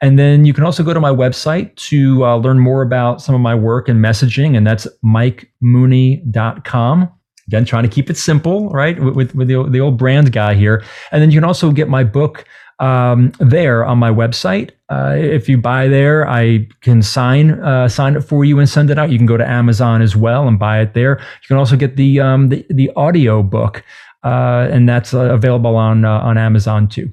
And 0.01 0.19
then 0.19 0.43
you 0.45 0.53
can 0.53 0.65
also 0.65 0.83
go 0.83 0.93
to 0.93 0.99
my 0.99 1.11
website 1.11 1.73
to 1.77 2.25
uh, 2.25 2.35
learn 2.35 2.59
more 2.59 2.81
about 2.81 3.21
some 3.21 3.33
of 3.33 3.39
my 3.41 3.55
work 3.55 3.87
and 3.87 4.03
messaging, 4.03 4.57
and 4.57 4.67
that's 4.67 4.85
mikemooney.com. 5.03 7.09
Again, 7.47 7.63
trying 7.63 7.83
to 7.83 7.89
keep 7.89 8.09
it 8.09 8.17
simple, 8.17 8.69
right? 8.69 8.99
With, 8.99 9.35
with, 9.35 9.47
the, 9.47 9.63
the 9.69 9.79
old 9.79 9.97
brand 9.97 10.31
guy 10.31 10.55
here. 10.55 10.83
And 11.11 11.21
then 11.21 11.29
you 11.29 11.37
can 11.37 11.43
also 11.43 11.71
get 11.71 11.87
my 11.87 12.03
book, 12.03 12.43
um, 12.79 13.31
there 13.39 13.85
on 13.85 13.97
my 13.97 14.09
website. 14.09 14.71
Uh, 14.89 15.15
if 15.17 15.49
you 15.49 15.57
buy 15.57 15.87
there, 15.87 16.27
I 16.27 16.67
can 16.81 17.01
sign 17.01 17.51
uh, 17.51 17.87
sign 17.87 18.15
it 18.15 18.21
for 18.21 18.45
you 18.45 18.59
and 18.59 18.69
send 18.69 18.89
it 18.89 18.99
out. 18.99 19.09
You 19.11 19.17
can 19.17 19.25
go 19.25 19.37
to 19.37 19.47
Amazon 19.47 20.01
as 20.01 20.15
well 20.15 20.47
and 20.47 20.59
buy 20.59 20.81
it 20.81 20.93
there. 20.93 21.17
You 21.19 21.47
can 21.47 21.57
also 21.57 21.75
get 21.75 21.95
the 21.95 22.19
um, 22.19 22.49
the, 22.49 22.65
the 22.69 22.91
audio 22.95 23.41
book, 23.41 23.83
uh, 24.23 24.67
and 24.71 24.87
that's 24.87 25.13
uh, 25.13 25.33
available 25.33 25.75
on 25.75 26.05
uh, 26.05 26.19
on 26.19 26.37
Amazon 26.37 26.87
too. 26.87 27.11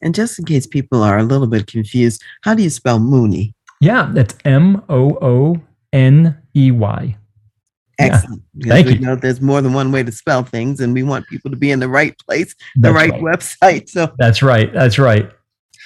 And 0.00 0.14
just 0.14 0.38
in 0.38 0.44
case 0.44 0.66
people 0.66 1.02
are 1.02 1.18
a 1.18 1.22
little 1.22 1.46
bit 1.46 1.66
confused, 1.66 2.22
how 2.42 2.54
do 2.54 2.62
you 2.62 2.70
spell 2.70 2.98
Mooney? 2.98 3.54
Yeah, 3.80 4.10
that's 4.12 4.34
M 4.44 4.82
O 4.88 5.18
O 5.20 5.56
N 5.92 6.38
E 6.56 6.70
Y. 6.70 7.16
Excellent. 8.02 8.42
Yeah. 8.54 8.74
Thank 8.74 8.88
you. 8.88 8.98
Know 8.98 9.16
there's 9.16 9.40
more 9.40 9.60
than 9.60 9.72
one 9.72 9.92
way 9.92 10.02
to 10.02 10.12
spell 10.12 10.42
things, 10.42 10.80
and 10.80 10.94
we 10.94 11.02
want 11.02 11.26
people 11.28 11.50
to 11.50 11.56
be 11.56 11.70
in 11.70 11.80
the 11.80 11.88
right 11.88 12.16
place, 12.18 12.54
the 12.76 12.92
right, 12.92 13.10
right, 13.10 13.22
website. 13.22 13.88
So 13.88 14.12
that's 14.18 14.42
right. 14.42 14.72
That's 14.72 14.98
right. 14.98 15.30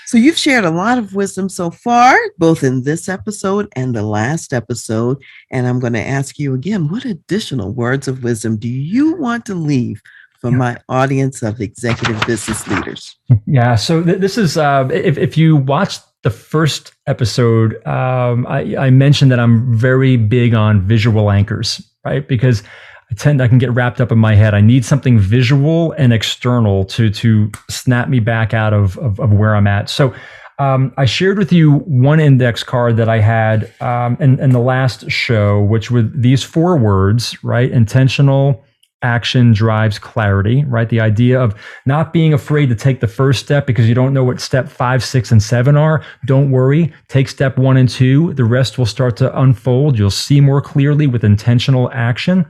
So 0.07 0.19
you've 0.19 0.39
shared 0.39 0.65
a 0.65 0.71
lot 0.71 0.99
of 0.99 1.17
wisdom 1.17 1.49
so 1.49 1.69
far, 1.69 2.17
both 2.39 2.63
in 2.63 2.85
this 2.85 3.09
episode 3.09 3.69
and 3.75 3.93
the 3.93 4.05
last 4.05 4.53
episode. 4.53 5.21
And 5.51 5.67
I'm 5.67 5.81
going 5.81 5.95
to 5.95 6.01
ask 6.01 6.39
you 6.39 6.55
again 6.55 6.89
what 6.89 7.05
additional 7.05 7.73
words 7.73 8.07
of 8.07 8.23
wisdom 8.23 8.57
do 8.57 8.69
you 8.69 9.17
want 9.17 9.45
to 9.47 9.57
leave 9.57 10.01
for 10.41 10.51
yeah. 10.51 10.57
my 10.57 10.79
audience 10.89 11.43
of 11.43 11.61
executive 11.61 12.25
business 12.25 12.69
leaders? 12.69 13.17
Yeah. 13.47 13.75
So 13.75 14.01
th- 14.01 14.19
this 14.19 14.39
is, 14.39 14.57
uh, 14.57 14.89
if, 14.93 15.19
if 15.19 15.37
you 15.37 15.57
watched 15.57 16.03
the 16.23 16.31
first 16.31 16.93
episode, 17.09 17.85
um, 17.85 18.47
I, 18.47 18.77
I 18.77 18.91
mentioned 18.91 19.33
that 19.33 19.41
I'm 19.41 19.77
very 19.77 20.17
big 20.17 20.55
on 20.55 20.83
visual 20.83 21.33
anchors, 21.33 21.83
right? 22.07 22.27
Because 22.27 22.63
I 23.11 23.15
tend 23.15 23.43
I 23.43 23.49
can 23.49 23.59
get 23.59 23.73
wrapped 23.73 24.01
up 24.01 24.13
in 24.13 24.19
my 24.19 24.35
head. 24.35 24.55
I 24.55 24.61
need 24.61 24.85
something 24.85 25.19
visual 25.19 25.93
and 25.93 26.13
external 26.13 26.85
to 26.87 27.11
to 27.11 27.51
snap 27.69 28.09
me 28.09 28.21
back 28.21 28.55
out 28.55 28.73
of 28.73 28.97
of, 28.99 29.19
of 29.19 29.33
where 29.33 29.57
I'm 29.57 29.67
at. 29.67 29.91
So 29.91 30.15
um, 30.59 30.93
I 30.97 31.05
shared 31.05 31.37
with 31.37 31.53
you 31.53 31.79
one 31.81 32.21
index 32.21 32.63
card 32.63 32.97
that 32.97 33.09
I 33.09 33.19
had 33.19 33.71
um, 33.81 34.17
in, 34.21 34.41
in 34.41 34.51
the 34.51 34.61
last 34.61 35.11
show, 35.11 35.63
which 35.63 35.91
were 35.91 36.03
these 36.03 36.43
four 36.43 36.79
words, 36.79 37.37
right? 37.45 37.71
Intentional, 37.71 38.65
action 39.03 39.53
drives 39.53 39.99
clarity, 39.99 40.65
right? 40.65 40.89
The 40.89 41.01
idea 41.01 41.41
of 41.41 41.55
not 41.85 42.13
being 42.13 42.33
afraid 42.33 42.69
to 42.71 42.75
take 42.75 43.01
the 43.01 43.07
first 43.07 43.45
step 43.45 43.67
because 43.67 43.89
you 43.89 43.95
don't 43.95 44.15
know 44.15 44.25
what 44.25 44.41
step 44.41 44.69
five, 44.69 45.05
six, 45.05 45.31
and 45.31 45.43
seven 45.43 45.77
are. 45.77 46.03
Don't 46.25 46.51
worry. 46.51 46.93
Take 47.09 47.29
step 47.29 47.59
one 47.59 47.77
and 47.77 47.89
two. 47.89 48.33
The 48.35 48.45
rest 48.45 48.79
will 48.79 48.87
start 48.87 49.17
to 49.19 49.39
unfold. 49.39 49.99
You'll 49.99 50.11
see 50.11 50.41
more 50.41 50.61
clearly 50.61 51.07
with 51.07 51.25
intentional 51.25 51.91
action. 51.93 52.47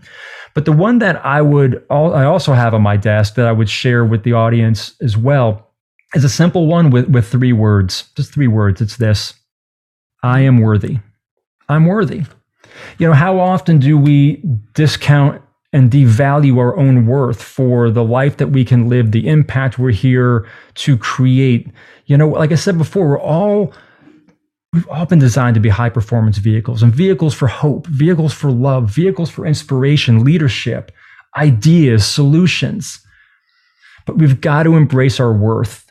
But 0.54 0.64
the 0.64 0.72
one 0.72 1.00
that 1.00 1.24
I 1.24 1.42
would, 1.42 1.84
I 1.90 2.24
also 2.24 2.52
have 2.54 2.72
on 2.72 2.82
my 2.82 2.96
desk 2.96 3.34
that 3.34 3.46
I 3.46 3.52
would 3.52 3.68
share 3.68 4.04
with 4.04 4.22
the 4.22 4.32
audience 4.32 4.94
as 5.02 5.16
well 5.16 5.70
is 6.14 6.24
a 6.24 6.30
simple 6.30 6.66
one 6.66 6.90
with, 6.90 7.08
with 7.08 7.28
three 7.28 7.52
words, 7.52 8.04
just 8.16 8.32
three 8.32 8.46
words. 8.46 8.80
It's 8.80 8.96
this 8.96 9.34
I 10.22 10.40
am 10.40 10.58
worthy. 10.58 10.98
I'm 11.68 11.84
worthy. 11.84 12.22
You 12.98 13.08
know, 13.08 13.12
how 13.12 13.38
often 13.38 13.78
do 13.78 13.98
we 13.98 14.42
discount 14.74 15.42
and 15.76 15.90
devalue 15.90 16.56
our 16.56 16.74
own 16.78 17.04
worth 17.04 17.42
for 17.42 17.90
the 17.90 18.02
life 18.02 18.38
that 18.38 18.46
we 18.46 18.64
can 18.64 18.88
live, 18.88 19.12
the 19.12 19.28
impact 19.28 19.78
we're 19.78 19.90
here 19.90 20.48
to 20.74 20.96
create. 20.96 21.68
You 22.06 22.16
know, 22.16 22.30
like 22.30 22.50
I 22.50 22.54
said 22.54 22.78
before, 22.78 23.06
we're 23.06 23.20
all 23.20 23.74
we've 24.72 24.88
all 24.88 25.04
been 25.04 25.18
designed 25.18 25.52
to 25.52 25.60
be 25.60 25.68
high 25.68 25.90
performance 25.90 26.38
vehicles 26.38 26.82
and 26.82 26.94
vehicles 26.94 27.34
for 27.34 27.46
hope, 27.46 27.86
vehicles 27.88 28.32
for 28.32 28.50
love, 28.50 28.88
vehicles 28.88 29.28
for 29.28 29.44
inspiration, 29.44 30.24
leadership, 30.24 30.92
ideas, 31.36 32.06
solutions. 32.06 32.98
But 34.06 34.16
we've 34.16 34.40
got 34.40 34.62
to 34.62 34.76
embrace 34.76 35.20
our 35.20 35.32
worth. 35.34 35.84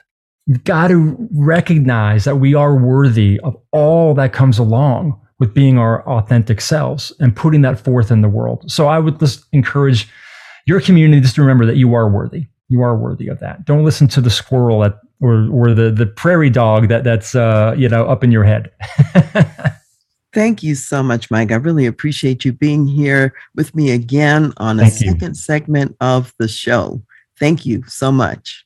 We've 0.48 0.64
got 0.64 0.88
to 0.88 1.16
recognize 1.32 2.24
that 2.24 2.38
we 2.38 2.56
are 2.56 2.76
worthy 2.76 3.40
of 3.44 3.56
all 3.72 4.16
that 4.16 4.34
comes 4.34 4.58
along 4.58 5.22
with 5.40 5.54
being 5.54 5.78
our 5.78 6.08
authentic 6.08 6.62
selves 6.62 7.12
and 7.20 7.36
putting 7.36 7.62
that 7.62 7.80
forth 7.80 8.12
in 8.12 8.22
the 8.22 8.30
world. 8.30 8.70
So 8.72 8.88
I 8.88 9.00
would 9.00 9.20
just 9.20 9.46
encourage 9.52 10.08
your 10.66 10.82
community 10.82 11.22
just 11.22 11.36
to 11.36 11.42
remember 11.42 11.66
that 11.66 11.78
you 11.78 11.94
are 11.94 12.10
worthy. 12.10 12.48
You 12.70 12.82
are 12.82 12.98
worthy 12.98 13.28
of 13.28 13.40
that. 13.40 13.66
Don't 13.66 13.84
listen 13.84 14.08
to 14.10 14.22
the 14.22 14.30
squirrel 14.30 14.84
at, 14.84 14.96
or 15.22 15.48
or 15.52 15.74
the 15.74 15.92
the 15.92 16.08
prairie 16.08 16.50
dog 16.50 16.88
that 16.90 17.04
that's 17.04 17.36
uh, 17.36 17.76
you 17.78 17.88
know 17.88 18.06
up 18.06 18.24
in 18.24 18.32
your 18.32 18.44
head. 18.44 18.72
Thank 20.34 20.64
you 20.64 20.76
so 20.76 21.02
much, 21.02 21.32
Mike. 21.32 21.52
I 21.52 21.56
really 21.56 21.86
appreciate 21.86 22.44
you 22.44 22.52
being 22.52 22.88
here 22.88 23.34
with 23.56 23.74
me 23.74 23.92
again 23.92 24.52
on 24.58 24.80
a 24.80 24.90
Thank 24.90 24.94
second 24.94 25.30
you. 25.30 25.36
segment 25.36 25.96
of 26.02 26.34
the 26.40 26.48
show. 26.50 27.02
Thank 27.40 27.66
you 27.66 27.84
so 27.88 28.12
much. 28.12 28.65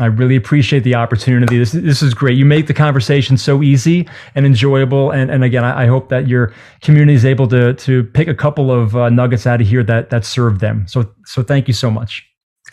I 0.00 0.06
really 0.06 0.36
appreciate 0.36 0.84
the 0.84 0.94
opportunity. 0.94 1.58
This, 1.58 1.72
this 1.72 2.02
is 2.02 2.14
great. 2.14 2.38
You 2.38 2.44
make 2.44 2.66
the 2.66 2.74
conversation 2.74 3.36
so 3.36 3.62
easy 3.62 4.08
and 4.34 4.46
enjoyable. 4.46 5.10
And, 5.10 5.30
and 5.30 5.42
again, 5.42 5.64
I, 5.64 5.84
I 5.84 5.86
hope 5.86 6.08
that 6.10 6.28
your 6.28 6.52
community 6.82 7.14
is 7.14 7.24
able 7.24 7.48
to, 7.48 7.74
to 7.74 8.04
pick 8.04 8.28
a 8.28 8.34
couple 8.34 8.70
of 8.70 8.94
uh, 8.94 9.08
nuggets 9.08 9.46
out 9.46 9.60
of 9.60 9.66
here 9.66 9.82
that, 9.84 10.10
that 10.10 10.24
serve 10.24 10.60
them. 10.60 10.86
So, 10.86 11.12
so 11.24 11.42
thank 11.42 11.66
you 11.66 11.74
so 11.74 11.90
much. 11.90 12.24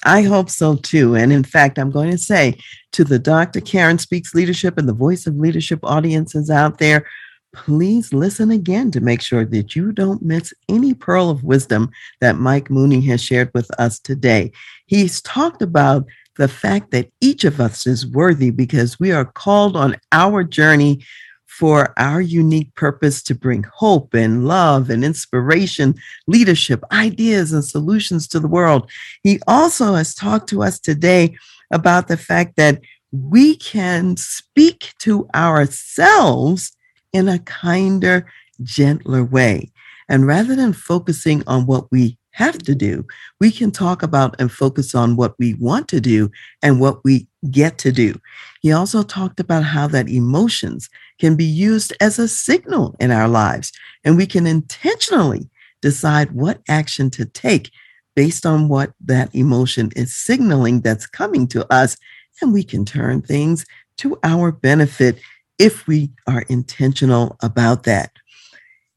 I 0.04 0.22
hope 0.22 0.50
so 0.50 0.76
too. 0.76 1.16
And 1.16 1.34
in 1.34 1.44
fact, 1.44 1.80
I'm 1.80 1.90
going 1.90 2.12
to 2.12 2.18
say 2.18 2.60
to 2.92 3.04
the 3.04 3.18
Dr. 3.18 3.60
Karen 3.62 3.98
Speaks 3.98 4.36
Leadership 4.36 4.78
and 4.78 4.88
the 4.88 4.94
Voice 4.94 5.26
of 5.26 5.38
Leadership 5.38 5.80
audiences 5.84 6.52
out 6.52 6.78
there, 6.78 7.08
please 7.54 8.14
listen 8.14 8.52
again 8.52 8.92
to 8.92 9.00
make 9.00 9.22
sure 9.22 9.46
that 9.46 9.76
you 9.76 9.92
don't 9.92 10.22
miss 10.22 10.54
any 10.70 10.94
pearl 10.94 11.30
of 11.30 11.44
wisdom 11.44 11.90
that 12.22 12.38
Mike 12.38 12.70
Mooney 12.70 13.02
has 13.02 13.24
shared 13.24 13.50
with 13.54 13.72
us 13.80 13.98
today. 14.00 14.52
He's 14.86 15.22
talked 15.22 15.62
about 15.62 16.06
the 16.38 16.48
fact 16.48 16.92
that 16.92 17.10
each 17.22 17.44
of 17.44 17.60
us 17.60 17.88
is 17.88 18.06
worthy 18.06 18.50
because 18.50 19.00
we 19.00 19.12
are 19.12 19.26
called 19.26 19.76
on 19.76 19.96
our 20.12 20.44
journey 20.44 21.04
for 21.46 21.94
our 21.98 22.20
unique 22.20 22.74
purpose 22.76 23.24
to 23.24 23.34
bring 23.34 23.64
hope 23.74 24.14
and 24.14 24.46
love 24.46 24.90
and 24.90 25.06
inspiration, 25.06 25.96
leadership, 26.28 26.84
ideas, 26.92 27.54
and 27.54 27.64
solutions 27.64 28.28
to 28.28 28.40
the 28.42 28.48
world. 28.48 28.90
He 29.24 29.40
also 29.48 29.94
has 29.94 30.14
talked 30.14 30.50
to 30.50 30.64
us 30.64 30.80
today 30.80 31.38
about 31.72 32.10
the 32.10 32.18
fact 32.18 32.58
that 32.58 32.82
we 33.12 33.56
can 33.56 34.18
speak 34.18 34.94
to 35.00 35.30
ourselves 35.34 36.76
in 37.14 37.30
a 37.30 37.40
kinder, 37.40 38.26
gentler 38.62 39.24
way. 39.24 39.72
And 40.10 40.28
rather 40.28 40.56
than 40.56 40.74
focusing 40.74 41.42
on 41.48 41.66
what 41.66 41.90
we 41.92 42.18
have 42.36 42.58
to 42.60 42.76
do. 42.76 43.06
We 43.40 43.50
can 43.50 43.72
talk 43.72 44.04
about 44.04 44.36
and 44.40 44.52
focus 44.52 44.94
on 44.94 45.16
what 45.16 45.36
we 45.40 45.54
want 45.54 45.88
to 45.88 46.02
do 46.02 46.30
and 46.62 46.82
what 46.82 47.02
we 47.06 47.28
get 47.50 47.78
to 47.80 47.94
do. 47.94 48.20
He 48.62 48.74
also 48.74 49.04
talked 49.04 49.40
about 49.40 49.64
how 49.64 49.88
that 49.88 50.10
emotions 50.10 50.90
can 51.18 51.38
be 51.38 51.46
used 51.46 51.94
as 52.02 52.20
a 52.20 52.28
signal 52.28 52.94
in 53.00 53.10
our 53.10 53.30
lives, 53.30 53.72
and 54.04 54.18
we 54.18 54.26
can 54.26 54.46
intentionally 54.46 55.50
decide 55.82 56.32
what 56.32 56.62
action 56.68 57.10
to 57.12 57.26
take 57.26 57.72
based 58.16 58.46
on 58.46 58.68
what 58.68 58.92
that 59.06 59.34
emotion 59.34 59.92
is 59.96 60.14
signaling 60.14 60.82
that's 60.82 61.08
coming 61.08 61.48
to 61.48 61.72
us. 61.74 61.96
And 62.42 62.52
we 62.52 62.64
can 62.64 62.84
turn 62.84 63.22
things 63.22 63.66
to 64.00 64.20
our 64.24 64.52
benefit 64.52 65.20
if 65.58 65.88
we 65.88 66.12
are 66.28 66.44
intentional 66.50 67.38
about 67.42 67.84
that. 67.84 68.12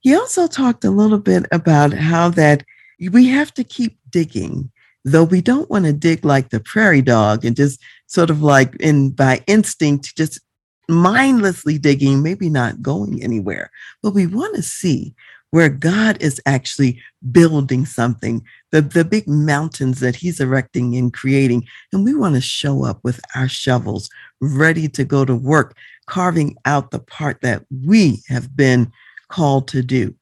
He 0.00 0.16
also 0.16 0.48
talked 0.48 0.84
a 0.84 0.90
little 0.90 1.18
bit 1.18 1.46
about 1.52 1.92
how 1.92 2.30
that 2.30 2.64
we 3.00 3.28
have 3.28 3.54
to 3.54 3.64
keep 3.64 3.98
digging, 4.10 4.70
though 5.04 5.24
we 5.24 5.40
don't 5.40 5.70
want 5.70 5.84
to 5.84 5.92
dig 5.92 6.24
like 6.24 6.50
the 6.50 6.60
prairie 6.60 7.02
dog 7.02 7.44
and 7.44 7.56
just 7.56 7.80
sort 8.06 8.30
of 8.30 8.42
like 8.42 8.74
in 8.76 9.10
by 9.10 9.42
instinct, 9.46 10.16
just 10.16 10.40
mindlessly 10.88 11.78
digging, 11.78 12.22
maybe 12.22 12.48
not 12.48 12.82
going 12.82 13.22
anywhere. 13.22 13.70
But 14.02 14.14
we 14.14 14.26
want 14.26 14.56
to 14.56 14.62
see 14.62 15.14
where 15.50 15.68
God 15.68 16.20
is 16.20 16.40
actually 16.44 17.00
building 17.32 17.86
something, 17.86 18.44
the, 18.70 18.82
the 18.82 19.04
big 19.04 19.26
mountains 19.26 20.00
that 20.00 20.16
He's 20.16 20.40
erecting 20.40 20.96
and 20.96 21.12
creating. 21.12 21.66
And 21.92 22.04
we 22.04 22.14
want 22.14 22.34
to 22.34 22.40
show 22.40 22.84
up 22.84 23.00
with 23.02 23.20
our 23.34 23.48
shovels, 23.48 24.10
ready 24.40 24.88
to 24.88 25.04
go 25.04 25.24
to 25.24 25.34
work, 25.34 25.76
carving 26.06 26.56
out 26.64 26.90
the 26.90 26.98
part 26.98 27.40
that 27.42 27.64
we 27.86 28.22
have 28.28 28.56
been 28.56 28.92
called 29.28 29.68
to 29.68 29.82
do. 29.82 30.14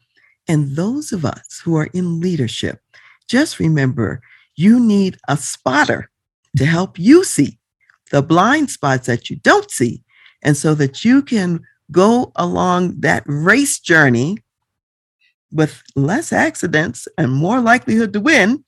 And 0.48 0.76
those 0.76 1.12
of 1.12 1.24
us 1.24 1.60
who 1.64 1.76
are 1.76 1.88
in 1.92 2.20
leadership, 2.20 2.80
just 3.28 3.58
remember 3.58 4.20
you 4.54 4.78
need 4.80 5.18
a 5.28 5.36
spotter 5.36 6.10
to 6.56 6.64
help 6.64 6.98
you 6.98 7.24
see 7.24 7.58
the 8.10 8.22
blind 8.22 8.70
spots 8.70 9.06
that 9.06 9.28
you 9.28 9.36
don't 9.36 9.70
see. 9.70 10.02
And 10.42 10.56
so 10.56 10.74
that 10.74 11.04
you 11.04 11.22
can 11.22 11.60
go 11.90 12.32
along 12.36 13.00
that 13.00 13.24
race 13.26 13.78
journey 13.78 14.38
with 15.52 15.82
less 15.94 16.32
accidents 16.32 17.08
and 17.18 17.32
more 17.32 17.60
likelihood 17.60 18.12
to 18.12 18.20
win. 18.20 18.64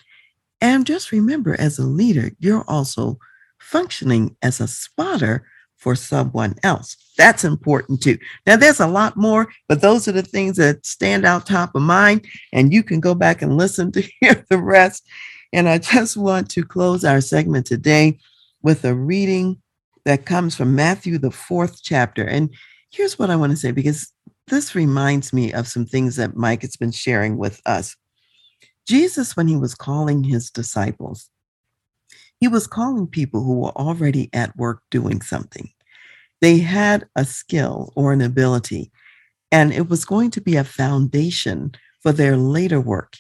And 0.60 0.86
just 0.86 1.12
remember, 1.12 1.58
as 1.58 1.78
a 1.78 1.84
leader, 1.84 2.32
you're 2.40 2.64
also 2.66 3.18
functioning 3.58 4.36
as 4.42 4.60
a 4.60 4.68
spotter 4.68 5.46
for 5.78 5.94
someone 5.94 6.54
else. 6.62 6.96
That's 7.16 7.44
important 7.44 8.02
too. 8.02 8.18
Now, 8.46 8.56
there's 8.56 8.80
a 8.80 8.86
lot 8.86 9.16
more, 9.16 9.48
but 9.68 9.80
those 9.80 10.06
are 10.06 10.12
the 10.12 10.22
things 10.22 10.56
that 10.56 10.84
stand 10.84 11.24
out 11.24 11.46
top 11.46 11.74
of 11.74 11.82
mind, 11.82 12.26
and 12.52 12.72
you 12.72 12.82
can 12.82 13.00
go 13.00 13.14
back 13.14 13.42
and 13.42 13.56
listen 13.56 13.90
to 13.92 14.02
hear 14.20 14.44
the 14.50 14.58
rest. 14.58 15.06
And 15.52 15.68
I 15.68 15.78
just 15.78 16.16
want 16.16 16.50
to 16.50 16.64
close 16.64 17.04
our 17.04 17.20
segment 17.20 17.66
today 17.66 18.18
with 18.62 18.84
a 18.84 18.94
reading 18.94 19.60
that 20.04 20.26
comes 20.26 20.54
from 20.54 20.74
Matthew, 20.74 21.18
the 21.18 21.30
fourth 21.30 21.82
chapter. 21.82 22.24
And 22.24 22.50
here's 22.90 23.18
what 23.18 23.30
I 23.30 23.36
want 23.36 23.52
to 23.52 23.56
say 23.56 23.72
because 23.72 24.12
this 24.48 24.74
reminds 24.74 25.32
me 25.32 25.52
of 25.52 25.68
some 25.68 25.86
things 25.86 26.16
that 26.16 26.36
Mike 26.36 26.62
has 26.62 26.76
been 26.76 26.92
sharing 26.92 27.36
with 27.36 27.60
us. 27.66 27.96
Jesus, 28.86 29.36
when 29.36 29.48
he 29.48 29.56
was 29.56 29.74
calling 29.74 30.24
his 30.24 30.50
disciples, 30.50 31.30
he 32.41 32.49
was 32.49 32.66
calling 32.66 33.07
people 33.07 33.43
who 33.43 33.61
were 33.61 33.76
already 33.76 34.30
at 34.32 34.57
work 34.57 34.82
doing 34.91 35.22
something. 35.22 35.70
They 36.41 36.59
had 36.59 37.07
a 37.16 37.24
skill 37.24 37.93
or 37.97 38.12
an 38.12 38.20
ability, 38.20 38.93
and 39.51 39.72
it 39.72 39.89
was 39.89 40.05
going 40.05 40.30
to 40.32 40.41
be 40.41 40.57
a 40.57 40.64
foundation 40.64 41.72
for 42.03 42.12
their 42.12 42.36
later 42.36 42.80
work. 42.80 43.16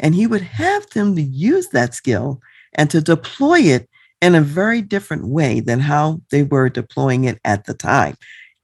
And 0.00 0.14
he 0.14 0.26
would 0.26 0.42
have 0.42 0.88
them 0.90 1.16
to 1.16 1.22
use 1.22 1.68
that 1.68 1.94
skill 1.94 2.40
and 2.74 2.90
to 2.90 3.00
deploy 3.00 3.60
it 3.60 3.88
in 4.20 4.34
a 4.34 4.40
very 4.40 4.82
different 4.82 5.28
way 5.28 5.60
than 5.60 5.80
how 5.80 6.20
they 6.30 6.42
were 6.42 6.68
deploying 6.68 7.24
it 7.24 7.38
at 7.44 7.64
the 7.64 7.74
time. 7.74 8.16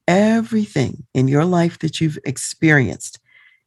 Everything 0.07 1.07
in 1.15 1.29
your 1.29 1.45
life 1.45 1.79
that 1.81 2.01
you've 2.01 2.19
experienced, 2.25 3.19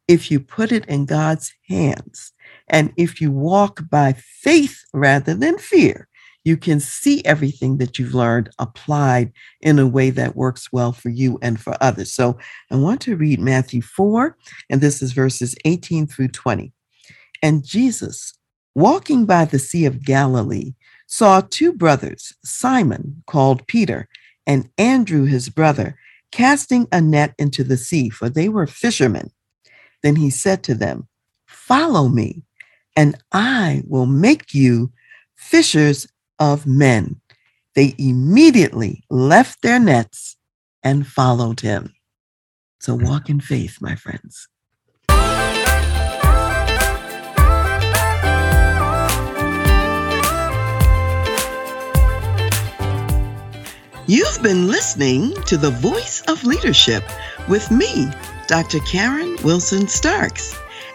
if 0.08 0.30
you 0.30 0.40
put 0.40 0.72
it 0.72 0.86
in 0.86 1.06
God's 1.06 1.52
hands 1.68 2.32
and 2.68 2.92
if 2.96 3.20
you 3.20 3.30
walk 3.30 3.82
by 3.90 4.14
faith 4.14 4.84
rather 4.94 5.34
than 5.34 5.58
fear, 5.58 6.07
you 6.48 6.56
can 6.56 6.80
see 6.80 7.22
everything 7.26 7.76
that 7.76 7.98
you've 7.98 8.14
learned 8.14 8.48
applied 8.58 9.30
in 9.60 9.78
a 9.78 9.86
way 9.86 10.08
that 10.08 10.34
works 10.34 10.72
well 10.72 10.92
for 10.92 11.10
you 11.10 11.38
and 11.42 11.60
for 11.60 11.76
others. 11.78 12.10
So 12.10 12.38
I 12.70 12.76
want 12.76 13.02
to 13.02 13.16
read 13.16 13.38
Matthew 13.38 13.82
4, 13.82 14.34
and 14.70 14.80
this 14.80 15.02
is 15.02 15.12
verses 15.12 15.54
18 15.66 16.06
through 16.06 16.28
20. 16.28 16.72
And 17.42 17.62
Jesus, 17.62 18.32
walking 18.74 19.26
by 19.26 19.44
the 19.44 19.58
Sea 19.58 19.84
of 19.84 20.02
Galilee, 20.02 20.72
saw 21.06 21.42
two 21.42 21.72
brothers, 21.74 22.32
Simon, 22.42 23.22
called 23.26 23.66
Peter, 23.66 24.08
and 24.46 24.70
Andrew, 24.78 25.26
his 25.26 25.50
brother, 25.50 25.98
casting 26.32 26.88
a 26.90 27.00
net 27.02 27.34
into 27.38 27.62
the 27.62 27.76
sea, 27.76 28.08
for 28.08 28.30
they 28.30 28.48
were 28.48 28.66
fishermen. 28.66 29.30
Then 30.02 30.16
he 30.16 30.30
said 30.30 30.62
to 30.64 30.74
them, 30.74 31.08
Follow 31.46 32.08
me, 32.08 32.42
and 32.96 33.16
I 33.32 33.82
will 33.86 34.06
make 34.06 34.54
you 34.54 34.90
fishers 35.36 36.06
of 36.38 36.66
men. 36.66 37.20
They 37.74 37.94
immediately 37.98 39.04
left 39.10 39.62
their 39.62 39.78
nets 39.78 40.36
and 40.82 41.06
followed 41.06 41.60
him. 41.60 41.94
So 42.80 42.94
walk 42.94 43.28
in 43.28 43.40
faith, 43.40 43.78
my 43.80 43.94
friends. 43.94 44.48
You've 54.10 54.42
been 54.42 54.68
listening 54.68 55.34
to 55.42 55.58
The 55.58 55.70
Voice 55.70 56.22
of 56.28 56.42
Leadership 56.42 57.04
with 57.46 57.70
me, 57.70 58.08
Dr. 58.46 58.78
Karen 58.80 59.36
Wilson 59.44 59.86
Starks. 59.86 60.58